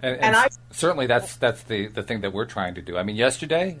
And, 0.00 0.14
and, 0.16 0.24
and 0.24 0.36
I, 0.36 0.48
certainly 0.70 1.06
that's 1.06 1.36
that's 1.36 1.62
the, 1.64 1.86
the 1.88 2.02
thing 2.02 2.20
that 2.20 2.32
we're 2.32 2.46
trying 2.46 2.74
to 2.74 2.82
do. 2.82 2.96
I 2.96 3.02
mean, 3.02 3.16
yesterday, 3.16 3.78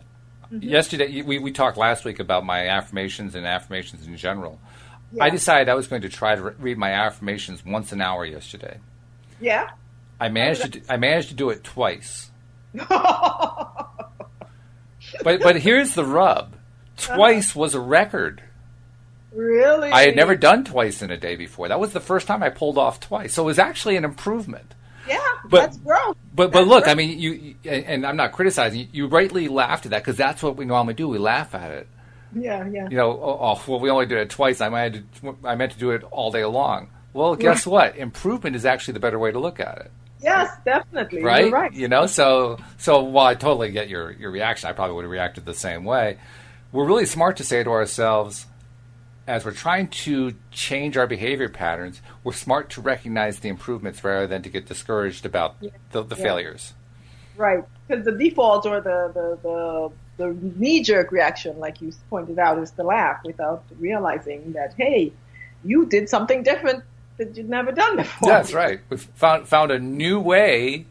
mm-hmm. 0.52 0.62
yesterday 0.62 1.22
we, 1.22 1.38
we 1.38 1.52
talked 1.52 1.76
last 1.76 2.04
week 2.04 2.18
about 2.20 2.44
my 2.44 2.68
affirmations 2.68 3.34
and 3.34 3.46
affirmations 3.46 4.06
in 4.06 4.16
general. 4.16 4.60
Yeah. 5.12 5.24
I 5.24 5.30
decided 5.30 5.68
I 5.68 5.74
was 5.74 5.86
going 5.86 6.02
to 6.02 6.08
try 6.08 6.34
to 6.34 6.42
re- 6.42 6.54
read 6.58 6.78
my 6.78 6.90
affirmations 6.90 7.64
once 7.64 7.92
an 7.92 8.00
hour 8.00 8.24
yesterday. 8.24 8.78
Yeah. 9.40 9.70
I 10.18 10.28
managed 10.28 10.62
to 10.62 10.68
do, 10.68 10.82
I 10.88 10.96
managed 10.96 11.28
to 11.28 11.34
do 11.34 11.50
it 11.50 11.62
twice. 11.62 12.30
but 12.88 13.88
but 15.22 15.56
here's 15.56 15.94
the 15.94 16.04
rub. 16.04 16.54
Twice 16.96 17.50
uh-huh. 17.50 17.60
was 17.60 17.74
a 17.74 17.80
record. 17.80 18.42
Really? 19.32 19.90
I 19.90 20.06
had 20.06 20.16
never 20.16 20.34
done 20.34 20.64
twice 20.64 21.02
in 21.02 21.10
a 21.10 21.16
day 21.16 21.36
before. 21.36 21.68
That 21.68 21.78
was 21.78 21.92
the 21.92 22.00
first 22.00 22.26
time 22.26 22.42
I 22.42 22.48
pulled 22.48 22.78
off 22.78 23.00
twice. 23.00 23.34
So 23.34 23.42
it 23.42 23.46
was 23.46 23.58
actually 23.58 23.96
an 23.96 24.04
improvement. 24.04 24.74
Yeah, 25.06 25.18
but, 25.44 25.58
that's 25.58 25.76
growth. 25.76 26.16
But 26.34 26.52
but 26.52 26.66
look, 26.66 26.84
growth. 26.84 26.92
I 26.92 26.94
mean, 26.94 27.18
you 27.18 27.54
and 27.64 28.06
I'm 28.06 28.16
not 28.16 28.32
criticizing. 28.32 28.88
You 28.92 29.06
rightly 29.06 29.48
laughed 29.48 29.86
at 29.86 29.90
that 29.90 30.02
because 30.02 30.16
that's 30.16 30.42
what 30.42 30.56
we 30.56 30.64
normally 30.64 30.94
do. 30.94 31.08
We 31.08 31.18
laugh 31.18 31.54
at 31.54 31.70
it. 31.70 31.88
Yeah, 32.34 32.66
yeah. 32.68 32.88
You 32.90 32.96
know, 32.96 33.10
oh, 33.12 33.38
oh, 33.40 33.62
well, 33.66 33.80
we 33.80 33.90
only 33.90 34.06
did 34.06 34.18
it 34.18 34.30
twice. 34.30 34.60
I 34.60 34.68
meant 34.68 35.14
to, 35.20 35.36
I 35.44 35.54
meant 35.54 35.72
to 35.72 35.78
do 35.78 35.90
it 35.90 36.02
all 36.10 36.30
day 36.30 36.44
long. 36.44 36.88
Well, 37.12 37.34
guess 37.34 37.66
what? 37.66 37.96
Improvement 37.96 38.56
is 38.56 38.66
actually 38.66 38.94
the 38.94 39.00
better 39.00 39.18
way 39.18 39.32
to 39.32 39.38
look 39.38 39.58
at 39.60 39.78
it. 39.78 39.90
Yes, 40.20 40.50
definitely. 40.64 41.22
Right? 41.22 41.44
You're 41.44 41.52
right. 41.52 41.72
You 41.72 41.88
know, 41.88 42.06
so 42.06 42.58
so 42.78 43.02
while 43.02 43.26
I 43.26 43.34
totally 43.34 43.70
get 43.70 43.88
your 43.88 44.10
your 44.12 44.30
reaction, 44.30 44.68
I 44.68 44.72
probably 44.72 44.96
would 44.96 45.04
have 45.04 45.10
reacted 45.10 45.44
the 45.44 45.54
same 45.54 45.84
way. 45.84 46.18
We're 46.72 46.86
really 46.86 47.06
smart 47.06 47.36
to 47.38 47.44
say 47.44 47.62
to 47.62 47.70
ourselves, 47.70 48.46
as 49.26 49.44
we're 49.44 49.52
trying 49.52 49.88
to 49.88 50.34
change 50.50 50.96
our 50.96 51.06
behavior 51.06 51.48
patterns, 51.48 52.02
we're 52.22 52.32
smart 52.32 52.70
to 52.70 52.80
recognize 52.80 53.40
the 53.40 53.48
improvements 53.48 54.02
rather 54.04 54.26
than 54.26 54.42
to 54.42 54.50
get 54.50 54.66
discouraged 54.66 55.24
about 55.26 55.56
yeah. 55.60 55.70
the, 55.92 56.02
the 56.02 56.16
yeah. 56.16 56.22
failures. 56.22 56.74
Right, 57.36 57.64
because 57.86 58.04
the 58.04 58.12
default 58.12 58.66
or 58.66 58.80
the, 58.80 59.10
the, 59.14 59.38
the 59.42 59.92
the 60.16 60.36
knee 60.56 60.82
jerk 60.82 61.12
reaction, 61.12 61.58
like 61.58 61.80
you 61.80 61.92
pointed 62.10 62.38
out, 62.38 62.58
is 62.58 62.70
to 62.72 62.82
laugh 62.82 63.20
without 63.24 63.64
realizing 63.78 64.52
that, 64.52 64.74
hey, 64.76 65.12
you 65.64 65.86
did 65.86 66.08
something 66.08 66.42
different 66.42 66.84
that 67.18 67.36
you'd 67.36 67.48
never 67.48 67.72
done 67.72 67.96
before. 67.96 68.28
That's 68.28 68.52
right. 68.52 68.80
We 68.88 68.96
found 68.96 69.48
found 69.48 69.70
a 69.70 69.78
new 69.78 70.20
way 70.20 70.86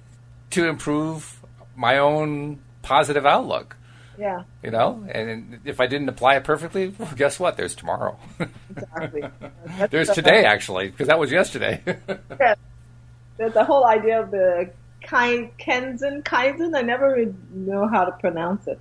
to 0.52 0.68
improve 0.68 1.42
my 1.76 1.98
own 1.98 2.60
positive 2.82 3.26
outlook. 3.26 3.76
Yeah. 4.18 4.44
You 4.64 4.72
know, 4.72 5.06
and 5.12 5.60
if 5.66 5.82
I 5.82 5.88
didn't 5.88 6.08
apply 6.08 6.38
it 6.38 6.46
perfectly, 6.46 6.88
well, 6.98 7.12
guess 7.16 7.40
what? 7.40 7.58
There's 7.58 7.76
tomorrow. 7.76 8.18
Exactly. 8.70 9.24
There's 9.90 10.10
today, 10.10 10.46
actually, 10.46 10.90
because 10.90 11.08
that 11.08 11.20
was 11.20 11.32
yesterday. 11.32 11.82
yeah. 12.40 12.56
the, 13.38 13.50
the 13.50 13.66
whole 13.66 13.86
idea 13.86 14.22
of 14.22 14.32
the 14.32 14.70
kai, 15.04 15.52
Kenzen, 15.60 16.24
Kaizen, 16.24 16.78
I 16.78 16.82
never 16.82 17.12
really 17.12 17.34
know 17.52 17.88
how 17.88 18.06
to 18.06 18.12
pronounce 18.14 18.68
it. 18.68 18.80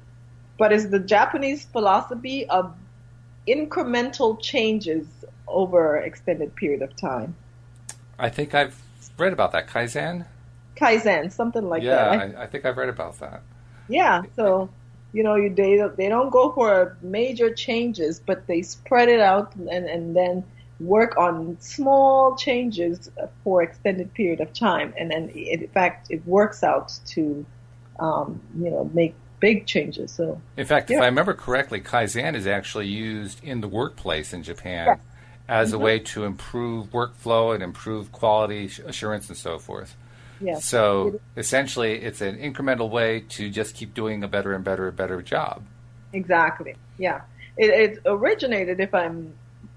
But 0.59 0.73
it's 0.73 0.87
the 0.87 1.01
Japanese 1.01 1.65
philosophy 1.65 2.49
of 2.49 2.75
incremental 3.47 4.41
changes 4.41 5.07
over 5.49 5.99
extended 5.99 6.55
period 6.55 6.83
of 6.83 6.97
time. 6.97 7.37
I 8.19 8.29
think 8.29 8.55
I've 8.55 8.81
read 9.19 9.33
about 9.33 9.53
that. 9.53 9.67
Kaizen? 9.67 10.27
Kaizen, 10.77 11.33
something 11.33 11.69
like 11.69 11.83
yeah, 11.83 12.17
that. 12.17 12.37
I, 12.39 12.43
I 12.45 12.47
think 12.47 12.65
I've 12.65 12.77
read 12.77 12.89
about 12.89 13.19
that. 13.21 13.43
Yeah, 13.89 14.23
so 14.37 14.71
you 15.13 15.23
know, 15.23 15.37
you 15.37 15.55
they 15.55 15.81
they 15.97 16.09
don't 16.09 16.31
go 16.31 16.53
for 16.53 16.97
major 17.01 17.53
changes, 17.55 18.19
but 18.19 18.47
they 18.47 18.63
spread 18.63 19.09
it 19.09 19.21
out 19.21 19.55
and 19.55 19.87
and 19.87 20.17
then 20.17 20.45
work 20.81 21.17
on 21.17 21.57
small 21.61 22.35
changes 22.37 23.11
for 23.45 23.63
extended 23.63 24.13
period 24.15 24.41
of 24.41 24.53
time, 24.53 24.93
and 24.99 25.11
then 25.11 25.31
it, 25.35 25.63
in 25.63 25.69
fact 25.69 26.09
it 26.11 26.27
works 26.27 26.65
out 26.65 26.99
to 27.07 27.47
um, 28.01 28.41
you 28.59 28.71
know 28.71 28.91
make 28.93 29.15
big 29.49 29.66
changes. 29.66 30.11
So 30.11 30.40
in 30.57 30.64
fact, 30.64 30.88
yeah. 30.88 30.97
if 30.97 31.03
I 31.03 31.07
remember 31.07 31.34
correctly, 31.34 31.80
kaizen 31.80 32.34
is 32.34 32.47
actually 32.47 32.86
used 32.86 33.45
in 33.45 33.61
the 33.61 33.68
workplace 33.68 34.32
in 34.32 34.42
Japan. 34.42 34.86
Yes. 34.86 34.99
As 35.47 35.70
Mhm. 35.72 35.74
a 35.74 35.78
way 35.86 35.99
to 36.12 36.24
improve 36.24 36.86
workflow 37.01 37.53
and 37.55 37.62
improve 37.62 38.11
quality 38.20 38.64
assurance 38.86 39.28
and 39.28 39.36
so 39.36 39.59
forth. 39.59 39.95
yes, 40.40 40.64
So 40.64 41.20
essentially, 41.36 41.92
it's 42.09 42.22
an 42.22 42.36
incremental 42.49 42.88
way 42.88 43.11
to 43.36 43.51
just 43.51 43.74
keep 43.78 43.92
doing 43.92 44.24
a 44.24 44.28
better 44.28 44.55
and 44.55 44.64
better 44.64 44.88
and 44.88 44.97
better 44.97 45.20
job. 45.20 45.57
Exactly. 46.14 46.74
Yeah. 46.99 47.20
It, 47.59 47.70
it 47.84 47.92
originated, 48.07 48.80
if 48.80 48.92
I'm 48.95 49.34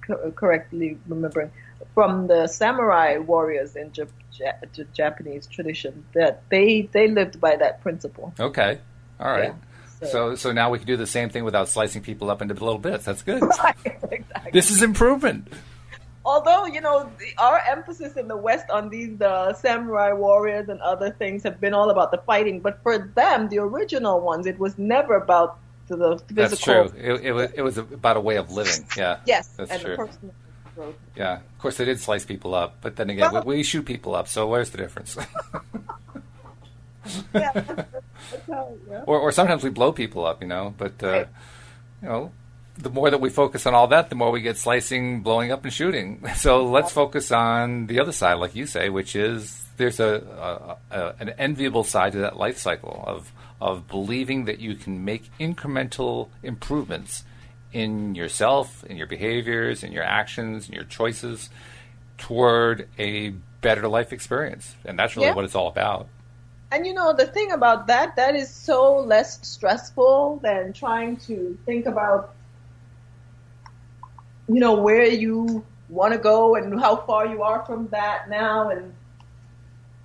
co- 0.08 0.32
correctly 0.42 0.98
remembering, 1.10 1.52
from 1.94 2.28
the 2.28 2.48
samurai 2.48 3.18
warriors 3.18 3.76
in 3.76 3.92
the 4.78 4.86
Japanese 4.94 5.46
tradition. 5.48 5.94
That 6.14 6.34
they 6.50 6.88
they 6.96 7.08
lived 7.20 7.36
by 7.48 7.54
that 7.64 7.82
principle. 7.82 8.34
Okay, 8.40 8.80
all 9.20 9.32
right. 9.32 9.54
Yeah. 10.02 10.08
So 10.10 10.36
so 10.36 10.52
now 10.52 10.70
we 10.70 10.78
can 10.78 10.88
do 10.88 10.96
the 10.98 11.08
same 11.08 11.30
thing 11.30 11.44
without 11.44 11.70
slicing 11.70 12.02
people 12.02 12.30
up 12.30 12.42
into 12.42 12.54
little 12.54 12.78
bits. 12.78 13.06
That's 13.06 13.24
good. 13.24 13.42
Right, 13.64 13.76
exactly. 14.12 14.52
this 14.52 14.70
is 14.72 14.84
improvement. 14.84 15.48
Although 16.24 16.66
you 16.66 16.82
know 16.82 17.10
the, 17.18 17.26
our 17.42 17.60
emphasis 17.68 18.16
in 18.18 18.28
the 18.28 18.38
West 18.38 18.70
on 18.70 18.90
these 18.90 19.18
the 19.18 19.54
samurai 19.54 20.12
warriors 20.14 20.70
and 20.70 20.80
other 20.82 21.10
things 21.12 21.42
have 21.44 21.60
been 21.60 21.74
all 21.74 21.90
about 21.90 22.12
the 22.12 22.18
fighting, 22.20 22.60
but 22.60 22.82
for 22.84 22.98
them, 23.16 23.50
the 23.50 23.60
original 23.60 24.20
ones, 24.20 24.46
it 24.46 24.60
was 24.60 24.78
never 24.78 25.16
about 25.16 25.58
the 25.88 26.22
physical. 26.28 26.36
That's 26.36 26.62
true. 26.62 26.92
It, 26.98 27.22
it 27.28 27.32
was 27.32 27.52
it 27.56 27.62
was 27.62 27.78
about 27.78 28.18
a 28.18 28.20
way 28.22 28.36
of 28.36 28.52
living. 28.52 28.86
Yeah. 28.96 29.20
Yes, 29.26 29.48
That's 29.58 29.72
and 29.72 29.82
true. 29.82 30.10
Yeah. 31.16 31.36
Of 31.38 31.58
course, 31.60 31.78
they 31.78 31.86
did 31.86 32.00
slice 32.00 32.24
people 32.26 32.54
up, 32.54 32.76
but 32.82 32.98
then 32.98 33.10
again, 33.10 33.32
Well- 33.32 33.44
we, 33.46 33.58
we 33.58 33.64
shoot 33.64 33.84
people 33.86 34.14
up. 34.14 34.28
So 34.28 34.48
where's 34.48 34.70
the 34.70 34.78
difference? 34.78 35.18
Yeah, 37.34 37.52
that's, 37.54 37.68
that's 38.32 38.48
how, 38.50 38.74
yeah. 38.90 39.04
or 39.06 39.20
or 39.20 39.32
sometimes 39.32 39.64
we 39.64 39.70
blow 39.70 39.92
people 39.92 40.26
up, 40.26 40.42
you 40.42 40.48
know. 40.48 40.74
But 40.78 41.02
uh, 41.04 41.08
Right. 41.08 41.28
you 42.02 42.08
know, 42.10 42.32
the 42.78 42.90
more 42.90 43.10
that 43.10 43.20
we 43.22 43.30
focus 43.30 43.66
on 43.66 43.74
all 43.74 43.88
that, 43.88 44.10
the 44.10 44.16
more 44.16 44.32
we 44.32 44.42
get 44.42 44.58
slicing, 44.58 45.22
blowing 45.22 45.52
up, 45.52 45.64
and 45.64 45.74
shooting. 45.74 46.24
So 46.36 46.66
let's 46.66 46.92
focus 46.92 47.32
on 47.32 47.88
the 47.88 48.00
other 48.00 48.12
side, 48.12 48.36
like 48.36 48.56
you 48.56 48.66
say, 48.68 48.90
which 48.90 49.16
is 49.16 49.64
there's 49.78 50.00
a, 50.00 50.78
a, 50.92 50.96
a 50.98 51.16
an 51.20 51.30
enviable 51.38 51.84
side 51.84 52.12
to 52.14 52.20
that 52.20 52.38
life 52.38 52.58
cycle 52.58 53.04
of 53.08 53.32
of 53.60 53.88
believing 53.88 54.46
that 54.46 54.60
you 54.60 54.76
can 54.76 55.04
make 55.04 55.30
incremental 55.40 56.30
improvements 56.44 57.24
in 57.74 58.14
yourself, 58.16 58.84
in 58.86 58.98
your 58.98 59.08
behaviors, 59.08 59.84
in 59.84 59.92
your 59.92 60.04
actions, 60.04 60.68
in 60.70 60.74
your 60.76 60.84
choices 60.84 61.50
toward 62.18 62.88
a 63.00 63.30
better 63.62 63.88
life 63.88 64.14
experience, 64.14 64.76
and 64.86 64.98
that's 64.98 65.16
really 65.16 65.28
Yeah. 65.30 65.36
what 65.36 65.46
it's 65.46 65.56
all 65.56 65.68
about. 65.68 66.08
And 66.72 66.86
you 66.86 66.94
know, 66.94 67.14
the 67.14 67.26
thing 67.26 67.52
about 67.52 67.88
that, 67.88 68.16
that 68.18 68.36
is 68.36 68.50
so 68.50 68.98
less 69.00 69.40
stressful 69.48 70.40
than 70.44 70.74
trying 70.74 71.18
to 71.18 71.58
think 71.66 71.86
about, 71.86 72.36
you 74.50 74.60
know, 74.60 74.76
where 74.76 75.06
you 75.06 75.66
want 75.90 76.14
to 76.14 76.20
go 76.20 76.56
and 76.56 76.80
how 76.80 76.98
far 76.98 77.26
you 77.26 77.42
are 77.42 77.66
from 77.66 77.88
that 77.90 78.30
now. 78.30 78.70
And 78.70 78.94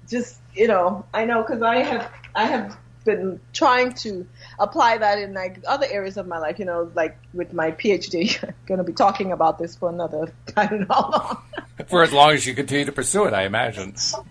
just, 0.08 0.38
you 0.54 0.68
know, 0.68 1.04
I 1.12 1.24
know 1.24 1.42
because 1.42 1.62
I 1.62 1.78
have, 1.78 2.10
I 2.34 2.44
have 2.46 2.78
been 3.04 3.40
trying 3.52 3.92
to 3.92 4.26
apply 4.58 4.98
that 4.98 5.18
in 5.18 5.34
like 5.34 5.58
other 5.66 5.86
areas 5.90 6.16
of 6.16 6.26
my 6.26 6.38
life, 6.38 6.58
you 6.58 6.64
know, 6.64 6.90
like 6.94 7.16
with 7.34 7.52
my 7.52 7.72
PhD. 7.72 8.42
I'm 8.48 8.54
going 8.66 8.78
to 8.78 8.84
be 8.84 8.92
talking 8.92 9.32
about 9.32 9.58
this 9.58 9.76
for 9.76 9.88
another, 9.88 10.32
I 10.56 10.66
don't 10.66 10.80
know 10.80 10.86
how 10.94 11.10
long. 11.10 11.42
For 11.86 12.02
as 12.02 12.12
long 12.12 12.30
as 12.32 12.46
you 12.46 12.54
continue 12.54 12.84
to 12.84 12.92
pursue 12.92 13.24
it, 13.24 13.34
I 13.34 13.44
imagine. 13.44 13.96
So, 13.96 14.24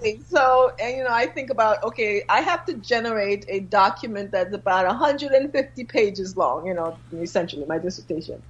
and 0.80 0.98
you 0.98 1.04
know, 1.04 1.10
I 1.10 1.28
think 1.28 1.50
about 1.50 1.84
okay, 1.84 2.24
I 2.30 2.42
have 2.42 2.66
to 2.66 2.74
generate 2.76 3.46
a 3.48 3.60
document 3.60 4.32
that's 4.32 4.54
about 4.54 4.86
150 4.86 5.84
pages 5.86 6.38
long. 6.38 6.66
You 6.66 6.74
know, 6.74 6.98
essentially 7.14 7.66
my 7.66 7.78
dissertation. 7.78 8.42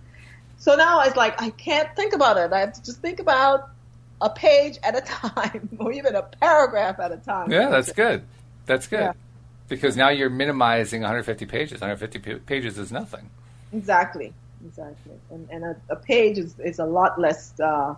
So 0.57 0.76
now 0.76 1.01
it's 1.01 1.15
like 1.15 1.41
I 1.41 1.49
can't 1.49 1.95
think 1.95 2.13
about 2.13 2.38
it. 2.38 2.53
I 2.53 2.59
have 2.59 2.74
to 2.74 2.84
just 2.84 2.99
think 2.99 3.19
about 3.19 3.69
a 4.22 4.30
page 4.30 4.78
at 4.84 4.95
a 4.95 5.01
time, 5.01 5.69
or 5.80 5.91
even 5.91 6.15
a 6.15 6.22
paragraph 6.22 6.99
at 6.99 7.11
a 7.11 7.17
time. 7.17 7.51
Yeah, 7.51 7.69
that's 7.69 7.91
good. 7.91 8.24
That's 8.67 8.88
good. 8.88 8.99
Yeah. 8.99 9.13
Because 9.72 9.95
now 9.95 10.09
you're 10.09 10.30
minimizing 10.30 11.01
150 11.01 11.45
pages. 11.45 11.80
150 11.80 12.19
pa- 12.19 12.39
pages 12.45 12.78
is 12.78 12.91
nothing. 12.91 13.30
Exactly, 13.74 14.34
exactly. 14.65 15.13
And 15.30 15.47
and 15.49 15.63
a, 15.63 15.76
a 15.89 15.95
page 15.95 16.38
is 16.38 16.59
is 16.59 16.78
a 16.80 16.86
lot 16.86 17.19
less. 17.19 17.57
Uh, 17.59 17.95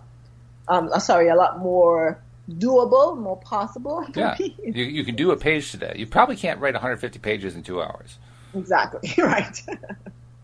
um, 0.68 0.88
uh, 0.92 1.00
sorry, 1.00 1.28
a 1.28 1.34
lot 1.34 1.58
more 1.58 2.18
doable, 2.48 3.18
more 3.18 3.38
possible. 3.40 4.06
Yeah. 4.14 4.36
You, 4.38 4.84
you 4.84 5.04
can 5.04 5.16
do 5.16 5.32
a 5.32 5.36
page 5.36 5.70
today. 5.72 5.94
You 5.96 6.06
probably 6.06 6.36
can't 6.36 6.60
write 6.60 6.74
150 6.74 7.18
pages 7.18 7.54
in 7.56 7.62
two 7.64 7.82
hours. 7.82 8.18
exactly. 8.54 9.12
Right. 9.18 9.60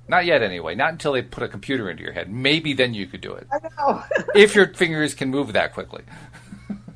Not 0.08 0.24
yet, 0.26 0.42
anyway. 0.42 0.74
Not 0.74 0.90
until 0.90 1.12
they 1.12 1.22
put 1.22 1.44
a 1.44 1.48
computer 1.48 1.88
into 1.88 2.02
your 2.02 2.12
head. 2.12 2.28
Maybe 2.28 2.72
then 2.74 2.94
you 2.94 3.06
could 3.06 3.20
do 3.20 3.32
it. 3.34 3.46
I 3.52 3.58
know. 3.78 4.02
If 4.34 4.56
your 4.56 4.66
fingers 4.74 5.14
can 5.14 5.28
move 5.30 5.52
that 5.52 5.72
quickly. 5.72 6.02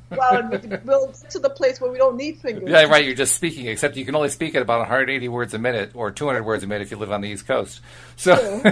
Well, 0.09 0.49
we'll 0.83 1.07
get 1.07 1.29
to 1.31 1.39
the 1.39 1.49
place 1.49 1.79
where 1.81 1.91
we 1.91 1.97
don't 1.97 2.15
need 2.17 2.37
fingers. 2.39 2.69
Yeah, 2.69 2.83
right. 2.83 3.03
You're 3.05 3.15
just 3.15 3.35
speaking, 3.35 3.67
except 3.67 3.97
you 3.97 4.05
can 4.05 4.15
only 4.15 4.29
speak 4.29 4.55
at 4.55 4.61
about 4.61 4.79
180 4.79 5.27
words 5.29 5.53
a 5.53 5.59
minute 5.59 5.91
or 5.93 6.11
200 6.11 6.43
words 6.43 6.63
a 6.63 6.67
minute 6.67 6.83
if 6.83 6.91
you 6.91 6.97
live 6.97 7.11
on 7.11 7.21
the 7.21 7.29
East 7.29 7.47
Coast. 7.47 7.81
So, 8.15 8.35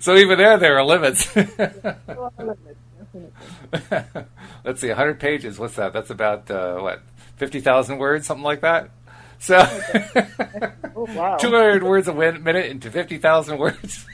so 0.00 0.16
even 0.16 0.38
there, 0.38 0.58
there 0.58 0.78
are 0.78 0.84
limits. 0.84 1.34
Let's 4.64 4.80
see, 4.80 4.88
100 4.88 5.20
pages. 5.20 5.58
What's 5.58 5.74
that? 5.76 5.92
That's 5.92 6.10
about 6.10 6.50
uh, 6.50 6.78
what 6.78 7.02
50,000 7.36 7.98
words, 7.98 8.26
something 8.26 8.44
like 8.44 8.62
that. 8.62 8.90
So, 9.38 9.58
Oh, 10.94 11.04
wow. 11.14 11.36
200 11.36 11.82
words 11.82 12.08
a 12.08 12.14
minute 12.14 12.66
into 12.66 12.90
50,000 12.90 13.58
words. 13.58 14.06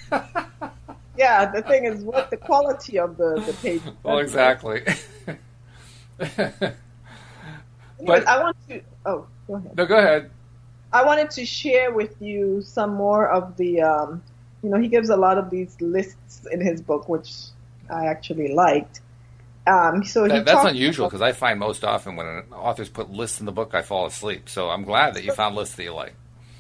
Yeah, 1.19 1.51
the 1.51 1.63
thing 1.63 1.85
is, 1.85 2.03
what 2.05 2.31
the 2.31 2.37
quality 2.37 2.99
of 2.99 3.17
the, 3.17 3.43
the 3.45 3.53
page. 3.55 3.83
well, 4.05 4.19
exactly. 4.19 4.83
Anyways, 6.21 6.75
but- 8.01 8.29
I 8.29 8.43
want 8.43 8.57
to. 8.69 8.81
Oh, 9.05 9.27
go 9.49 9.55
ahead. 9.57 9.77
no, 9.77 9.87
go 9.87 9.99
ahead. 9.99 10.31
I 10.93 11.05
wanted 11.05 11.31
to 11.33 11.45
share 11.45 11.93
with 11.93 12.15
you 12.21 12.63
some 12.63 12.95
more 12.95 13.29
of 13.29 13.57
the. 13.57 13.83
Um, 13.83 14.23
you 14.63 14.71
know, 14.71 14.79
he 14.79 14.89
gives 14.89 15.09
a 15.09 15.17
lot 15.17 15.39
of 15.39 15.51
these 15.51 15.77
lists 15.81 16.47
in 16.51 16.61
his 16.61 16.81
book, 16.81 17.09
which 17.09 17.33
I 17.91 18.07
actually 18.07 18.55
liked. 18.55 19.01
Um, 19.67 20.03
so 20.05 20.27
That, 20.27 20.47
that's 20.47 20.65
unusual 20.65 21.09
because 21.09 21.21
I 21.21 21.33
find 21.33 21.61
most 21.61 21.85
often 21.85 22.17
when 22.17 22.27
an 22.27 22.45
authors 22.53 22.89
put 22.89 23.11
lists 23.11 23.39
in 23.41 23.47
the 23.47 23.53
book, 23.53 23.75
I 23.75 23.83
fall 23.83 24.07
asleep. 24.07 24.49
So 24.49 24.71
I'm 24.71 24.85
glad 24.85 25.15
that 25.15 25.25
you 25.25 25.33
found 25.33 25.57
lists 25.57 25.75
that 25.77 25.83
you 25.83 25.93
like. 25.93 26.15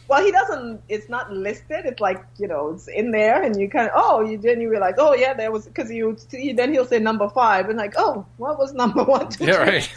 Well, 0.08 0.24
he 0.24 0.32
doesn't. 0.32 0.80
It's 0.88 1.10
not 1.10 1.30
listed. 1.30 1.84
It's 1.84 2.00
like 2.00 2.24
you 2.38 2.48
know, 2.48 2.70
it's 2.70 2.88
in 2.88 3.10
there, 3.10 3.42
and 3.42 3.60
you 3.60 3.68
kind 3.68 3.88
of 3.88 3.92
oh, 3.94 4.22
you 4.22 4.38
then 4.38 4.60
you 4.60 4.70
realize 4.70 4.94
oh 4.96 5.14
yeah, 5.14 5.34
there 5.34 5.52
was 5.52 5.66
because 5.66 5.90
you 5.90 6.16
see 6.28 6.52
then 6.54 6.72
he'll 6.72 6.86
say 6.86 6.98
number 6.98 7.28
five, 7.28 7.68
and 7.68 7.76
like 7.78 7.94
oh, 7.98 8.26
what 8.38 8.58
was 8.58 8.72
number 8.72 9.04
one? 9.04 9.28
Two, 9.28 9.44
Yeah, 9.48 9.56
right. 9.56 9.90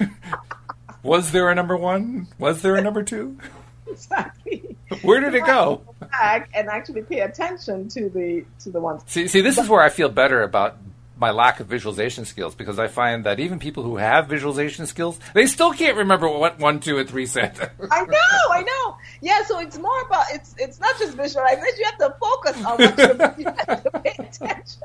Was 1.04 1.32
there 1.32 1.50
a 1.50 1.56
number 1.56 1.78
one? 1.78 2.28
Was 2.38 2.62
there 2.62 2.76
a 2.76 2.82
number 2.82 3.04
two? 3.04 3.38
exactly. 3.88 4.76
Where 5.02 5.22
did 5.22 5.34
it 5.34 5.46
go? 5.46 5.82
Back 6.12 6.50
and 6.54 6.68
actually 6.68 7.04
pay 7.04 7.22
attention 7.22 7.88
to 7.90 8.10
the 8.10 8.46
to 8.60 8.70
the 8.70 8.82
ones. 8.82 9.04
See, 9.06 9.30
see, 9.30 9.40
this 9.40 9.58
is 9.58 9.70
where 9.70 9.82
I 9.82 9.90
feel 9.90 10.10
better 10.10 10.44
about 10.44 10.76
my 11.22 11.30
lack 11.30 11.60
of 11.60 11.68
visualization 11.68 12.26
skills 12.26 12.56
because 12.56 12.80
I 12.80 12.88
find 12.88 13.24
that 13.26 13.40
even 13.40 13.60
people 13.60 13.84
who 13.84 13.98
have 13.98 14.28
visualization 14.28 14.88
skills, 14.88 15.20
they 15.36 15.46
still 15.46 15.72
can't 15.72 15.96
remember 15.96 16.28
what 16.28 16.60
one, 16.60 16.80
two, 16.80 16.98
and 16.98 17.08
three 17.08 17.28
said. 17.28 17.54
I 17.92 18.04
know, 18.04 18.40
I 18.52 18.64
know. 18.64 18.98
Yeah, 19.22 19.44
so 19.44 19.60
it's 19.60 19.78
more 19.78 20.02
about 20.02 20.26
it's 20.32 20.56
it's 20.58 20.80
not 20.80 20.98
just 20.98 21.16
visualization. 21.16 21.76
You 21.78 21.86
have 21.86 21.98
to 22.00 22.16
focus 22.20 22.66
on 22.66 22.78
what 22.80 22.98
you're, 22.98 23.36
you 23.38 23.54
have 23.68 23.84
to 23.84 23.92
pay 24.02 24.16
attention. 24.18 24.82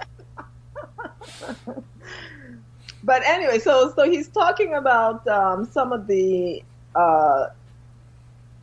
but 3.02 3.22
anyway, 3.24 3.58
so 3.58 3.92
so 3.96 4.08
he's 4.08 4.28
talking 4.28 4.74
about 4.74 5.26
um, 5.26 5.64
some 5.64 5.90
of 5.90 6.06
the 6.06 6.62
uh, 6.94 7.46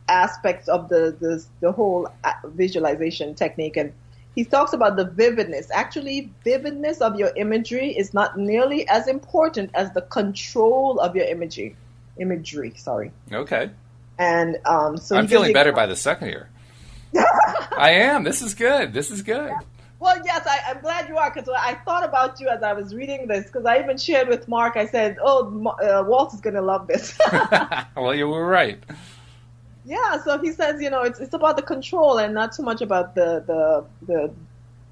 aspects 0.08 0.68
of 0.68 0.88
the, 0.88 1.16
the 1.18 1.44
the 1.58 1.72
whole 1.72 2.08
uh, 2.22 2.32
visualization 2.44 3.34
technique, 3.34 3.76
and 3.76 3.92
he 4.34 4.44
talks 4.44 4.72
about 4.72 4.96
the 4.96 5.04
vividness. 5.04 5.70
Actually, 5.72 6.32
vividness 6.42 7.00
of 7.00 7.16
your 7.16 7.30
imagery 7.36 7.96
is 7.96 8.12
not 8.12 8.36
nearly 8.36 8.86
as 8.88 9.06
important 9.06 9.70
as 9.74 9.92
the 9.92 10.02
control 10.02 10.98
of 11.00 11.14
your 11.14 11.26
imagery. 11.26 11.76
Imagery, 12.18 12.74
sorry. 12.76 13.12
Okay. 13.32 13.70
And 14.18 14.58
um, 14.64 14.96
so 14.96 15.16
I'm 15.16 15.28
feeling 15.28 15.52
better 15.52 15.72
by 15.72 15.86
the 15.86 15.96
second 15.96 16.28
year. 16.28 16.48
I 17.76 17.90
am. 17.90 18.24
This 18.24 18.42
is 18.42 18.54
good. 18.54 18.92
This 18.92 19.10
is 19.10 19.22
good. 19.22 19.48
Yeah. 19.48 19.60
Well, 20.00 20.20
yes, 20.24 20.46
I, 20.46 20.70
am 20.70 20.80
glad 20.80 21.08
you 21.08 21.16
are 21.16 21.32
because 21.32 21.48
I 21.48 21.74
thought 21.86 22.04
about 22.04 22.38
you 22.38 22.48
as 22.48 22.62
I 22.62 22.74
was 22.74 22.94
reading 22.94 23.26
this 23.26 23.46
because 23.46 23.64
I 23.64 23.78
even 23.78 23.96
shared 23.96 24.28
with 24.28 24.48
Mark. 24.48 24.76
I 24.76 24.86
said, 24.86 25.16
"Oh, 25.22 25.74
uh, 25.82 26.04
Walt 26.06 26.34
is 26.34 26.40
going 26.40 26.56
to 26.56 26.60
love 26.60 26.86
this." 26.86 27.18
well, 27.96 28.14
you 28.14 28.28
were 28.28 28.46
right. 28.46 28.82
Yeah, 29.84 30.22
so 30.22 30.38
he 30.38 30.52
says, 30.52 30.80
you 30.80 30.90
know, 30.90 31.02
it's 31.02 31.20
it's 31.20 31.34
about 31.34 31.56
the 31.56 31.62
control 31.62 32.18
and 32.18 32.32
not 32.32 32.54
so 32.54 32.62
much 32.62 32.80
about 32.80 33.14
the 33.14 33.44
the 33.46 33.84
the 34.06 34.30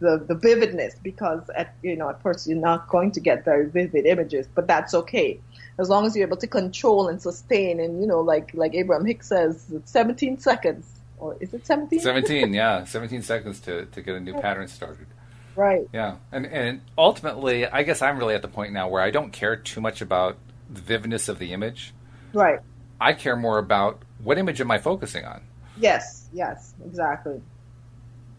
the, 0.01 0.24
the 0.26 0.34
vividness 0.34 0.97
because 1.03 1.49
at 1.57 1.74
you 1.82 1.97
know 1.97 2.11
at 2.11 2.20
first 2.22 2.49
you're 2.49 2.59
not 2.59 2.88
going 2.88 3.12
to 3.12 3.20
get 3.20 3.45
very 3.45 3.68
vivid 3.68 4.05
images, 4.05 4.47
but 4.55 4.66
that's 4.66 4.95
okay 4.95 5.40
as 5.78 5.88
long 5.88 6.07
as 6.07 6.14
you're 6.14 6.26
able 6.26 6.36
to 6.36 6.47
control 6.47 7.09
and 7.09 7.20
sustain. 7.20 7.80
And 7.80 8.01
you 8.01 8.07
know, 8.07 8.20
like 8.20 8.53
like 8.55 8.74
Abraham 8.74 9.07
Hicks 9.07 9.28
says, 9.28 9.72
17 9.84 10.38
seconds 10.38 10.86
or 11.18 11.36
is 11.40 11.55
it 11.55 11.66
17? 11.66 12.01
17, 12.01 12.53
yeah, 12.55 12.84
17 12.84 13.22
seconds 13.22 13.61
to 13.61 13.86
to 13.86 14.03
get 14.03 14.14
a 14.14 14.20
new 14.20 14.34
pattern 14.34 14.68
started. 14.68 15.07
Right. 15.55 15.86
Yeah, 15.93 16.16
and 16.30 16.47
and 16.47 16.80
ultimately, 16.97 17.66
I 17.66 17.82
guess 17.82 18.03
I'm 18.03 18.18
really 18.18 18.34
at 18.34 18.43
the 18.43 18.49
point 18.49 18.72
now 18.72 18.88
where 18.88 19.03
I 19.03 19.11
don't 19.11 19.32
care 19.32 19.57
too 19.57 19.80
much 19.80 20.01
about 20.01 20.36
the 20.70 20.80
vividness 20.80 21.28
of 21.28 21.38
the 21.38 21.53
image. 21.53 21.93
Right. 22.32 22.61
I 23.01 23.12
care 23.12 23.36
more 23.36 23.59
about 23.59 24.03
what 24.23 24.39
image 24.39 24.61
am 24.61 24.70
I 24.70 24.79
focusing 24.79 25.25
on? 25.25 25.43
Yes, 25.77 26.29
yes, 26.33 26.75
exactly. 26.85 27.41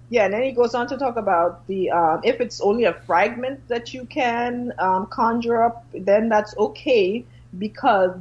Yeah, 0.10 0.26
and 0.26 0.34
then 0.34 0.44
he 0.44 0.52
goes 0.52 0.76
on 0.76 0.88
to 0.88 0.98
talk 0.98 1.16
about 1.18 1.66
the 1.68 1.90
um, 1.90 2.22
if 2.24 2.40
it's 2.40 2.62
only 2.62 2.84
a 2.84 2.94
fragment 2.94 3.68
that 3.68 3.94
you 3.94 4.06
can 4.06 4.74
um, 4.78 5.08
conjure 5.08 5.64
up, 5.64 5.86
then 5.94 6.30
that's 6.30 6.56
okay 6.58 7.26
because 7.58 8.16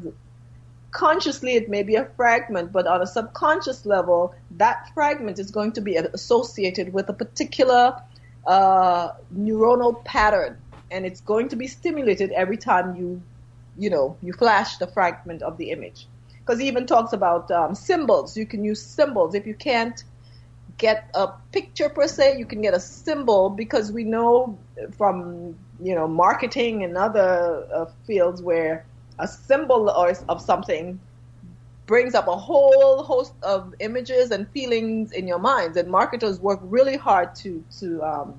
consciously 0.91 1.55
it 1.55 1.69
may 1.69 1.83
be 1.83 1.97
a 1.97 2.05
fragment, 2.17 2.73
but 2.73 2.87
on 2.87 3.03
a 3.03 3.07
subconscious 3.07 3.85
level, 3.85 4.35
that 4.53 4.91
fragment 4.95 5.39
is 5.39 5.51
going 5.51 5.73
to 5.73 5.81
be 5.81 5.97
associated 5.97 6.93
with 6.93 7.09
a 7.09 7.13
particular 7.13 8.01
uh, 8.47 9.11
neuronal 9.37 10.05
pattern, 10.05 10.57
and 10.91 11.05
it's 11.05 11.21
going 11.21 11.49
to 11.49 11.57
be 11.57 11.67
stimulated 11.67 12.31
every 12.33 12.57
time 12.57 12.97
you, 12.97 13.23
you 13.79 13.91
know, 13.91 14.17
you 14.23 14.33
flash 14.33 14.77
the 14.79 14.87
fragment 14.87 15.43
of 15.43 15.57
the 15.59 15.71
image 15.71 16.07
because 16.45 16.61
he 16.61 16.67
even 16.69 16.87
talks 16.87 17.13
about 17.13 17.51
um, 17.51 17.75
symbols. 17.75 18.37
You 18.37 18.47
can 18.47 18.65
use 18.65 18.83
symbols 18.83 19.35
if 19.35 19.47
you 19.47 19.55
can't 19.55 20.03
get 20.79 21.11
a 21.15 21.29
picture 21.53 21.89
per 21.89 22.09
se. 22.09 22.39
You 22.39 22.47
can 22.47 22.61
get 22.63 22.75
a 22.75 22.81
symbol 22.81 23.51
because 23.51 23.93
we 23.93 24.05
know 24.05 24.59
from 24.97 25.57
you 25.81 25.95
know 25.95 26.09
marketing 26.09 26.85
and 26.85 26.97
other 26.97 27.67
uh, 27.73 27.87
fields 28.07 28.43
where 28.43 28.85
a 29.19 29.29
symbol 29.29 29.91
or 29.91 30.13
of 30.29 30.41
something 30.41 30.99
brings 31.87 32.15
up 32.15 32.29
a 32.29 32.37
whole 32.37 33.03
host 33.03 33.33
of 33.43 33.75
images 33.81 34.31
and 34.31 34.49
feelings 34.49 35.13
in 35.13 35.27
your 35.27 35.39
minds, 35.39 35.77
and 35.77 35.91
marketers 35.91 36.41
work 36.41 36.61
really 36.63 36.97
hard 36.97 37.35
to 37.37 37.63
to 37.79 38.03
um, 38.03 38.35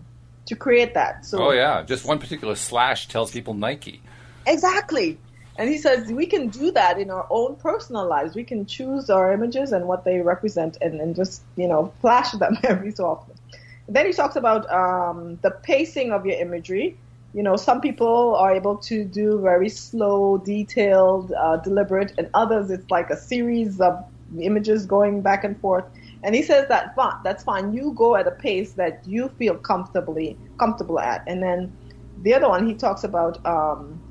to 0.46 0.56
create 0.56 0.94
that. 0.96 1.26
So, 1.26 1.42
oh 1.42 1.52
yeah, 1.52 1.84
just 1.84 2.06
one 2.06 2.20
particular 2.20 2.56
slash 2.56 3.08
tells 3.08 3.32
people 3.32 3.54
Nike. 3.54 4.02
Exactly. 4.46 5.18
And 5.58 5.70
he 5.70 5.78
says 5.78 6.12
we 6.12 6.26
can 6.26 6.50
do 6.50 6.72
that 6.72 7.00
in 7.00 7.12
our 7.12 7.28
own 7.30 7.56
personal 7.58 8.08
lives. 8.08 8.36
We 8.36 8.44
can 8.44 8.66
choose 8.66 9.10
our 9.10 9.32
images 9.32 9.72
and 9.72 9.88
what 9.88 10.04
they 10.04 10.20
represent 10.22 10.78
and, 10.82 11.00
and 11.00 11.16
just, 11.16 11.44
you 11.56 11.68
know, 11.68 11.94
flash 12.02 12.32
them 12.40 12.58
every 12.64 12.92
so 12.92 13.06
often. 13.06 13.36
Then 13.88 14.06
he 14.08 14.14
talks 14.14 14.36
about 14.36 14.72
um, 14.72 15.40
the 15.44 15.52
pacing 15.52 16.12
of 16.12 16.26
your 16.26 16.40
imagery. 16.40 16.98
You 17.34 17.44
know, 17.44 17.56
some 17.56 17.82
people 17.82 18.36
are 18.36 18.54
able 18.54 18.78
to 18.78 19.04
do 19.06 19.42
very 19.42 19.70
slow, 19.70 20.38
detailed, 20.38 21.34
uh, 21.34 21.58
deliberate, 21.58 22.14
and 22.18 22.30
others 22.34 22.70
it's 22.70 22.90
like 22.90 23.10
a 23.10 23.18
series 23.18 23.80
of 23.82 24.04
images 24.40 24.86
going 24.86 25.22
back 25.22 25.44
and 25.44 25.60
forth. 25.60 25.86
And 26.24 26.36
he 26.36 26.42
says 26.42 26.68
that 26.70 26.96
fine, 26.96 27.14
that's 27.24 27.44
fine. 27.44 27.74
You 27.74 27.94
go 27.96 28.16
at 28.16 28.28
a 28.28 28.32
pace 28.32 28.74
that 28.74 29.02
you 29.06 29.30
feel 29.30 29.58
comfortably 29.58 30.40
comfortable 30.60 31.00
at. 31.00 31.24
And 31.28 31.44
then 31.44 31.76
the 32.16 32.34
other 32.34 32.48
one 32.50 32.66
he 32.68 32.76
talks 32.76 33.04
about 33.04 33.46
um, 33.46 34.02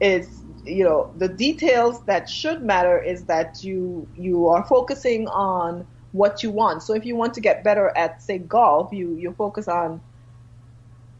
is 0.00 0.41
you 0.64 0.84
know 0.84 1.12
the 1.16 1.28
details 1.28 2.04
that 2.04 2.28
should 2.28 2.62
matter 2.62 3.00
is 3.00 3.24
that 3.24 3.64
you 3.64 4.08
you 4.16 4.48
are 4.48 4.64
focusing 4.64 5.28
on 5.28 5.86
what 6.12 6.42
you 6.42 6.50
want. 6.50 6.82
So 6.82 6.94
if 6.94 7.04
you 7.04 7.16
want 7.16 7.34
to 7.34 7.40
get 7.40 7.64
better 7.64 7.90
at 7.96 8.22
say 8.22 8.38
golf, 8.38 8.92
you 8.92 9.14
you 9.16 9.32
focus 9.32 9.68
on 9.68 10.00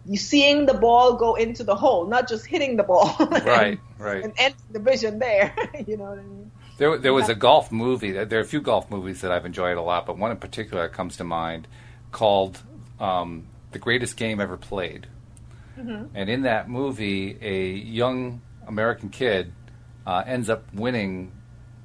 you 0.04 0.16
seeing 0.16 0.66
the 0.66 0.74
ball 0.74 1.14
go 1.14 1.34
into 1.34 1.64
the 1.64 1.76
hole, 1.76 2.06
not 2.06 2.28
just 2.28 2.46
hitting 2.46 2.76
the 2.76 2.82
ball. 2.82 3.14
right, 3.20 3.78
right. 3.98 4.24
And 4.24 4.32
ending 4.36 4.60
the 4.70 4.80
vision 4.80 5.18
there. 5.18 5.54
you 5.86 5.96
know 5.96 6.04
what 6.04 6.18
I 6.18 6.22
mean? 6.22 6.50
There, 6.78 6.98
there 6.98 7.12
was 7.12 7.28
a 7.28 7.34
golf 7.34 7.70
movie. 7.70 8.10
There 8.10 8.38
are 8.38 8.42
a 8.42 8.46
few 8.46 8.60
golf 8.60 8.90
movies 8.90 9.20
that 9.20 9.30
I've 9.30 9.46
enjoyed 9.46 9.76
a 9.76 9.82
lot, 9.82 10.06
but 10.06 10.18
one 10.18 10.30
in 10.30 10.38
particular 10.38 10.88
comes 10.88 11.16
to 11.18 11.24
mind 11.24 11.68
called 12.10 12.58
um, 12.98 13.46
"The 13.70 13.78
Greatest 13.78 14.16
Game 14.16 14.40
Ever 14.40 14.56
Played." 14.56 15.06
Mm-hmm. 15.78 16.16
And 16.16 16.28
in 16.28 16.42
that 16.42 16.68
movie, 16.68 17.38
a 17.40 17.70
young 17.72 18.42
American 18.66 19.08
kid 19.08 19.52
uh, 20.06 20.22
ends 20.26 20.50
up 20.50 20.64
winning 20.72 21.32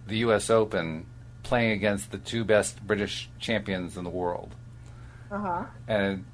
the 0.08 0.18
U.S. 0.20 0.50
Open 0.50 1.06
playing 1.44 1.72
against 1.72 2.12
the 2.12 2.18
two 2.18 2.44
best 2.44 2.86
British 2.86 3.30
champions 3.40 3.98
in 3.98 4.04
the 4.04 4.10
world. 4.10 4.54
Uh-huh. 5.32 5.64
And 5.88 6.26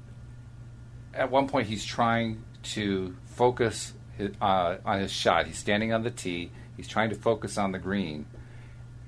at 1.12 1.30
one 1.30 1.48
point, 1.48 1.68
he's 1.68 1.84
trying 1.84 2.42
to 2.74 3.16
focus 3.26 3.92
his, 4.16 4.30
uh, 4.40 4.76
on 4.84 5.00
his 5.00 5.12
shot. 5.12 5.46
He's 5.46 5.58
standing 5.58 5.92
on 5.92 6.02
the 6.02 6.10
tee. 6.10 6.50
He's 6.76 6.88
trying 6.88 7.10
to 7.10 7.16
focus 7.16 7.58
on 7.58 7.72
the 7.72 7.78
green. 7.78 8.26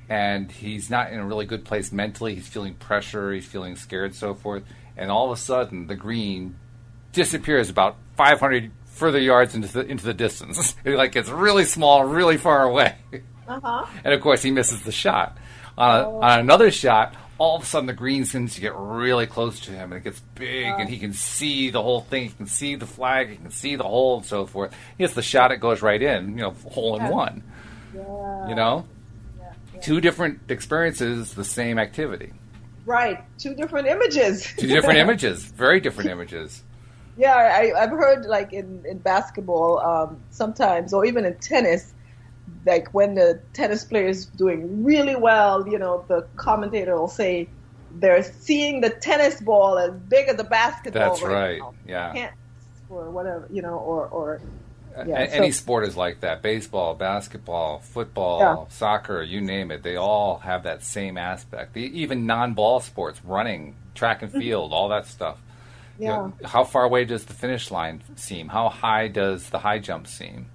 And 0.09 0.51
he's 0.51 0.89
not 0.89 1.13
in 1.13 1.19
a 1.19 1.27
really 1.27 1.47
good 1.47 1.65
place 1.65 1.91
mentally. 1.91 2.37
He's 2.37 2.47
feeling 2.47 2.75
pressure. 2.75 3.33
He's 3.33 3.47
feeling 3.47 3.75
scared, 3.75 4.15
so 4.15 4.35
forth. 4.35 4.63
And 4.97 5.11
all 5.11 5.27
of 5.31 5.37
a 5.37 5.41
sudden, 5.41 5.89
the 5.89 5.97
green 5.97 6.57
disappears 7.13 7.69
about 7.69 7.97
500 8.17 8.71
further 8.97 9.21
yards 9.21 9.55
into 9.55 9.69
the 9.69 9.87
into 9.87 10.05
the 10.05 10.15
distance. 10.15 10.75
it 10.85 10.97
like 10.97 11.13
gets 11.13 11.29
really 11.29 11.65
small, 11.65 12.05
really 12.05 12.37
far 12.37 12.65
away. 12.65 12.97
Uh-huh. 13.47 13.87
And 14.05 14.13
of 14.13 14.21
course, 14.21 14.43
he 14.43 14.51
misses 14.51 14.83
the 14.83 14.93
shot. 14.93 15.39
On, 15.79 16.05
oh. 16.05 16.21
on, 16.23 16.41
another 16.41 16.71
shot, 16.71 17.15
all 17.39 17.57
of 17.57 17.63
a 17.63 17.67
sudden 17.67 17.87
the 17.87 17.93
green 17.93 18.25
seems 18.25 18.55
to 18.55 18.61
get 18.61 18.73
really 18.75 19.27
close 19.27 19.61
to 19.61 19.71
him, 19.71 19.93
and 19.93 20.01
it 20.01 20.05
gets 20.05 20.21
big, 20.35 20.67
and 20.67 20.89
he 20.89 20.99
can 20.99 21.13
see 21.13 21.71
the 21.71 21.83
whole 21.83 22.01
thing. 22.01 22.25
He 22.25 22.31
can 22.31 22.47
see 22.47 22.75
the 22.77 22.87
flag, 22.87 23.29
he 23.29 23.37
can 23.37 23.51
see 23.51 23.77
the 23.77 23.85
hole, 23.85 24.17
and 24.17 24.27
so 24.27 24.47
forth. 24.47 24.75
He 24.97 25.05
gets 25.05 25.15
the 25.15 25.23
shot; 25.23 25.53
it 25.53 25.59
goes 25.59 25.83
right 25.83 26.01
in. 26.01 26.31
You 26.31 26.45
know, 26.45 26.51
hole 26.71 26.97
yeah. 26.97 27.07
in 27.07 27.13
one. 27.13 27.43
Yeah. 27.95 28.49
You 28.49 28.55
know, 28.55 28.87
yeah. 29.39 29.81
two 29.81 30.01
different 30.01 30.51
experiences, 30.51 31.35
the 31.35 31.45
same 31.45 31.79
activity. 31.79 32.33
Right, 32.87 33.25
two 33.39 33.55
different 33.55 33.89
images. 33.89 34.53
two 34.57 34.69
different 34.69 34.99
images, 35.01 35.45
very 35.45 35.81
different 35.81 36.11
images. 36.11 36.63
Yeah, 37.17 37.35
I, 37.35 37.73
I've 37.83 37.91
heard 37.91 38.27
like 38.27 38.53
in, 38.53 38.85
in 38.87 38.99
basketball 38.99 39.79
um, 39.79 40.21
sometimes, 40.31 40.93
or 40.93 41.05
even 41.05 41.25
in 41.25 41.35
tennis, 41.39 41.95
like 42.67 42.93
when 42.93 43.15
the 43.15 43.41
tennis 43.53 43.85
player 43.85 44.07
is 44.07 44.27
doing 44.27 44.85
really 44.85 45.17
well, 45.17 45.67
you 45.67 45.79
know, 45.79 46.05
the 46.09 46.27
commentator 46.37 46.99
will 46.99 47.09
say 47.09 47.49
they're 47.93 48.23
seeing 48.23 48.81
the 48.83 48.91
tennis 48.91 49.41
ball 49.41 49.79
as 49.79 49.93
big 49.93 50.29
as 50.29 50.39
a 50.39 50.45
basketball. 50.45 51.11
That's 51.11 51.23
right. 51.23 51.61
right. 51.61 51.73
Yeah. 51.87 52.31
Or 52.91 53.11
whatever, 53.11 53.49
you 53.51 53.63
know, 53.63 53.79
or 53.79 54.07
or 54.09 54.41
yeah, 55.05 55.19
any 55.19 55.51
so, 55.51 55.61
sport 55.61 55.87
is 55.87 55.97
like 55.97 56.21
that 56.21 56.41
baseball 56.43 56.95
basketball 56.95 57.81
football 57.81 58.41
yeah. 58.41 58.75
soccer 58.75 59.23
you 59.23 59.41
name 59.41 59.71
it 59.71 59.83
they 59.83 59.97
all 59.97 60.39
have 60.39 60.63
that 60.63 60.83
same 60.83 61.19
aspect 61.19 61.77
even 61.77 62.25
non-ball 62.25 62.81
sports 62.81 63.21
running 63.25 63.77
track 63.95 64.23
and 64.23 64.31
mm-hmm. 64.31 64.41
field 64.41 64.73
all 64.73 64.89
that 64.89 65.07
stuff 65.07 65.39
yeah. 65.99 66.09
You 66.09 66.09
know, 66.09 66.35
how 66.45 66.65
far 66.65 66.85
away 66.85 67.05
does 67.05 67.25
the 67.25 67.35
finish 67.35 67.71
line 67.71 68.03
seem? 68.17 68.49
How 68.49 68.69
high 68.69 69.09
does 69.09 69.51
the 69.51 69.59
high 69.59 69.79
jump 69.79 70.07
seem? 70.07 70.51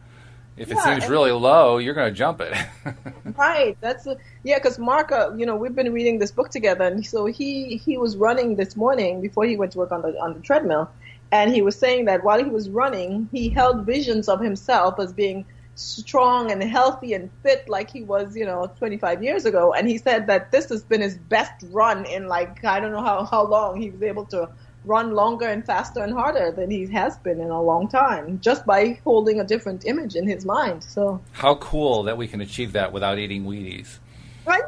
If 0.57 0.67
yeah, 0.67 0.75
it 0.75 0.81
seems 0.81 1.09
really 1.09 1.31
low, 1.31 1.77
you're 1.77 1.93
going 1.93 2.11
to 2.11 2.17
jump 2.17 2.41
it. 2.41 2.53
right. 3.37 3.77
That's 3.81 4.05
a, 4.05 4.17
yeah. 4.43 4.57
Because 4.57 4.77
Mark, 4.77 5.11
uh, 5.11 5.31
you 5.35 5.45
know, 5.45 5.55
we've 5.55 5.73
been 5.73 5.91
reading 5.93 6.19
this 6.19 6.31
book 6.31 6.49
together, 6.49 6.83
and 6.83 7.05
so 7.05 7.25
he 7.25 7.77
he 7.77 7.97
was 7.97 8.17
running 8.17 8.57
this 8.57 8.75
morning 8.75 9.21
before 9.21 9.45
he 9.45 9.55
went 9.55 9.71
to 9.71 9.77
work 9.79 9.91
on 9.91 10.01
the 10.01 10.09
on 10.19 10.33
the 10.33 10.39
treadmill, 10.41 10.89
and 11.31 11.53
he 11.53 11.61
was 11.61 11.75
saying 11.75 12.05
that 12.05 12.23
while 12.23 12.43
he 12.43 12.49
was 12.49 12.69
running, 12.69 13.29
he 13.31 13.49
held 13.49 13.85
visions 13.85 14.27
of 14.27 14.41
himself 14.41 14.99
as 14.99 15.13
being 15.13 15.45
strong 15.75 16.51
and 16.51 16.61
healthy 16.61 17.13
and 17.13 17.29
fit 17.43 17.67
like 17.67 17.89
he 17.89 18.03
was, 18.03 18.35
you 18.35 18.45
know, 18.45 18.69
25 18.77 19.23
years 19.23 19.45
ago. 19.45 19.73
And 19.73 19.87
he 19.87 19.97
said 19.97 20.27
that 20.27 20.51
this 20.51 20.69
has 20.69 20.83
been 20.83 21.01
his 21.01 21.17
best 21.17 21.65
run 21.71 22.05
in 22.05 22.27
like 22.27 22.63
I 22.65 22.79
don't 22.79 22.91
know 22.91 23.01
how 23.01 23.23
how 23.23 23.45
long 23.45 23.81
he 23.81 23.89
was 23.89 24.03
able 24.03 24.25
to 24.25 24.49
run 24.85 25.11
longer 25.11 25.47
and 25.47 25.65
faster 25.65 26.01
and 26.01 26.13
harder 26.13 26.51
than 26.51 26.71
he 26.71 26.87
has 26.87 27.17
been 27.19 27.39
in 27.39 27.49
a 27.49 27.61
long 27.61 27.87
time 27.87 28.39
just 28.41 28.65
by 28.65 28.99
holding 29.03 29.39
a 29.39 29.43
different 29.43 29.85
image 29.85 30.15
in 30.15 30.27
his 30.27 30.43
mind. 30.45 30.83
So 30.83 31.21
how 31.33 31.55
cool 31.55 32.03
that 32.03 32.17
we 32.17 32.27
can 32.27 32.41
achieve 32.41 32.71
that 32.73 32.91
without 32.91 33.19
eating 33.19 33.45
Wheaties. 33.45 33.99
I 34.47 34.57
know. 34.57 34.65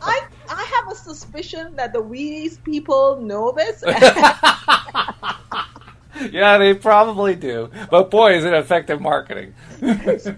I 0.00 0.26
I 0.48 0.64
have 0.64 0.88
a 0.90 0.94
suspicion 0.94 1.76
that 1.76 1.92
the 1.92 2.02
Wheaties 2.02 2.62
people 2.64 3.20
know 3.20 3.52
this? 3.52 3.84
yeah, 6.32 6.58
they 6.58 6.74
probably 6.74 7.34
do. 7.34 7.70
But 7.90 8.10
boy, 8.10 8.36
is 8.36 8.44
it 8.44 8.54
effective 8.54 9.00
marketing. 9.00 9.54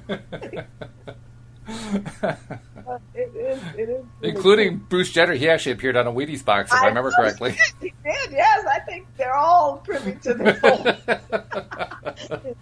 It 3.15 3.31
is, 3.37 3.61
it 3.77 3.89
is 3.89 4.05
Including. 4.23 4.79
Bruce 4.79 5.13
Jenner. 5.13 5.35
He 5.35 5.49
actually 5.49 5.73
appeared 5.73 5.97
on 5.97 6.07
a 6.07 6.13
Wheaties 6.13 6.45
box, 6.45 6.73
if 6.73 6.79
I, 6.79 6.85
I 6.85 6.89
remember 6.89 7.11
correctly. 7.11 7.57
He 7.81 7.93
did, 8.05 8.33
yes. 8.33 8.65
I 8.67 8.81
think 8.81 9.07
they're 9.17 9.35
all 9.35 9.79
privy 9.79 10.13
to 10.23 10.35
this. 10.35 10.63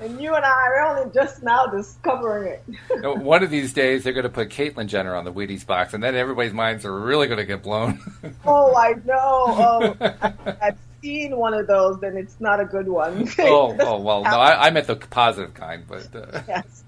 and 0.00 0.20
you 0.20 0.34
and 0.34 0.44
I 0.44 0.66
are 0.68 0.80
only 0.82 1.12
just 1.12 1.42
now 1.42 1.66
discovering 1.66 2.60
it. 2.88 3.18
One 3.18 3.42
of 3.42 3.50
these 3.50 3.72
days, 3.72 4.04
they're 4.04 4.12
going 4.12 4.24
to 4.24 4.30
put 4.30 4.50
Caitlyn 4.50 4.86
Jenner 4.86 5.14
on 5.14 5.24
the 5.24 5.32
Wheaties 5.32 5.66
box, 5.66 5.94
and 5.94 6.02
then 6.02 6.14
everybody's 6.14 6.52
minds 6.52 6.84
are 6.84 6.98
really 6.98 7.26
going 7.26 7.38
to 7.38 7.46
get 7.46 7.62
blown. 7.62 8.00
oh, 8.44 8.74
I 8.76 8.94
know. 9.04 9.14
Oh, 9.16 9.96
I, 10.00 10.34
I've 10.62 10.78
seen 11.02 11.36
one 11.36 11.54
of 11.54 11.66
those, 11.66 12.00
then 12.00 12.16
it's 12.16 12.40
not 12.40 12.60
a 12.60 12.64
good 12.64 12.88
one. 12.88 13.28
oh, 13.38 13.76
oh 13.80 14.00
well, 14.00 14.22
no, 14.22 14.38
I, 14.38 14.66
I 14.66 14.70
meant 14.70 14.86
the 14.86 14.96
positive 14.96 15.54
kind, 15.54 15.84
but 15.86 16.14
uh... 16.14 16.42
yes. 16.48 16.84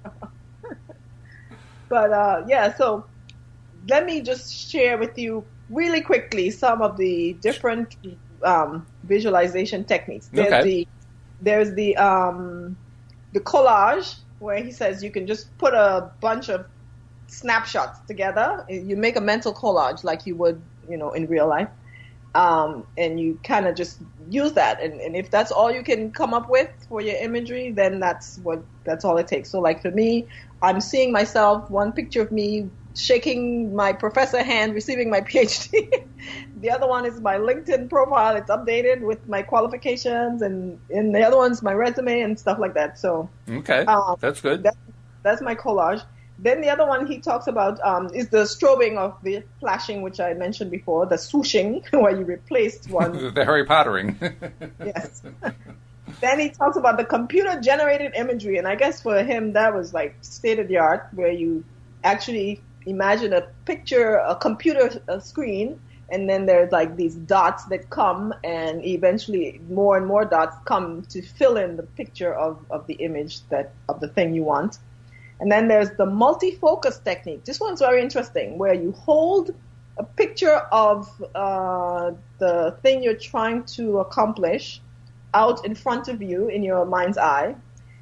But 1.88 2.12
uh, 2.12 2.44
yeah, 2.46 2.74
so 2.76 3.04
let 3.88 4.06
me 4.06 4.20
just 4.20 4.52
share 4.52 4.98
with 4.98 5.16
you 5.18 5.44
really 5.70 6.00
quickly 6.00 6.50
some 6.50 6.82
of 6.82 6.96
the 6.96 7.34
different 7.34 7.96
um, 8.42 8.86
visualization 9.04 9.84
techniques. 9.84 10.28
There's 10.32 10.52
okay. 10.52 10.62
the 10.62 10.88
there's 11.40 11.74
the 11.74 11.96
um, 11.96 12.76
the 13.32 13.40
collage 13.40 14.16
where 14.38 14.62
he 14.62 14.70
says 14.70 15.02
you 15.02 15.10
can 15.10 15.26
just 15.26 15.56
put 15.58 15.74
a 15.74 16.10
bunch 16.20 16.48
of 16.48 16.66
snapshots 17.28 18.00
together. 18.06 18.64
You 18.68 18.96
make 18.96 19.16
a 19.16 19.20
mental 19.20 19.54
collage 19.54 20.04
like 20.04 20.26
you 20.26 20.34
would, 20.36 20.60
you 20.88 20.96
know, 20.96 21.12
in 21.12 21.26
real 21.26 21.48
life. 21.48 21.68
Um, 22.34 22.86
and 22.98 23.18
you 23.18 23.40
kind 23.44 23.66
of 23.66 23.76
just 23.76 23.98
use 24.28 24.52
that. 24.52 24.82
And, 24.82 25.00
and 25.00 25.16
if 25.16 25.30
that's 25.30 25.50
all 25.50 25.72
you 25.72 25.82
can 25.82 26.12
come 26.12 26.34
up 26.34 26.50
with 26.50 26.68
for 26.86 27.00
your 27.00 27.16
imagery, 27.16 27.70
then 27.70 27.98
that's 27.98 28.38
what 28.38 28.62
that's 28.84 29.06
all 29.06 29.16
it 29.16 29.26
takes. 29.26 29.50
So 29.50 29.60
like 29.60 29.80
for 29.80 29.90
me, 29.90 30.26
I'm 30.62 30.80
seeing 30.80 31.12
myself 31.12 31.70
one 31.70 31.92
picture 31.92 32.22
of 32.22 32.32
me 32.32 32.70
shaking 32.96 33.74
my 33.74 33.92
professor 33.92 34.42
hand, 34.42 34.74
receiving 34.74 35.10
my 35.10 35.20
PhD. 35.30 36.04
the 36.60 36.70
other 36.70 36.86
one 36.86 37.04
is 37.04 37.20
my 37.20 37.36
LinkedIn 37.36 37.90
profile. 37.90 38.36
It's 38.36 38.50
updated 38.50 39.00
with 39.00 39.28
my 39.28 39.42
qualifications, 39.42 40.42
and 40.42 40.78
and 40.90 41.14
the 41.14 41.22
other 41.22 41.36
one's 41.36 41.62
my 41.62 41.72
resume 41.72 42.20
and 42.20 42.38
stuff 42.38 42.58
like 42.58 42.74
that. 42.74 42.98
So 42.98 43.28
okay, 43.48 43.84
um, 43.84 44.16
that's 44.20 44.40
good. 44.40 44.62
That, 44.62 44.76
that's 45.22 45.42
my 45.42 45.54
collage. 45.54 46.02
Then 46.38 46.60
the 46.60 46.68
other 46.68 46.86
one 46.86 47.06
he 47.06 47.18
talks 47.18 47.46
about 47.46 47.80
um, 47.82 48.10
is 48.12 48.28
the 48.28 48.44
strobing 48.44 48.98
of 48.98 49.16
the 49.22 49.42
flashing, 49.60 50.02
which 50.02 50.20
I 50.20 50.34
mentioned 50.34 50.70
before, 50.70 51.06
the 51.06 51.16
swooshing, 51.16 51.82
where 51.92 52.14
you 52.14 52.24
replaced 52.24 52.90
one. 52.90 53.12
the 53.34 53.44
Harry 53.44 53.64
Pottering. 53.64 54.18
yes. 54.84 55.22
Then 56.20 56.38
he 56.38 56.48
talks 56.48 56.76
about 56.76 56.96
the 56.96 57.04
computer 57.04 57.60
generated 57.60 58.12
imagery, 58.14 58.58
and 58.58 58.66
I 58.66 58.74
guess 58.74 59.02
for 59.02 59.22
him 59.22 59.52
that 59.52 59.74
was 59.74 59.92
like 59.92 60.16
state 60.20 60.58
of 60.58 60.68
the 60.68 60.78
art, 60.78 61.08
where 61.12 61.32
you 61.32 61.64
actually 62.04 62.60
imagine 62.86 63.32
a 63.32 63.42
picture, 63.64 64.16
a 64.16 64.36
computer 64.36 65.02
a 65.08 65.20
screen, 65.20 65.80
and 66.08 66.30
then 66.30 66.46
there's 66.46 66.70
like 66.70 66.96
these 66.96 67.16
dots 67.16 67.64
that 67.66 67.90
come, 67.90 68.32
and 68.44 68.84
eventually 68.84 69.60
more 69.68 69.96
and 69.96 70.06
more 70.06 70.24
dots 70.24 70.56
come 70.64 71.02
to 71.10 71.20
fill 71.20 71.56
in 71.56 71.76
the 71.76 71.82
picture 71.82 72.32
of, 72.32 72.64
of 72.70 72.86
the 72.86 72.94
image 72.94 73.46
that 73.48 73.72
of 73.88 74.00
the 74.00 74.08
thing 74.08 74.34
you 74.34 74.44
want. 74.44 74.78
And 75.40 75.52
then 75.52 75.68
there's 75.68 75.90
the 75.98 76.06
multi-focus 76.06 77.00
technique. 77.00 77.44
This 77.44 77.60
one's 77.60 77.80
very 77.80 78.00
interesting, 78.00 78.56
where 78.56 78.72
you 78.72 78.92
hold 78.92 79.50
a 79.98 80.04
picture 80.04 80.56
of 80.72 81.10
uh, 81.34 82.12
the 82.38 82.76
thing 82.82 83.02
you're 83.02 83.14
trying 83.16 83.64
to 83.64 83.98
accomplish 84.00 84.80
out 85.36 85.64
in 85.66 85.74
front 85.74 86.08
of 86.08 86.22
you 86.22 86.48
in 86.48 86.62
your 86.62 86.84
mind's 86.86 87.18
eye, 87.18 87.54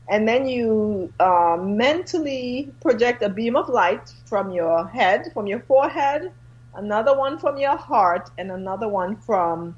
and 0.09 0.28
then 0.28 0.47
you 0.47 1.12
uh, 1.18 1.59
mentally 1.61 2.70
project 2.80 3.22
a 3.22 3.28
beam 3.28 3.57
of 3.57 3.68
light 3.68 4.12
from 4.26 4.51
your 4.51 4.87
head, 4.87 5.30
from 5.35 5.47
your 5.47 5.61
forehead, 5.61 6.30
another 6.74 7.16
one 7.16 7.39
from 7.39 7.57
your 7.59 7.76
heart, 7.76 8.30
and 8.39 8.51
another 8.51 8.89
one 8.89 9.16
from 9.16 9.74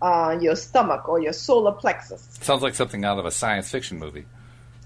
uh, 0.00 0.36
your 0.40 0.56
stomach 0.56 1.08
or 1.08 1.20
your 1.20 1.32
solar 1.32 1.72
plexus. 1.72 2.28
Sounds 2.40 2.62
like 2.62 2.74
something 2.74 3.04
out 3.04 3.18
of 3.18 3.26
a 3.26 3.30
science 3.30 3.70
fiction 3.70 3.98
movie. 3.98 4.24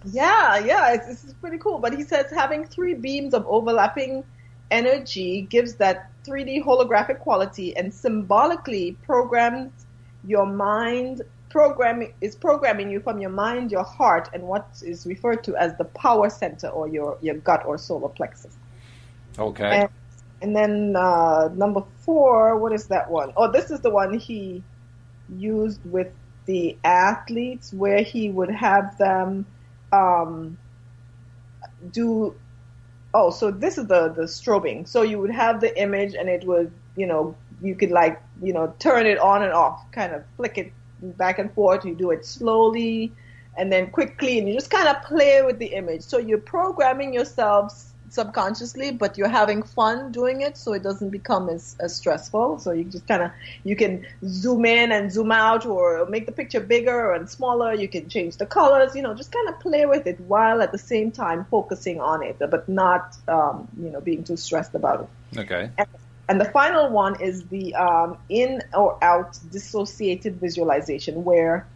Yeah, 0.04 0.58
yeah, 0.58 0.94
it's, 0.94 1.24
it's 1.24 1.34
pretty 1.34 1.58
cool. 1.58 1.78
But 1.78 1.96
he 1.96 2.02
says 2.04 2.26
having 2.30 2.64
three 2.66 2.94
beams 2.94 3.34
of 3.34 3.46
overlapping 3.46 4.24
energy 4.70 5.42
gives 5.42 5.74
that 5.74 6.10
3D 6.26 6.64
holographic 6.64 7.18
quality 7.20 7.76
and 7.76 7.92
symbolically 7.92 8.96
programs 9.04 9.72
your 10.24 10.46
mind 10.46 11.22
programming 11.48 12.14
is 12.20 12.36
programming 12.36 12.90
you 12.90 13.00
from 13.00 13.20
your 13.20 13.30
mind, 13.30 13.70
your 13.70 13.84
heart, 13.84 14.28
and 14.32 14.42
what 14.42 14.68
is 14.82 15.06
referred 15.06 15.44
to 15.44 15.56
as 15.56 15.76
the 15.76 15.84
power 15.84 16.30
center 16.30 16.68
or 16.68 16.88
your, 16.88 17.18
your 17.20 17.36
gut 17.36 17.64
or 17.66 17.78
solar 17.78 18.08
plexus. 18.08 18.56
Okay. 19.38 19.82
And, 19.82 19.88
and 20.42 20.56
then 20.56 20.96
uh, 20.96 21.48
number 21.54 21.82
four, 22.00 22.56
what 22.56 22.72
is 22.72 22.86
that 22.86 23.10
one? 23.10 23.32
Oh, 23.36 23.50
this 23.50 23.70
is 23.70 23.80
the 23.80 23.90
one 23.90 24.18
he 24.18 24.62
used 25.36 25.80
with 25.84 26.08
the 26.46 26.76
athletes 26.82 27.72
where 27.74 28.02
he 28.02 28.30
would 28.30 28.50
have 28.50 28.96
them 28.96 29.46
um, 29.92 30.56
do 31.92 32.34
oh 33.14 33.30
so 33.30 33.50
this 33.50 33.78
is 33.78 33.86
the 33.86 34.08
the 34.10 34.22
strobing 34.22 34.86
so 34.86 35.02
you 35.02 35.18
would 35.18 35.30
have 35.30 35.60
the 35.60 35.80
image 35.80 36.14
and 36.14 36.28
it 36.28 36.44
would 36.46 36.70
you 36.96 37.06
know 37.06 37.34
you 37.62 37.74
could 37.74 37.90
like 37.90 38.20
you 38.42 38.52
know 38.52 38.74
turn 38.78 39.06
it 39.06 39.18
on 39.18 39.42
and 39.42 39.52
off 39.52 39.90
kind 39.92 40.12
of 40.12 40.22
flick 40.36 40.58
it 40.58 40.72
back 41.02 41.38
and 41.38 41.52
forth 41.52 41.84
you 41.84 41.94
do 41.94 42.10
it 42.10 42.24
slowly 42.24 43.12
and 43.56 43.72
then 43.72 43.90
quickly 43.90 44.38
and 44.38 44.48
you 44.48 44.54
just 44.54 44.70
kind 44.70 44.88
of 44.88 45.02
play 45.02 45.42
with 45.42 45.58
the 45.58 45.66
image 45.66 46.02
so 46.02 46.18
you're 46.18 46.38
programming 46.38 47.12
yourselves 47.12 47.88
subconsciously, 48.10 48.90
but 48.90 49.18
you're 49.18 49.28
having 49.28 49.62
fun 49.62 50.12
doing 50.12 50.40
it, 50.40 50.56
so 50.56 50.72
it 50.72 50.82
doesn't 50.82 51.10
become 51.10 51.48
as, 51.48 51.76
as 51.80 51.94
stressful. 51.94 52.58
So 52.58 52.72
you 52.72 52.84
just 52.84 53.06
kind 53.06 53.22
of 53.22 53.30
you 53.64 53.76
can 53.76 54.06
zoom 54.26 54.64
in 54.64 54.92
and 54.92 55.12
zoom 55.12 55.32
out, 55.32 55.66
or 55.66 56.06
make 56.06 56.26
the 56.26 56.32
picture 56.32 56.60
bigger 56.60 57.12
and 57.12 57.28
smaller. 57.28 57.74
You 57.74 57.88
can 57.88 58.08
change 58.08 58.36
the 58.36 58.46
colors, 58.46 58.94
you 58.94 59.02
know, 59.02 59.14
just 59.14 59.32
kind 59.32 59.48
of 59.48 59.60
play 59.60 59.86
with 59.86 60.06
it 60.06 60.20
while 60.20 60.62
at 60.62 60.72
the 60.72 60.78
same 60.78 61.10
time 61.10 61.46
focusing 61.50 62.00
on 62.00 62.22
it, 62.22 62.38
but 62.38 62.68
not 62.68 63.16
um, 63.28 63.68
you 63.80 63.90
know 63.90 64.00
being 64.00 64.24
too 64.24 64.36
stressed 64.36 64.74
about 64.74 65.02
it. 65.02 65.38
Okay. 65.38 65.70
And, 65.78 65.88
and 66.28 66.40
the 66.40 66.44
final 66.46 66.90
one 66.90 67.20
is 67.20 67.44
the 67.44 67.74
um, 67.74 68.18
in 68.28 68.62
or 68.74 69.02
out 69.02 69.38
dissociated 69.50 70.40
visualization, 70.40 71.24
where 71.24 71.66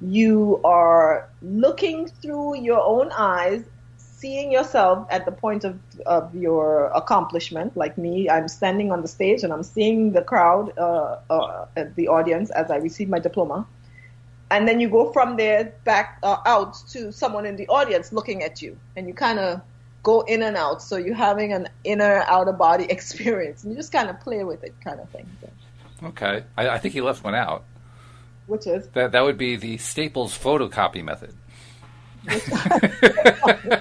you 0.00 0.60
are 0.64 1.28
looking 1.42 2.08
through 2.08 2.60
your 2.60 2.80
own 2.80 3.10
eyes 3.12 3.64
seeing 4.18 4.50
yourself 4.50 5.06
at 5.10 5.24
the 5.24 5.30
point 5.30 5.62
of, 5.62 5.78
of 6.06 6.34
your 6.34 6.86
accomplishment, 6.86 7.76
like 7.76 7.96
me, 7.96 8.28
I'm 8.28 8.48
standing 8.48 8.90
on 8.90 9.00
the 9.00 9.06
stage 9.08 9.44
and 9.44 9.52
I'm 9.52 9.62
seeing 9.62 10.12
the 10.12 10.22
crowd, 10.22 10.76
uh, 10.76 11.18
uh, 11.30 11.66
the 11.94 12.08
audience 12.08 12.50
as 12.50 12.68
I 12.68 12.76
receive 12.76 13.08
my 13.08 13.20
diploma. 13.20 13.64
And 14.50 14.66
then 14.66 14.80
you 14.80 14.88
go 14.88 15.12
from 15.12 15.36
there 15.36 15.72
back 15.84 16.18
uh, 16.24 16.38
out 16.46 16.74
to 16.88 17.12
someone 17.12 17.46
in 17.46 17.54
the 17.54 17.68
audience 17.68 18.12
looking 18.12 18.42
at 18.42 18.60
you, 18.60 18.76
and 18.96 19.06
you 19.06 19.14
kind 19.14 19.38
of 19.38 19.60
go 20.02 20.20
in 20.22 20.42
and 20.42 20.56
out. 20.56 20.82
So 20.82 20.96
you're 20.96 21.14
having 21.14 21.52
an 21.52 21.68
inner 21.84 22.24
outer 22.26 22.52
body 22.52 22.84
experience, 22.90 23.64
and 23.64 23.72
you 23.72 23.76
just 23.76 23.92
kind 23.92 24.08
of 24.08 24.20
play 24.20 24.44
with 24.44 24.64
it, 24.64 24.74
kind 24.82 25.00
of 25.00 25.08
thing. 25.10 25.28
Okay, 26.02 26.44
I, 26.56 26.68
I 26.68 26.78
think 26.78 26.94
he 26.94 27.00
left 27.00 27.24
one 27.24 27.34
out. 27.34 27.64
Which 28.46 28.66
is 28.66 28.88
that 28.88 29.12
that 29.12 29.24
would 29.24 29.36
be 29.36 29.56
the 29.56 29.76
Staples 29.76 30.36
photocopy 30.36 31.04
method. 31.04 31.34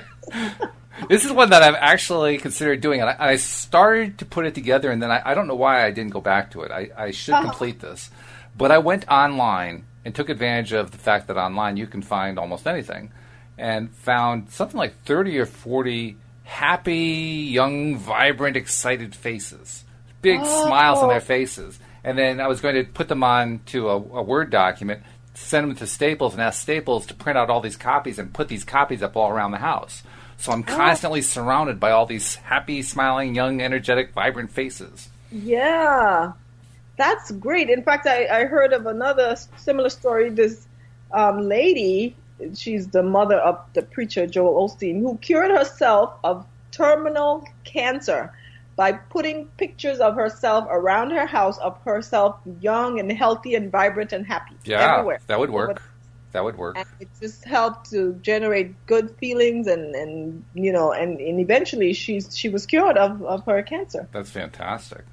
this 1.09 1.25
is 1.25 1.31
one 1.31 1.49
that 1.51 1.63
I've 1.63 1.75
actually 1.75 2.37
considered 2.37 2.81
doing, 2.81 3.01
and 3.01 3.09
I, 3.09 3.15
I 3.19 3.35
started 3.37 4.17
to 4.19 4.25
put 4.25 4.45
it 4.45 4.55
together, 4.55 4.91
and 4.91 5.01
then 5.01 5.09
I, 5.09 5.21
I, 5.23 5.33
don't 5.33 5.47
know 5.47 5.55
why 5.55 5.85
I 5.85 5.91
didn't 5.91 6.11
go 6.11 6.21
back 6.21 6.51
to 6.51 6.61
it. 6.61 6.71
I, 6.71 6.89
I 6.97 7.11
should 7.11 7.33
uh-huh. 7.33 7.43
complete 7.43 7.79
this, 7.79 8.09
but 8.57 8.71
I 8.71 8.77
went 8.79 9.07
online 9.09 9.85
and 10.03 10.13
took 10.13 10.29
advantage 10.29 10.73
of 10.73 10.91
the 10.91 10.97
fact 10.97 11.27
that 11.27 11.37
online 11.37 11.77
you 11.77 11.87
can 11.87 12.01
find 12.01 12.37
almost 12.37 12.67
anything, 12.67 13.11
and 13.57 13.93
found 13.95 14.49
something 14.49 14.77
like 14.77 15.03
thirty 15.03 15.37
or 15.39 15.45
forty 15.45 16.17
happy, 16.43 17.49
young, 17.51 17.97
vibrant, 17.97 18.55
excited 18.55 19.15
faces, 19.15 19.83
big 20.21 20.39
oh. 20.41 20.65
smiles 20.65 20.99
on 20.99 21.09
their 21.09 21.19
faces, 21.19 21.77
and 22.03 22.17
then 22.17 22.39
I 22.39 22.47
was 22.47 22.61
going 22.61 22.75
to 22.75 22.83
put 22.83 23.07
them 23.07 23.23
on 23.23 23.61
to 23.67 23.89
a, 23.89 23.95
a 23.95 24.23
Word 24.23 24.49
document 24.49 25.01
send 25.37 25.69
them 25.69 25.75
to 25.77 25.87
Staples 25.87 26.33
and 26.33 26.41
ask 26.41 26.61
Staples 26.61 27.05
to 27.05 27.13
print 27.13 27.37
out 27.37 27.49
all 27.49 27.61
these 27.61 27.77
copies 27.77 28.17
and 28.17 28.33
put 28.33 28.47
these 28.47 28.63
copies 28.63 29.03
up 29.03 29.15
all 29.15 29.29
around 29.29 29.51
the 29.51 29.57
house. 29.57 30.01
So 30.37 30.51
I'm 30.51 30.65
oh. 30.67 30.75
constantly 30.75 31.19
oh. 31.19 31.23
surrounded 31.23 31.79
by 31.79 31.91
all 31.91 32.05
these 32.05 32.35
happy, 32.35 32.81
smiling, 32.81 33.35
young, 33.35 33.61
energetic, 33.61 34.13
vibrant 34.13 34.51
faces. 34.51 35.09
Yeah, 35.31 36.33
that's 36.97 37.31
great. 37.31 37.69
In 37.69 37.83
fact, 37.83 38.07
I, 38.07 38.27
I 38.27 38.45
heard 38.45 38.73
of 38.73 38.87
another 38.87 39.37
similar 39.57 39.89
story. 39.89 40.29
This 40.29 40.65
um, 41.11 41.41
lady, 41.41 42.15
she's 42.55 42.87
the 42.87 43.03
mother 43.03 43.37
of 43.37 43.59
the 43.73 43.81
preacher 43.81 44.27
Joel 44.27 44.67
Osteen, 44.67 45.01
who 45.01 45.17
cured 45.17 45.51
herself 45.51 46.13
of 46.23 46.45
terminal 46.71 47.47
cancer 47.63 48.33
by 48.75 48.91
putting 48.91 49.47
pictures 49.57 49.99
of 49.99 50.15
herself 50.15 50.67
around 50.69 51.11
her 51.11 51.25
house 51.25 51.57
of 51.57 51.81
herself 51.83 52.39
young 52.61 52.99
and 52.99 53.11
healthy 53.11 53.55
and 53.55 53.71
vibrant 53.71 54.13
and 54.13 54.25
happy. 54.25 54.55
Yeah, 54.63 54.93
everywhere. 54.93 55.19
that 55.27 55.39
would 55.39 55.49
work. 55.49 55.81
That 56.33 56.43
would 56.43 56.57
work. 56.57 56.77
And 56.77 56.85
it 56.99 57.09
just 57.19 57.43
helped 57.45 57.89
to 57.91 58.13
generate 58.21 58.85
good 58.85 59.15
feelings 59.17 59.65
and, 59.65 59.95
and 59.95 60.43
you 60.53 60.71
know 60.71 60.91
and, 60.91 61.19
and 61.19 61.39
eventually 61.39 61.93
she's 61.93 62.37
she 62.37 62.49
was 62.49 62.65
cured 62.65 62.97
of, 62.97 63.23
of 63.23 63.43
her 63.45 63.63
cancer. 63.63 64.07
That's 64.11 64.29
fantastic. 64.29 65.05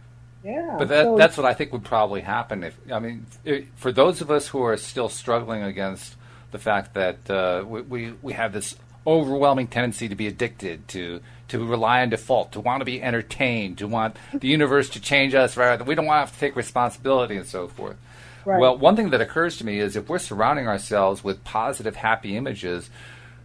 Yeah. 0.45 0.77
But 0.79 0.89
that, 0.89 1.05
so- 1.05 1.17
that's 1.17 1.37
what 1.39 1.47
I 1.47 1.55
think 1.55 1.73
would 1.73 1.85
probably 1.85 2.21
happen. 2.21 2.63
If 2.63 2.79
I 2.93 2.99
mean, 2.99 3.27
it, 3.45 3.69
for 3.77 3.93
those 3.93 4.21
of 4.21 4.31
us 4.31 4.49
who 4.49 4.63
are 4.63 4.77
still 4.77 5.09
struggling 5.09 5.63
against 5.63 6.17
the 6.55 6.59
fact 6.61 6.95
that 6.95 7.29
uh, 7.29 7.65
we, 7.67 7.83
we 7.83 8.15
we 8.23 8.33
have 8.33 8.53
this 8.53 8.77
overwhelming 9.05 9.67
tendency 9.67 10.09
to 10.09 10.15
be 10.15 10.29
addicted 10.29 10.87
to 10.87 11.21
to 11.49 11.67
rely 11.67 12.01
on 12.01 12.11
default, 12.11 12.53
to 12.53 12.61
want 12.61 12.81
to 12.81 12.85
be 12.85 13.03
entertained, 13.03 13.79
to 13.79 13.89
want 13.89 14.17
the 14.33 14.47
universe 14.47 14.89
to 14.91 15.01
change 15.01 15.35
us 15.35 15.57
rather 15.57 15.79
than 15.79 15.87
we 15.89 15.97
don't 15.97 16.07
want 16.07 16.19
to 16.19 16.21
have 16.21 16.33
to 16.33 16.39
take 16.39 16.55
responsibility 16.55 17.37
and 17.37 17.45
so 17.45 17.67
forth. 17.67 17.97
Right. 18.45 18.61
Well, 18.61 18.79
one 18.79 18.95
thing 18.95 19.11
that 19.11 19.21
occurs 19.21 19.57
to 19.57 19.67
me 19.67 19.81
is 19.81 19.97
if 19.97 20.09
we're 20.09 20.21
surrounding 20.21 20.69
ourselves 20.69 21.25
with 21.25 21.43
positive, 21.43 21.97
happy 21.97 22.37
images, 22.37 22.89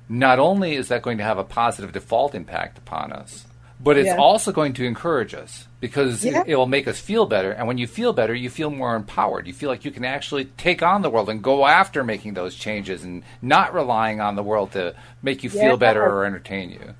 not 0.07 0.37
only 0.37 0.75
is 0.75 0.89
that 0.89 1.01
going 1.01 1.17
to 1.17 1.23
have 1.23 1.39
a 1.39 1.43
positive 1.43 1.91
default 1.91 2.35
impact 2.35 2.77
upon 2.77 3.11
us, 3.11 3.47
but 3.79 3.97
it's 3.97 4.07
Yeah. 4.07 4.17
also 4.17 4.51
going 4.51 4.73
to 4.73 4.85
encourage 4.85 5.33
us 5.33 5.67
because 5.79 6.23
Yeah. 6.25 6.41
it, 6.41 6.47
it 6.49 6.55
will 6.55 6.65
make 6.67 6.87
us 6.87 6.99
feel 6.99 7.25
better. 7.25 7.51
And 7.51 7.67
when 7.67 7.77
you 7.77 7.87
feel 7.87 8.11
better, 8.13 8.33
you 8.35 8.49
feel 8.49 8.69
more 8.69 8.95
empowered. 8.95 9.47
You 9.47 9.53
feel 9.53 9.69
like 9.69 9.85
you 9.85 9.91
can 9.91 10.03
actually 10.05 10.45
take 10.57 10.83
on 10.83 11.01
the 11.01 11.09
world 11.09 11.29
and 11.29 11.41
go 11.41 11.65
after 11.65 12.03
making 12.03 12.33
those 12.33 12.55
changes 12.55 13.03
and 13.03 13.23
not 13.41 13.73
relying 13.73 14.19
on 14.19 14.35
the 14.35 14.43
world 14.43 14.73
to 14.73 14.93
make 15.23 15.43
you 15.43 15.49
feel 15.49 15.77
better 15.77 16.03
or 16.03 16.25
entertain 16.25 16.69
you. 16.71 16.93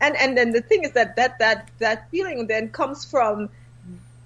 and 0.00 0.14
and 0.16 0.36
then 0.36 0.52
the 0.52 0.60
thing 0.60 0.84
is 0.84 0.92
that 0.92 1.16
that 1.16 1.38
that 1.38 1.68
that 1.78 2.10
feeling 2.10 2.46
then 2.48 2.68
comes 2.68 3.04
from 3.10 3.48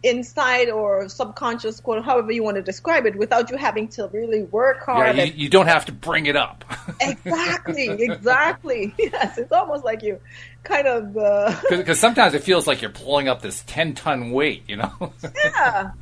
inside 0.03 0.69
or 0.71 1.09
subconscious 1.09 1.79
quote 1.79 2.03
however 2.05 2.33
you 2.33 2.43
want 2.43 2.57
to 2.57 2.63
describe 2.63 3.05
it 3.07 3.15
without 3.17 3.51
you 3.51 3.57
having 3.57 3.87
to 3.87 4.09
really 4.13 4.43
work 4.45 4.79
Yeah, 4.89 4.95
hard 4.95 5.17
you, 5.17 5.23
and- 5.23 5.35
you 5.35 5.49
don't 5.49 5.67
have 5.69 5.85
to 5.87 5.93
bring 5.93 6.27
it 6.27 6.37
up. 6.37 6.65
exactly 7.01 7.89
exactly 7.89 8.95
yes 8.99 9.39
it's 9.39 9.53
almost 9.53 9.85
like 9.85 10.03
you 10.03 10.19
kind 10.63 10.87
of 10.87 11.17
uh, 11.17 11.55
Because 11.69 11.99
sometimes 11.99 12.35
it 12.35 12.43
feels 12.43 12.67
like 12.67 12.83
you're 12.83 12.91
pulling 12.91 13.29
up 13.29 13.41
this 13.41 13.65
10 13.67 13.95
ton 13.95 14.31
weight, 14.31 14.65
you 14.69 14.77
know? 14.77 15.13
yeah 15.45 15.93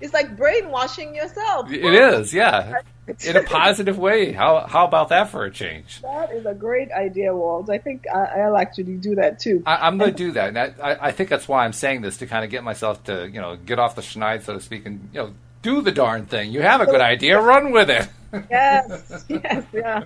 it's 0.00 0.12
like 0.12 0.36
brainwashing 0.36 1.14
yourself 1.14 1.70
it 1.70 1.94
is, 1.94 2.34
yeah. 2.34 2.80
In 3.24 3.36
a 3.36 3.44
positive 3.44 3.98
way. 3.98 4.32
How, 4.32 4.66
how 4.66 4.84
about 4.84 5.10
that 5.10 5.30
for 5.30 5.44
a 5.44 5.50
change? 5.50 6.02
that 6.02 6.32
is 6.32 6.44
a 6.44 6.54
great 6.54 6.90
idea 6.92 7.34
Walt 7.34 7.70
I 7.70 7.78
think 7.78 8.04
I, 8.12 8.40
I'll 8.40 8.56
actually 8.56 8.96
do 8.96 9.14
that 9.14 9.38
too 9.38 9.62
I, 9.64 9.86
I'm 9.86 9.96
going 9.96 10.10
to 10.10 10.16
do 10.16 10.32
that, 10.32 10.48
and 10.48 10.58
I, 10.58 10.74
I, 10.82 11.08
I 11.08 11.12
think 11.12 11.30
that's 11.30 11.46
why 11.48 11.64
I'm 11.64 11.72
saying 11.72 12.02
this 12.02 12.18
to 12.18 12.26
kind 12.26 12.44
of 12.44 12.50
get 12.50 12.64
myself 12.64 13.04
to, 13.04 13.28
you 13.28 13.40
know, 13.40 13.56
get 13.56 13.78
off 13.78 13.94
the 13.94 14.02
schneid, 14.02 14.42
so 14.42 14.54
to 14.54 14.60
speak, 14.60 14.86
and 14.86 15.08
you 15.12 15.20
know, 15.20 15.34
do 15.62 15.80
the 15.82 15.92
darn 15.92 16.26
thing. 16.26 16.52
You 16.52 16.62
have 16.62 16.80
a 16.80 16.86
good 16.86 17.00
idea, 17.00 17.40
run 17.40 17.72
with 17.72 17.90
it, 17.90 18.08
yes 18.50 19.24
yes 19.28 19.64
yeah 19.72 20.04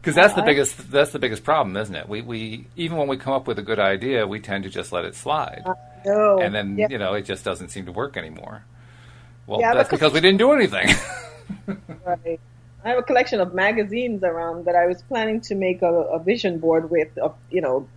because 0.00 0.14
that's 0.14 0.34
the 0.34 0.42
uh, 0.42 0.46
biggest 0.46 0.90
that's 0.90 1.10
the 1.12 1.18
biggest 1.18 1.44
problem, 1.44 1.76
isn't 1.76 1.94
it? 1.94 2.08
We 2.08 2.22
we 2.22 2.66
even 2.76 2.96
when 2.96 3.06
we 3.06 3.18
come 3.18 3.34
up 3.34 3.46
with 3.46 3.58
a 3.58 3.62
good 3.62 3.78
idea, 3.78 4.26
we 4.26 4.40
tend 4.40 4.64
to 4.64 4.70
just 4.70 4.92
let 4.92 5.04
it 5.04 5.14
slide, 5.14 5.62
no 6.06 6.38
and 6.38 6.54
then 6.54 6.78
yeah. 6.78 6.86
you 6.88 6.96
know 6.96 7.12
it 7.12 7.22
just 7.26 7.44
doesn't 7.44 7.68
seem 7.68 7.84
to 7.84 7.92
work 7.92 8.16
anymore. 8.16 8.64
Well, 9.46 9.60
Yeah, 9.60 9.74
that's 9.74 9.90
because- 9.90 10.12
we 10.12 10.20
didn't 10.20 10.38
do 10.38 10.52
anything. 10.52 10.88
Right. 12.06 12.40
I 12.84 12.88
have 12.88 12.98
a 12.98 13.02
collection 13.02 13.40
of 13.40 13.54
magazines 13.54 14.22
around 14.22 14.64
that 14.64 14.74
I 14.74 14.86
was 14.86 15.02
planning 15.02 15.40
to 15.42 15.54
make 15.54 15.82
a, 15.82 15.92
a 15.92 16.18
vision 16.18 16.58
board 16.58 16.90
with, 16.90 17.16
of, 17.18 17.34
you 17.50 17.60
know, 17.60 17.88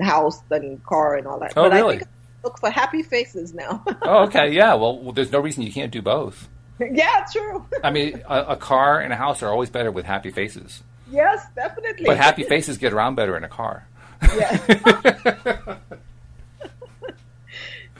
house 0.00 0.42
and 0.50 0.82
car 0.84 1.14
and 1.16 1.26
all 1.26 1.38
that. 1.38 1.52
Oh, 1.56 1.64
but 1.64 1.72
really? 1.72 1.96
I 1.96 1.98
think 1.98 2.10
I 2.10 2.46
look 2.48 2.58
for 2.58 2.70
happy 2.70 3.02
faces 3.02 3.54
now. 3.54 3.84
oh, 4.02 4.24
okay, 4.24 4.50
yeah. 4.50 4.74
Well, 4.74 5.12
there's 5.12 5.30
no 5.30 5.40
reason 5.40 5.62
you 5.62 5.72
can't 5.72 5.92
do 5.92 6.02
both. 6.02 6.48
yeah, 6.92 7.24
true. 7.32 7.64
I 7.84 7.90
mean, 7.90 8.22
a, 8.28 8.40
a 8.50 8.56
car 8.56 9.00
and 9.00 9.12
a 9.12 9.16
house 9.16 9.42
are 9.42 9.48
always 9.48 9.70
better 9.70 9.90
with 9.90 10.04
happy 10.04 10.30
faces, 10.30 10.82
yes, 11.10 11.44
definitely. 11.54 12.04
but 12.06 12.16
happy 12.16 12.44
faces 12.44 12.78
get 12.78 12.92
around 12.92 13.16
better 13.16 13.36
in 13.36 13.44
a 13.44 13.48
car. 13.48 13.86
Yeah. 14.22 15.76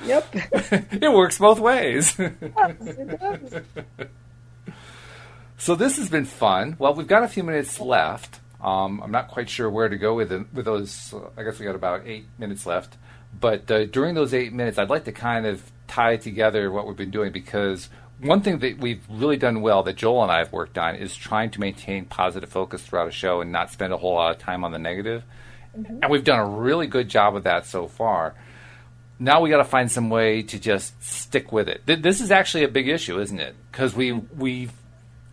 yep. 0.04 0.26
it 0.32 1.12
works 1.12 1.38
both 1.38 1.60
ways. 1.60 2.18
It 2.18 2.54
does. 3.20 3.62
so 5.56 5.74
this 5.74 5.96
has 5.96 6.08
been 6.08 6.24
fun. 6.24 6.76
Well, 6.78 6.94
we've 6.94 7.06
got 7.06 7.22
a 7.22 7.28
few 7.28 7.44
minutes 7.44 7.78
left. 7.80 8.40
Um, 8.60 9.00
I'm 9.02 9.12
not 9.12 9.28
quite 9.28 9.48
sure 9.48 9.70
where 9.70 9.88
to 9.88 9.96
go 9.96 10.14
with 10.14 10.32
it, 10.32 10.52
with 10.52 10.64
those. 10.64 11.14
Uh, 11.14 11.30
I 11.36 11.44
guess 11.44 11.58
we 11.58 11.66
got 11.66 11.76
about 11.76 12.06
eight 12.06 12.26
minutes 12.38 12.66
left. 12.66 12.96
But 13.38 13.70
uh, 13.70 13.84
during 13.86 14.14
those 14.14 14.34
eight 14.34 14.52
minutes, 14.52 14.78
I'd 14.78 14.90
like 14.90 15.04
to 15.04 15.12
kind 15.12 15.46
of 15.46 15.62
tie 15.86 16.16
together 16.16 16.70
what 16.70 16.86
we've 16.86 16.96
been 16.96 17.10
doing 17.10 17.32
because 17.32 17.88
one 18.20 18.40
thing 18.40 18.58
that 18.58 18.78
we've 18.78 19.02
really 19.08 19.36
done 19.36 19.60
well 19.60 19.82
that 19.84 19.96
Joel 19.96 20.22
and 20.22 20.32
I 20.32 20.38
have 20.38 20.52
worked 20.52 20.76
on 20.78 20.96
is 20.96 21.14
trying 21.14 21.50
to 21.52 21.60
maintain 21.60 22.04
positive 22.04 22.48
focus 22.48 22.82
throughout 22.82 23.08
a 23.08 23.12
show 23.12 23.40
and 23.40 23.52
not 23.52 23.70
spend 23.70 23.92
a 23.92 23.96
whole 23.96 24.14
lot 24.14 24.32
of 24.34 24.38
time 24.38 24.64
on 24.64 24.72
the 24.72 24.78
negative. 24.78 25.22
Mm-hmm. 25.78 25.98
And 26.02 26.10
we've 26.10 26.24
done 26.24 26.40
a 26.40 26.46
really 26.46 26.86
good 26.86 27.08
job 27.08 27.36
of 27.36 27.44
that 27.44 27.66
so 27.66 27.86
far. 27.86 28.34
Now 29.20 29.40
we 29.40 29.50
got 29.50 29.58
to 29.58 29.64
find 29.64 29.90
some 29.90 30.10
way 30.10 30.42
to 30.42 30.58
just 30.58 31.00
stick 31.02 31.52
with 31.52 31.68
it. 31.68 31.86
Th- 31.86 32.00
This 32.00 32.20
is 32.20 32.30
actually 32.30 32.64
a 32.64 32.68
big 32.68 32.88
issue, 32.88 33.20
isn't 33.20 33.40
it? 33.40 33.54
Because 33.70 33.94
we 33.94 34.12
we 34.12 34.70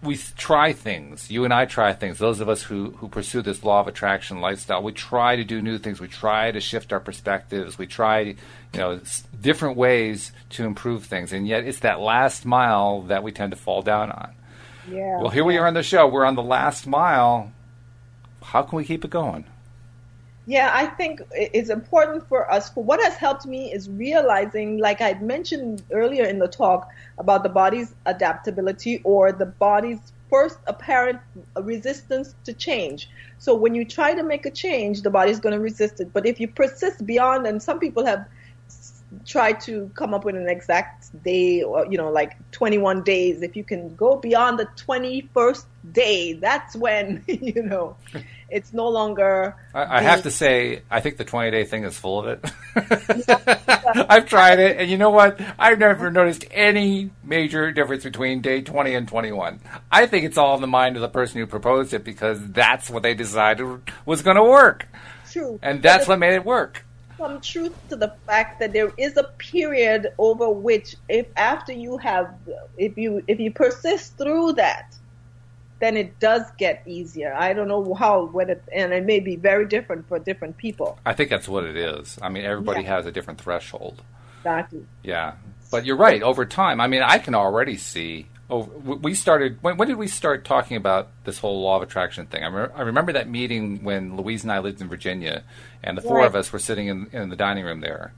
we 0.05 0.17
try 0.37 0.71
things. 0.73 1.29
You 1.31 1.43
and 1.43 1.53
I 1.53 1.65
try 1.65 1.93
things. 1.93 2.17
Those 2.19 2.39
of 2.39 2.47
us 2.49 2.63
who 2.63 2.91
who 2.91 3.07
pursue 3.09 3.41
this 3.41 3.63
law 3.63 3.79
of 3.81 3.87
attraction 3.87 4.39
lifestyle, 4.39 4.81
we 4.83 4.91
try 4.91 5.35
to 5.35 5.43
do 5.43 5.61
new 5.61 5.77
things. 5.77 5.99
We 5.99 6.07
try 6.07 6.51
to 6.51 6.59
shift 6.59 6.93
our 6.93 6.99
perspectives. 6.99 7.77
We 7.77 7.87
try, 7.87 8.19
you 8.19 8.35
know, 8.73 8.91
s- 8.91 9.23
different 9.41 9.75
ways 9.77 10.31
to 10.51 10.63
improve 10.65 11.05
things. 11.05 11.33
And 11.33 11.47
yet, 11.47 11.63
it's 11.65 11.79
that 11.79 11.99
last 11.99 12.45
mile 12.45 13.01
that 13.03 13.23
we 13.23 13.31
tend 13.31 13.51
to 13.51 13.57
fall 13.57 13.81
down 13.81 14.11
on. 14.11 14.33
Yeah. 14.89 15.19
Well, 15.19 15.29
here 15.31 15.43
we 15.43 15.57
are 15.57 15.67
on 15.67 15.73
the 15.73 15.83
show. 15.83 16.07
We're 16.07 16.25
on 16.25 16.35
the 16.35 16.43
last 16.43 16.85
mile. 16.87 17.51
How 18.43 18.61
can 18.61 18.77
we 18.77 18.85
keep 18.85 19.03
it 19.03 19.11
going? 19.11 19.45
Yeah, 20.47 20.69
I 20.71 20.85
think 20.85 21.21
it's 21.31 21.69
important 21.69 22.27
for 22.27 22.51
us. 22.51 22.69
For 22.69 22.83
what 22.83 23.01
has 23.01 23.15
helped 23.15 23.47
me 23.47 23.73
is 23.73 23.89
realizing, 23.89 24.77
like 24.77 25.01
I 25.01 25.13
mentioned 25.15 25.83
earlier 25.91 26.23
in 26.23 26.37
the 26.37 26.47
talk, 26.47 26.87
about 27.17 27.41
the 27.41 27.49
body's 27.49 27.95
adaptability 28.05 29.01
or 29.03 29.31
the 29.31 29.47
body's 29.47 29.99
first 30.29 30.59
apparent 30.67 31.19
resistance 31.59 32.35
to 32.43 32.53
change. 32.53 33.09
So 33.39 33.55
when 33.55 33.73
you 33.73 33.85
try 33.85 34.13
to 34.13 34.23
make 34.23 34.45
a 34.45 34.51
change, 34.51 35.01
the 35.01 35.09
body's 35.09 35.39
going 35.39 35.53
to 35.53 35.59
resist 35.59 35.99
it. 35.99 36.13
But 36.13 36.27
if 36.27 36.39
you 36.39 36.47
persist 36.47 37.05
beyond, 37.05 37.47
and 37.47 37.61
some 37.61 37.79
people 37.79 38.05
have 38.05 38.27
tried 39.25 39.59
to 39.61 39.89
come 39.95 40.13
up 40.13 40.25
with 40.25 40.35
an 40.35 40.49
exact 40.49 41.23
day, 41.23 41.63
or 41.63 41.85
you 41.85 41.97
know, 41.97 42.11
like 42.11 42.35
21 42.51 43.03
days. 43.03 43.41
If 43.41 43.55
you 43.55 43.63
can 43.63 43.95
go 43.95 44.17
beyond 44.17 44.59
the 44.59 44.65
21st 44.65 45.65
day, 45.91 46.33
that's 46.33 46.75
when 46.75 47.23
you 47.27 47.63
know 47.63 47.95
it's 48.49 48.73
no 48.73 48.87
longer. 48.89 49.55
I, 49.73 49.99
I 49.99 50.01
have 50.01 50.23
to 50.23 50.31
say, 50.31 50.81
I 50.89 51.01
think 51.01 51.17
the 51.17 51.25
20 51.25 51.51
day 51.51 51.65
thing 51.65 51.83
is 51.83 51.97
full 51.97 52.19
of 52.19 52.27
it. 52.27 52.51
I've 54.09 54.27
tried 54.27 54.59
it, 54.59 54.77
and 54.77 54.89
you 54.89 54.97
know 54.97 55.09
what? 55.09 55.39
I've 55.57 55.79
never 55.79 56.11
noticed 56.11 56.45
any 56.51 57.11
major 57.23 57.71
difference 57.71 58.03
between 58.03 58.41
day 58.41 58.61
20 58.61 58.93
and 58.93 59.07
21. 59.07 59.59
I 59.91 60.05
think 60.05 60.25
it's 60.25 60.37
all 60.37 60.55
in 60.55 60.61
the 60.61 60.67
mind 60.67 60.95
of 60.95 61.01
the 61.01 61.09
person 61.09 61.39
who 61.39 61.47
proposed 61.47 61.93
it 61.93 62.03
because 62.03 62.39
that's 62.51 62.89
what 62.89 63.03
they 63.03 63.13
decided 63.13 63.81
was 64.05 64.21
going 64.21 64.37
to 64.37 64.43
work. 64.43 64.87
True. 65.31 65.59
And 65.61 65.81
that's 65.81 66.07
what 66.07 66.19
made 66.19 66.33
it 66.33 66.45
work. 66.45 66.84
Some 67.17 67.39
truth 67.41 67.73
to 67.89 67.95
the 67.95 68.13
fact 68.27 68.59
that 68.59 68.73
there 68.73 68.91
is 68.97 69.17
a 69.17 69.23
period 69.37 70.13
over 70.17 70.49
which 70.49 70.95
if 71.09 71.27
after 71.37 71.71
you 71.71 71.97
have 71.97 72.33
if 72.77 72.97
you 72.97 73.23
if 73.27 73.39
you 73.39 73.51
persist 73.51 74.17
through 74.17 74.53
that 74.53 74.95
then 75.79 75.97
it 75.97 76.19
does 76.19 76.43
get 76.57 76.81
easier 76.85 77.33
i 77.35 77.53
don't 77.53 77.67
know 77.67 77.93
how 77.93 78.25
when 78.27 78.49
it 78.49 78.63
and 78.73 78.93
it 78.93 79.05
may 79.05 79.19
be 79.19 79.35
very 79.35 79.65
different 79.65 80.07
for 80.07 80.19
different 80.19 80.55
people 80.57 80.97
I 81.05 81.13
think 81.13 81.29
that's 81.29 81.47
what 81.47 81.63
it 81.65 81.75
is. 81.77 82.17
I 82.21 82.29
mean, 82.29 82.43
everybody 82.45 82.81
Yeah. 82.83 82.95
has 82.95 83.05
a 83.05 83.11
different 83.11 83.39
threshold. 83.39 84.01
exactly 84.39 84.85
Yeah, 85.03 85.33
but 85.71 85.85
you're 85.85 85.97
right. 85.97 86.21
Over 86.23 86.45
time, 86.45 86.79
I 86.81 86.87
mean, 86.87 87.01
I 87.01 87.17
can 87.19 87.35
already 87.35 87.77
see. 87.77 88.27
Oh, 88.49 88.59
Over, 88.59 88.95
we 88.95 89.13
started. 89.15 89.57
When, 89.61 89.77
when 89.77 89.87
did 89.87 89.97
we 89.97 90.07
start 90.07 90.45
talking 90.45 90.77
about 90.77 91.09
this 91.23 91.39
whole 91.39 91.61
law 91.61 91.77
of 91.77 91.81
attraction 91.83 92.27
thing? 92.27 92.43
I, 92.43 92.47
re- 92.47 92.69
I 92.75 92.81
remember 92.83 93.13
that 93.13 93.27
meeting 93.27 93.83
when 93.83 94.15
Louise 94.17 94.43
and 94.43 94.51
I 94.51 94.59
lived 94.59 94.81
in 94.81 94.87
Virginia, 94.87 95.43
and 95.83 95.97
the 95.97 96.01
four 96.01 96.23
of 96.25 96.35
us 96.35 96.53
were 96.53 96.59
sitting 96.59 96.87
in, 96.87 97.07
in 97.11 97.29
the 97.29 97.35
dining 97.35 97.65
room 97.65 97.81
there. 97.81 98.13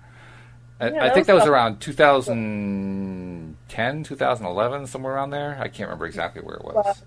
I, 0.79 0.89
Yeah, 0.89 1.03
I 1.03 1.07
that 1.07 1.13
think 1.13 1.23
was 1.23 1.27
that 1.27 1.35
was 1.35 1.45
around 1.45 1.79
2010, 1.79 4.03
2011, 4.03 4.87
somewhere 4.87 5.13
around 5.13 5.29
there. 5.31 5.57
I 5.59 5.67
can't 5.69 5.87
remember 5.87 6.05
exactly 6.05 6.41
where 6.41 6.55
it 6.55 6.63
was. 6.63 6.75
Well, 6.75 6.97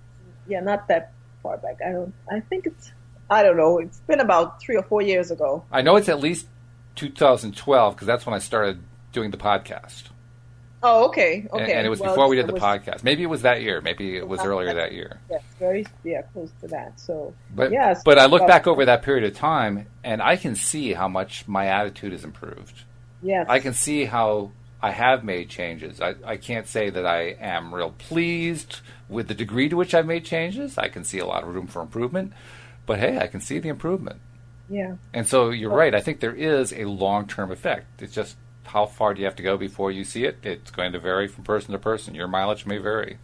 yeah 0.48 0.60
not 0.60 0.88
that 0.88 1.12
far 1.42 1.56
back 1.58 1.76
i 1.86 1.92
don't 1.92 2.12
i 2.30 2.40
think 2.40 2.66
it's 2.66 2.90
i 3.30 3.42
don't 3.42 3.56
know 3.56 3.78
it's 3.78 4.00
been 4.00 4.20
about 4.20 4.60
three 4.60 4.76
or 4.76 4.82
four 4.82 5.00
years 5.00 5.30
ago 5.30 5.64
I 5.70 5.80
know 5.82 5.96
it's 5.96 6.08
at 6.08 6.18
least 6.18 6.46
2012 6.96 7.94
because 7.94 8.06
that's 8.06 8.26
when 8.26 8.34
I 8.34 8.38
started 8.38 8.80
doing 9.12 9.30
the 9.30 9.36
podcast. 9.38 10.09
Oh, 10.82 11.08
okay, 11.08 11.46
okay. 11.52 11.62
And, 11.62 11.72
and 11.72 11.86
it 11.86 11.90
was 11.90 12.00
well, 12.00 12.12
before 12.12 12.28
we 12.28 12.36
did 12.36 12.46
the 12.46 12.54
was, 12.54 12.62
podcast. 12.62 13.04
Maybe 13.04 13.22
it 13.22 13.26
was 13.26 13.42
that 13.42 13.60
year. 13.60 13.80
Maybe 13.80 14.16
it 14.16 14.26
was 14.26 14.40
uh, 14.40 14.44
earlier 14.44 14.72
that 14.74 14.92
year. 14.92 15.20
Yes, 15.30 15.42
very 15.58 15.86
yeah, 16.04 16.22
close 16.32 16.50
to 16.62 16.68
that. 16.68 16.98
So, 16.98 17.34
but 17.54 17.70
yes. 17.70 18.02
But 18.04 18.18
I 18.18 18.26
look 18.26 18.46
back 18.46 18.66
over 18.66 18.84
that 18.86 19.02
period 19.02 19.24
of 19.24 19.36
time, 19.36 19.86
and 20.02 20.22
I 20.22 20.36
can 20.36 20.54
see 20.54 20.94
how 20.94 21.08
much 21.08 21.46
my 21.46 21.66
attitude 21.66 22.12
has 22.12 22.24
improved. 22.24 22.84
Yes, 23.22 23.46
I 23.48 23.58
can 23.58 23.74
see 23.74 24.06
how 24.06 24.52
I 24.82 24.92
have 24.92 25.22
made 25.22 25.50
changes. 25.50 26.00
I, 26.00 26.14
I 26.24 26.36
can't 26.38 26.66
say 26.66 26.88
that 26.88 27.04
I 27.04 27.36
am 27.40 27.74
real 27.74 27.90
pleased 27.90 28.80
with 29.08 29.28
the 29.28 29.34
degree 29.34 29.68
to 29.68 29.76
which 29.76 29.94
I've 29.94 30.06
made 30.06 30.24
changes. 30.24 30.78
I 30.78 30.88
can 30.88 31.04
see 31.04 31.18
a 31.18 31.26
lot 31.26 31.42
of 31.42 31.54
room 31.54 31.66
for 31.66 31.82
improvement, 31.82 32.32
but 32.86 32.98
hey, 32.98 33.18
I 33.18 33.26
can 33.26 33.40
see 33.40 33.58
the 33.58 33.68
improvement. 33.68 34.20
Yeah. 34.70 34.94
And 35.12 35.28
so 35.28 35.50
you're 35.50 35.74
right. 35.74 35.94
I 35.94 36.00
think 36.00 36.20
there 36.20 36.34
is 36.34 36.72
a 36.72 36.84
long 36.84 37.26
term 37.26 37.50
effect. 37.50 38.00
It's 38.00 38.14
just 38.14 38.36
how 38.64 38.86
far 38.86 39.14
do 39.14 39.20
you 39.20 39.26
have 39.26 39.36
to 39.36 39.42
go 39.42 39.56
before 39.56 39.90
you 39.90 40.04
see 40.04 40.24
it? 40.24 40.38
It's 40.42 40.70
going 40.70 40.92
to 40.92 40.98
vary 40.98 41.28
from 41.28 41.44
person 41.44 41.72
to 41.72 41.78
person. 41.78 42.14
Your 42.14 42.28
mileage 42.28 42.66
may 42.66 42.78
vary. 42.78 43.18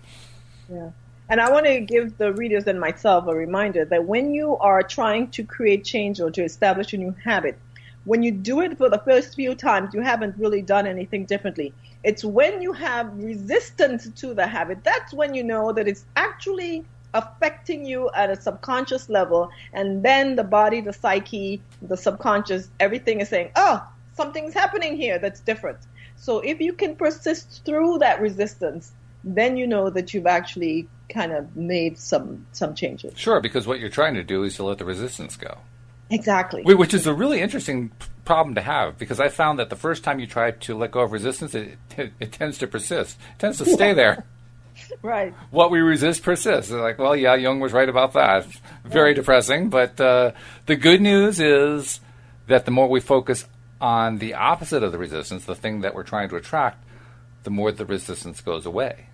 Yeah. 0.68 0.90
And 1.28 1.40
I 1.40 1.50
want 1.50 1.66
to 1.66 1.80
give 1.80 2.18
the 2.18 2.32
readers 2.32 2.66
and 2.66 2.78
myself 2.78 3.26
a 3.26 3.34
reminder 3.34 3.84
that 3.84 4.04
when 4.04 4.32
you 4.32 4.56
are 4.58 4.82
trying 4.82 5.28
to 5.30 5.44
create 5.44 5.84
change 5.84 6.20
or 6.20 6.30
to 6.30 6.42
establish 6.42 6.92
a 6.92 6.96
new 6.96 7.14
habit, 7.24 7.58
when 8.04 8.22
you 8.22 8.30
do 8.30 8.60
it 8.60 8.78
for 8.78 8.88
the 8.88 8.98
first 8.98 9.34
few 9.34 9.56
times, 9.56 9.92
you 9.92 10.00
haven't 10.00 10.36
really 10.38 10.62
done 10.62 10.86
anything 10.86 11.24
differently. 11.24 11.74
It's 12.04 12.24
when 12.24 12.62
you 12.62 12.72
have 12.72 13.12
resistance 13.16 14.08
to 14.20 14.34
the 14.34 14.46
habit, 14.46 14.84
that's 14.84 15.12
when 15.12 15.34
you 15.34 15.42
know 15.42 15.72
that 15.72 15.88
it's 15.88 16.04
actually 16.14 16.84
affecting 17.14 17.84
you 17.84 18.08
at 18.14 18.30
a 18.30 18.40
subconscious 18.40 19.08
level. 19.08 19.50
And 19.72 20.04
then 20.04 20.36
the 20.36 20.44
body, 20.44 20.80
the 20.80 20.92
psyche, 20.92 21.60
the 21.82 21.96
subconscious, 21.96 22.68
everything 22.78 23.20
is 23.20 23.28
saying, 23.28 23.50
oh, 23.56 23.84
something's 24.16 24.54
happening 24.54 24.96
here 24.96 25.18
that's 25.18 25.40
different. 25.40 25.78
So 26.16 26.40
if 26.40 26.60
you 26.60 26.72
can 26.72 26.96
persist 26.96 27.62
through 27.64 27.98
that 27.98 28.20
resistance, 28.20 28.92
then 29.22 29.56
you 29.56 29.66
know 29.66 29.90
that 29.90 30.14
you've 30.14 30.26
actually 30.26 30.88
kind 31.08 31.32
of 31.32 31.56
made 31.56 31.98
some 31.98 32.46
some 32.52 32.74
changes. 32.74 33.18
Sure, 33.18 33.40
because 33.40 33.66
what 33.66 33.78
you're 33.78 33.90
trying 33.90 34.14
to 34.14 34.22
do 34.22 34.42
is 34.42 34.56
to 34.56 34.64
let 34.64 34.78
the 34.78 34.84
resistance 34.84 35.36
go. 35.36 35.58
Exactly. 36.10 36.62
Which 36.62 36.94
is 36.94 37.06
a 37.06 37.14
really 37.14 37.40
interesting 37.40 37.90
problem 38.24 38.54
to 38.54 38.60
have 38.60 38.96
because 38.96 39.18
I 39.18 39.28
found 39.28 39.58
that 39.58 39.70
the 39.70 39.76
first 39.76 40.04
time 40.04 40.20
you 40.20 40.26
try 40.26 40.52
to 40.52 40.76
let 40.76 40.92
go 40.92 41.00
of 41.00 41.12
resistance, 41.12 41.54
it, 41.54 41.78
it, 41.96 42.12
it 42.20 42.32
tends 42.32 42.58
to 42.58 42.66
persist. 42.66 43.18
It 43.34 43.38
tends 43.40 43.58
to 43.58 43.66
stay 43.66 43.92
there. 43.92 44.24
right. 45.02 45.34
What 45.50 45.72
we 45.72 45.80
resist 45.80 46.22
persists. 46.22 46.70
like, 46.70 46.98
well, 46.98 47.16
yeah, 47.16 47.34
Jung 47.34 47.58
was 47.58 47.72
right 47.72 47.88
about 47.88 48.12
that. 48.12 48.46
Very 48.84 49.14
depressing. 49.14 49.68
But 49.68 50.00
uh, 50.00 50.32
the 50.66 50.76
good 50.76 51.00
news 51.00 51.40
is 51.40 51.98
that 52.46 52.66
the 52.66 52.70
more 52.70 52.88
we 52.88 53.00
focus 53.00 53.44
on 53.80 54.18
the 54.18 54.34
opposite 54.34 54.82
of 54.82 54.92
the 54.92 54.98
resistance, 54.98 55.44
the 55.44 55.54
thing 55.54 55.80
that 55.80 55.94
we're 55.94 56.02
trying 56.02 56.28
to 56.30 56.36
attract, 56.36 56.84
the 57.42 57.50
more 57.50 57.72
the 57.72 57.86
resistance 57.86 58.40
goes 58.40 58.66
away. 58.66 59.06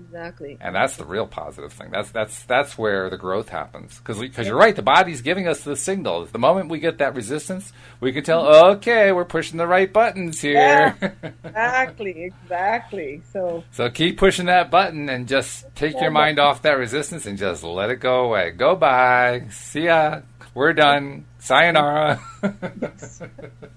Exactly. 0.00 0.56
And 0.60 0.74
that's 0.74 0.96
the 0.96 1.04
real 1.04 1.26
positive 1.26 1.72
thing. 1.72 1.90
That's 1.90 2.10
that's 2.10 2.44
that's 2.44 2.78
where 2.78 3.10
the 3.10 3.16
growth 3.16 3.48
happens. 3.48 3.98
Because 3.98 4.18
because 4.18 4.46
you're 4.46 4.56
right, 4.56 4.74
the 4.74 4.82
body's 4.82 5.20
giving 5.20 5.46
us 5.46 5.62
the 5.62 5.76
signal. 5.76 6.24
The 6.26 6.38
moment 6.38 6.70
we 6.70 6.78
get 6.78 6.98
that 6.98 7.14
resistance, 7.14 7.72
we 8.00 8.12
can 8.12 8.24
tell, 8.24 8.46
okay, 8.72 9.12
we're 9.12 9.24
pushing 9.24 9.58
the 9.58 9.66
right 9.66 9.92
buttons 9.92 10.40
here. 10.40 10.96
Yeah, 11.00 11.10
exactly, 11.44 12.24
exactly. 12.24 13.22
So 13.32 13.64
so 13.72 13.90
keep 13.90 14.18
pushing 14.18 14.46
that 14.46 14.70
button 14.70 15.08
and 15.08 15.28
just 15.28 15.66
take 15.74 15.94
yeah, 15.94 16.02
your 16.02 16.10
mind 16.10 16.38
off 16.38 16.62
that 16.62 16.78
resistance 16.78 17.26
and 17.26 17.36
just 17.36 17.62
let 17.62 17.90
it 17.90 17.96
go 17.96 18.24
away. 18.24 18.50
Go 18.52 18.76
bye. 18.76 19.46
See 19.50 19.84
ya. 19.84 20.22
We're 20.54 20.72
done. 20.72 21.26
Sayonara. 21.38 22.20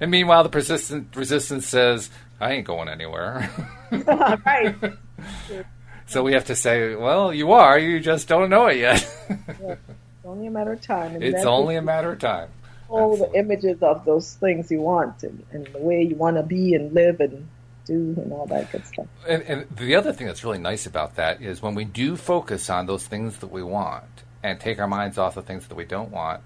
and 0.00 0.10
meanwhile, 0.10 0.42
the 0.42 0.48
persistent 0.48 1.14
resistance 1.16 1.66
says, 1.66 2.10
I 2.40 2.52
ain't 2.52 2.66
going 2.66 2.88
anywhere. 2.88 3.50
right. 3.90 4.76
So 6.08 6.22
we 6.22 6.32
have 6.32 6.46
to 6.46 6.56
say, 6.56 6.94
well, 6.94 7.34
you 7.34 7.52
are, 7.52 7.78
you 7.78 8.00
just 8.00 8.28
don't 8.28 8.48
know 8.48 8.66
it 8.66 8.78
yet. 8.78 9.06
yeah, 9.28 9.72
it's 9.72 10.24
only 10.24 10.46
a 10.46 10.50
matter 10.50 10.72
of 10.72 10.80
time. 10.80 11.14
And 11.14 11.22
it's 11.22 11.44
only 11.44 11.76
a 11.76 11.82
matter 11.82 12.12
of 12.12 12.18
time. 12.18 12.48
All 12.88 13.14
the 13.14 13.30
images 13.34 13.82
of 13.82 14.06
those 14.06 14.32
things 14.36 14.70
you 14.70 14.80
want 14.80 15.22
and, 15.22 15.44
and 15.52 15.66
the 15.66 15.78
way 15.78 16.02
you 16.02 16.14
want 16.14 16.38
to 16.38 16.42
be 16.42 16.72
and 16.72 16.94
live 16.94 17.20
and 17.20 17.46
do 17.84 18.14
and 18.16 18.32
all 18.32 18.46
that 18.46 18.72
good 18.72 18.86
stuff. 18.86 19.06
And, 19.28 19.42
and 19.42 19.66
the 19.76 19.96
other 19.96 20.14
thing 20.14 20.26
that's 20.26 20.42
really 20.42 20.58
nice 20.58 20.86
about 20.86 21.16
that 21.16 21.42
is 21.42 21.60
when 21.60 21.74
we 21.74 21.84
do 21.84 22.16
focus 22.16 22.70
on 22.70 22.86
those 22.86 23.06
things 23.06 23.36
that 23.38 23.48
we 23.48 23.62
want 23.62 24.04
and 24.42 24.58
take 24.58 24.78
our 24.78 24.88
minds 24.88 25.18
off 25.18 25.34
the 25.34 25.42
things 25.42 25.66
that 25.68 25.74
we 25.74 25.84
don't 25.84 26.10
want, 26.10 26.40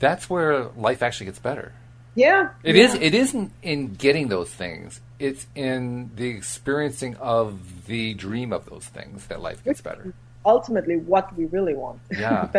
that's 0.00 0.28
where 0.28 0.64
life 0.76 1.02
actually 1.02 1.26
gets 1.26 1.38
better. 1.38 1.72
Yeah. 2.16 2.48
It 2.64 2.74
yeah. 2.74 2.84
is. 2.84 2.94
It 2.94 3.14
isn't 3.14 3.52
in 3.62 3.94
getting 3.94 4.28
those 4.28 4.50
things. 4.50 5.00
It's 5.18 5.46
in 5.54 6.10
the 6.16 6.28
experiencing 6.30 7.14
of 7.16 7.86
the 7.86 8.14
dream 8.14 8.52
of 8.52 8.68
those 8.68 8.86
things 8.86 9.26
that 9.26 9.40
life 9.40 9.62
gets 9.62 9.80
better. 9.80 10.12
Ultimately, 10.44 10.96
what 10.96 11.36
we 11.36 11.44
really 11.46 11.74
want. 11.74 12.00
Yeah. 12.10 12.50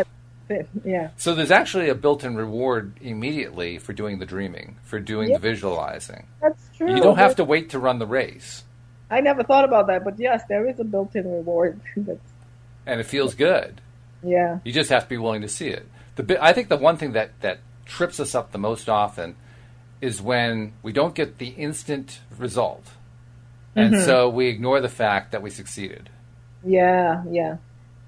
yeah. 0.86 1.10
So 1.18 1.36
there's 1.36 1.52
actually 1.52 1.90
a 1.90 1.96
built-in 1.96 2.36
reward 2.36 2.94
immediately 3.02 3.80
for 3.80 3.94
doing 3.94 4.20
the 4.20 4.26
dreaming, 4.26 4.78
for 4.84 5.00
doing 5.00 5.34
the 5.34 5.40
visualizing. 5.40 6.28
That's 6.42 6.70
true. 6.78 6.96
You 6.96 7.02
don't 7.02 7.18
have 7.18 7.36
to 7.38 7.44
wait 7.44 7.72
to 7.72 7.80
run 7.80 8.00
the 8.00 8.06
race. 8.06 8.64
I 9.10 9.22
never 9.22 9.44
thought 9.44 9.66
about 9.66 9.88
that, 9.88 10.04
but 10.04 10.20
yes, 10.20 10.44
there 10.50 10.68
is 10.68 10.80
a 10.80 10.84
built-in 10.84 11.30
reward. 11.30 11.80
and 11.96 13.00
it 13.00 13.06
feels 13.06 13.36
good. 13.36 13.82
Yeah. 14.24 14.60
You 14.64 14.72
just 14.72 14.90
have 14.90 15.04
to 15.04 15.10
be 15.10 15.18
willing 15.18 15.42
to 15.42 15.48
see 15.48 15.70
it. 15.70 15.88
The 16.16 16.44
I 16.44 16.54
think 16.54 16.70
the 16.70 16.78
one 16.78 16.98
thing 16.98 17.14
that 17.14 17.40
that 17.42 17.60
trips 17.86 18.20
us 18.20 18.36
up 18.36 18.52
the 18.52 18.58
most 18.58 18.90
often 18.90 19.36
is 20.02 20.22
when 20.22 20.74
we 20.84 20.92
don't 20.92 21.16
get 21.16 21.38
the 21.38 21.50
instant 21.50 22.20
result. 22.38 22.86
And 23.76 23.94
mm-hmm. 23.94 24.06
so 24.06 24.30
we 24.30 24.48
ignore 24.48 24.82
the 24.82 24.90
fact 24.90 25.32
that 25.32 25.42
we 25.42 25.50
succeeded. 25.50 26.10
Yeah, 26.64 27.24
yeah. 27.30 27.58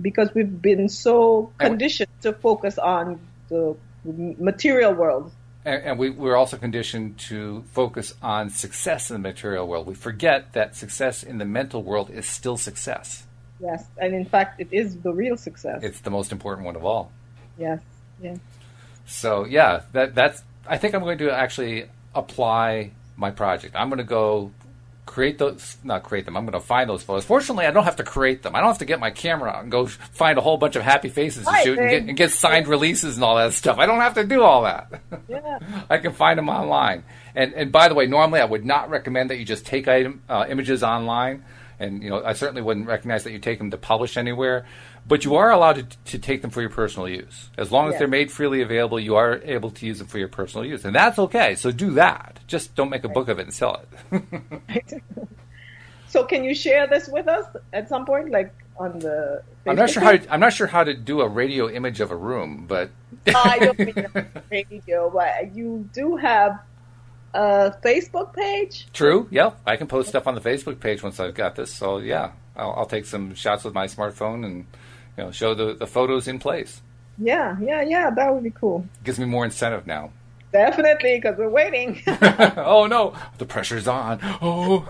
Because 0.02 0.34
we've 0.34 0.62
been 0.62 0.90
so 0.90 1.52
conditioned 1.58 2.10
to 2.22 2.34
focus 2.34 2.78
on 2.78 3.20
the 3.50 3.76
material 4.04 4.94
world. 4.94 5.32
And, 5.66 5.84
and 5.84 6.00
we, 6.00 6.10
we're 6.10 6.38
also 6.38 6.58
conditioned 6.58 7.18
to 7.30 7.64
focus 7.72 8.14
on 8.22 8.50
success 8.50 9.12
in 9.12 9.22
the 9.22 9.28
material 9.28 9.68
world. 9.68 9.88
We 9.88 9.94
forget 9.94 10.54
that 10.54 10.76
success 10.76 11.22
in 11.22 11.38
the 11.38 11.46
mental 11.46 11.84
world 11.84 12.10
is 12.10 12.28
still 12.28 12.58
success. 12.58 13.26
Yes, 13.60 13.86
and 13.98 14.14
in 14.14 14.24
fact, 14.24 14.62
it 14.62 14.70
is 14.72 14.98
the 15.02 15.12
real 15.12 15.36
success. 15.36 15.84
It's 15.84 16.00
the 16.00 16.10
most 16.10 16.32
important 16.32 16.66
one 16.66 16.78
of 16.78 16.86
all. 16.86 17.12
Yes, 17.58 17.82
yes. 18.22 18.38
So 19.06 19.44
yeah, 19.44 19.82
that 19.92 20.16
that's 20.16 20.44
I 20.68 20.78
think 20.78 20.94
I'm 20.94 21.02
going 21.02 21.18
to 21.20 21.32
actually 21.32 21.90
apply 22.14 22.92
my 23.18 23.32
project. 23.32 23.76
I'm 23.76 23.90
going 23.90 23.98
to 23.98 24.04
go 24.04 24.52
create 25.10 25.40
those, 25.40 25.78
not 25.84 26.04
create 26.04 26.26
them. 26.26 26.38
I'm 26.38 26.46
going 26.46 26.60
to 26.60 26.66
find 26.66 26.88
those 26.88 27.02
photos. 27.02 27.26
Fortunately, 27.26 27.66
I 27.66 27.72
don't 27.72 27.84
have 27.84 27.96
to 27.96 28.04
create 28.04 28.44
them. 28.44 28.56
I 28.56 28.60
don't 28.60 28.68
have 28.68 28.78
to 28.78 28.86
get 28.86 29.00
my 29.00 29.10
camera 29.10 29.50
out 29.50 29.64
and 29.64 29.72
go 29.72 29.88
find 29.88 30.38
a 30.38 30.42
whole 30.42 30.58
bunch 30.58 30.76
of 30.76 30.84
happy 30.84 31.10
faces 31.10 31.48
to 31.48 31.56
shoot 31.64 31.80
and 31.80 31.90
get, 31.90 32.04
and 32.04 32.18
get, 32.18 32.32
signed 32.32 32.68
releases 32.68 33.16
and 33.16 33.24
all 33.24 33.36
that 33.38 33.54
stuff. 33.54 33.80
I 33.80 33.88
don't 33.88 34.02
have 34.02 34.14
to 34.14 34.24
do 34.24 34.44
all 34.44 34.64
that. 34.64 35.02
Yeah. 35.28 35.60
I 35.90 35.98
can 35.98 36.14
find 36.14 36.38
them 36.38 36.48
online. 36.48 37.04
And 37.36 37.54
and 37.54 37.72
by 37.72 37.88
the 37.90 37.96
way, 37.96 38.06
normally 38.06 38.40
I 38.40 38.46
would 38.46 38.66
not 38.66 38.90
recommend 38.90 39.32
that 39.32 39.38
you 39.38 39.46
just 39.46 39.66
take 39.66 39.88
item, 39.88 40.22
uh, 40.30 40.46
images 40.48 40.84
online. 40.84 41.44
And 41.80 42.04
you 42.04 42.10
know, 42.10 42.24
I 42.24 42.34
certainly 42.34 42.62
wouldn't 42.62 42.88
recognize 42.88 43.24
that 43.24 43.32
you 43.32 43.40
take 43.40 43.58
them 43.58 43.72
to 43.72 43.78
publish 43.78 44.18
anywhere. 44.18 44.66
But 45.08 45.26
you 45.26 45.36
are 45.36 45.50
allowed 45.50 45.78
to, 45.78 45.98
to 46.12 46.20
take 46.20 46.42
them 46.42 46.52
for 46.52 46.62
your 46.62 46.70
personal 46.70 47.08
use. 47.08 47.50
As 47.58 47.72
long 47.72 47.92
as 47.92 47.98
they're 47.98 48.08
made 48.08 48.32
freely 48.32 48.62
available, 48.62 49.00
you 49.00 49.16
are 49.16 49.42
able 49.44 49.72
to 49.72 49.86
use 49.86 50.00
them 50.00 50.08
for 50.08 50.20
your 50.20 50.28
personal 50.28 50.66
use. 50.66 50.86
And 50.86 50.94
that's 50.94 51.18
okay. 51.18 51.56
So 51.56 51.72
do 51.72 51.92
that. 51.92 52.40
Just 52.48 52.76
don't 52.76 52.90
make 52.90 53.06
a 53.06 53.10
book 53.10 53.30
of 53.30 53.40
it 53.40 53.44
and 53.44 53.54
sell 53.54 53.84
it. 54.12 55.02
so 56.08 56.26
can 56.26 56.44
you 56.44 56.54
share 56.54 56.86
this 56.86 57.08
with 57.08 57.28
us 57.28 57.46
at 57.74 57.90
some 57.90 58.06
point, 58.06 58.30
like 58.30 58.54
on 58.78 59.00
the 59.00 59.44
Facebook 59.66 59.72
I'm 59.72 59.76
not 59.76 59.90
sure 59.90 60.04
page? 60.04 60.26
how 60.26 60.34
I'm 60.34 60.40
not 60.40 60.54
sure 60.54 60.68
how 60.68 60.84
to 60.84 60.94
do 60.94 61.22
a 61.22 61.28
radio 61.28 61.70
image 61.70 62.00
of 62.00 62.12
a 62.12 62.16
room, 62.16 62.66
but 62.68 62.90
ah, 63.34 63.52
I 63.52 63.60
don't 63.60 63.80
mean 63.98 64.28
radio, 64.50 65.10
but 65.10 65.56
you 65.56 65.90
do 65.94 66.16
have 66.16 66.60
a 67.34 67.76
Facebook 67.84 68.34
page. 68.34 68.88
True. 68.94 69.28
Yeah, 69.32 69.52
I 69.66 69.76
can 69.76 69.88
post 69.88 70.10
stuff 70.10 70.28
on 70.28 70.36
the 70.36 70.42
Facebook 70.42 70.80
page 70.80 71.04
once 71.04 71.20
I've 71.20 71.36
got 71.36 71.56
this. 71.56 71.74
So 71.74 71.98
yeah, 71.98 72.32
I'll, 72.56 72.74
I'll 72.78 72.86
take 72.86 73.06
some 73.06 73.34
shots 73.36 73.64
with 73.64 73.74
my 73.74 73.88
smartphone 73.88 74.46
and 74.46 74.66
you 75.18 75.24
know, 75.26 75.32
show 75.32 75.54
the, 75.54 75.74
the 75.74 75.88
photos 75.88 76.28
in 76.28 76.40
place. 76.40 76.82
Yeah, 77.18 77.58
yeah, 77.62 77.82
yeah. 77.82 78.10
That 78.10 78.34
would 78.34 78.44
be 78.44 78.52
cool. 78.52 78.86
Gives 79.04 79.20
me 79.20 79.26
more 79.26 79.46
incentive 79.46 79.86
now. 79.86 80.12
Definitely, 80.52 81.18
because 81.18 81.38
we're 81.38 81.50
waiting. 81.50 82.02
oh 82.08 82.88
no, 82.88 83.14
the 83.38 83.46
pressure's 83.46 83.88
on. 83.88 84.20
Oh. 84.42 84.90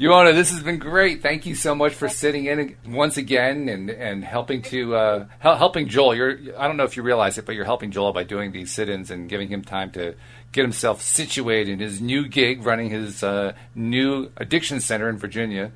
Uohna, 0.00 0.32
this 0.32 0.50
has 0.50 0.62
been 0.62 0.78
great. 0.78 1.20
Thank 1.20 1.44
you 1.44 1.54
so 1.54 1.74
much 1.74 1.92
for 1.92 2.08
sitting 2.08 2.46
in 2.46 2.74
once 2.88 3.18
again 3.18 3.68
and, 3.68 3.90
and 3.90 4.24
helping 4.24 4.62
to 4.62 4.96
uh, 4.96 5.26
helping 5.40 5.88
Joel. 5.88 6.14
You're 6.14 6.38
I 6.56 6.66
don't 6.66 6.78
know 6.78 6.84
if 6.84 6.96
you 6.96 7.02
realize 7.02 7.36
it, 7.36 7.44
but 7.44 7.54
you're 7.54 7.66
helping 7.66 7.90
Joel 7.90 8.14
by 8.14 8.24
doing 8.24 8.50
these 8.50 8.72
sit-ins 8.72 9.10
and 9.10 9.28
giving 9.28 9.48
him 9.48 9.60
time 9.60 9.90
to 9.92 10.14
get 10.52 10.62
himself 10.62 11.02
situated 11.02 11.68
in 11.68 11.80
his 11.80 12.00
new 12.00 12.26
gig, 12.28 12.64
running 12.64 12.88
his 12.88 13.22
uh, 13.22 13.52
new 13.74 14.30
addiction 14.38 14.80
center 14.80 15.10
in 15.10 15.18
Virginia. 15.18 15.70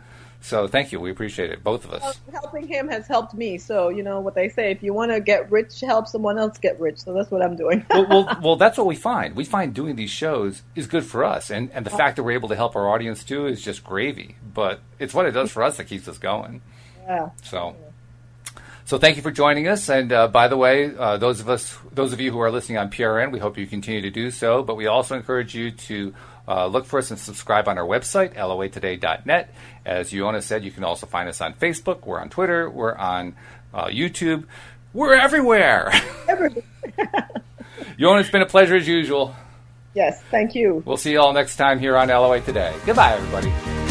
So 0.45 0.69
thank 0.69 0.93
you. 0.93 1.01
We 1.01 1.11
appreciate 1.11 1.51
it, 1.51 1.65
both 1.65 1.87
of 1.87 1.93
us. 1.93 2.21
Helping 2.31 2.69
him 2.69 2.87
has 2.89 3.07
helped 3.07 3.33
me. 3.33 3.57
So 3.57 3.89
you 3.89 4.03
know 4.03 4.21
what 4.21 4.35
they 4.35 4.51
say: 4.51 4.71
if 4.71 4.83
you 4.83 4.93
want 4.93 5.11
to 5.11 5.19
get 5.19 5.51
rich, 5.51 5.81
help 5.81 6.07
someone 6.07 6.39
else 6.39 6.59
get 6.59 6.79
rich. 6.79 6.99
So 6.99 7.15
that's 7.15 7.31
what 7.31 7.41
I'm 7.41 7.57
doing. 7.57 7.87
well, 7.89 8.07
well, 8.07 8.39
well, 8.43 8.57
that's 8.57 8.77
what 8.77 8.87
we 8.87 8.95
find. 8.95 9.37
We 9.37 9.47
find 9.47 9.75
doing 9.75 9.97
these 9.97 10.11
shows 10.11 10.61
is 10.75 10.87
good 10.87 11.07
for 11.07 11.25
us, 11.25 11.51
and 11.51 11.71
and 11.73 11.87
the 11.87 11.91
fact 11.91 12.17
that 12.17 12.25
we're 12.25 12.33
able 12.33 12.51
to 12.51 12.57
help 12.57 12.77
our 12.77 12.91
audience 12.91 13.25
too 13.25 13.47
is 13.47 13.63
just 13.63 13.83
gravy. 13.83 14.37
But 14.53 14.81
it's 14.99 15.15
what 15.15 15.25
it 15.25 15.31
does 15.31 15.51
for 15.51 15.63
us 15.63 15.79
that 15.79 15.85
keeps 15.85 16.07
us 16.09 16.19
going. 16.19 16.61
Yeah. 17.07 17.31
So. 17.43 17.77
So 18.87 18.99
thank 18.99 19.17
you 19.17 19.23
for 19.23 19.31
joining 19.31 19.67
us. 19.67 19.89
And 19.89 20.13
uh, 20.13 20.29
by 20.29 20.49
the 20.49 20.59
way, 20.59 20.95
uh, 20.95 21.17
those 21.17 21.41
of 21.41 21.49
us, 21.49 21.75
those 21.91 22.13
of 22.13 22.21
you 22.21 22.31
who 22.31 22.39
are 22.41 22.51
listening 22.51 22.77
on 22.77 22.91
PRN, 22.91 23.33
we 23.33 23.39
hope 23.39 23.57
you 23.57 23.67
continue 23.67 24.03
to 24.03 24.11
do 24.11 24.31
so. 24.31 24.63
But 24.63 24.75
we 24.75 24.89
also 24.89 25.17
encourage 25.17 25.55
you 25.55 25.71
to 25.71 26.13
uh, 26.47 26.67
look 26.67 26.85
for 26.85 26.99
us 26.99 27.11
and 27.11 27.19
subscribe 27.19 27.69
on 27.69 27.79
our 27.79 27.87
website, 27.87 28.35
loatoday.net. 28.35 29.55
As 29.85 30.13
Uohna 30.13 30.43
said, 30.43 30.65
you 30.65 30.71
can 30.71 30.85
also 30.85 31.07
find 31.07 31.29
us 31.29 31.41
on 31.41 31.55
Facebook. 31.55 32.07
We're 32.07 32.21
on 32.21 32.29
Twitter. 32.29 32.69
We're 32.69 32.95
on 32.95 33.37
uh, 33.73 33.87
YouTube. 33.87 34.45
We're 34.93 35.15
everywhere. 35.15 35.93
Everywhere. 36.29 36.63
Uohna, 37.99 38.21
it's 38.21 38.31
been 38.31 38.43
a 38.43 38.47
pleasure 38.47 38.77
as 38.77 38.87
usual. 38.87 39.35
Yes, 39.95 40.23
thank 40.31 40.55
you. 40.55 40.83
We'll 40.85 40.97
see 40.97 41.13
you 41.13 41.21
all 41.21 41.33
next 41.33 41.57
time 41.57 41.79
here 41.79 41.97
on 41.97 42.09
LOA 42.09 42.41
Today. 42.41 42.75
Goodbye, 42.85 43.15
everybody. 43.15 43.84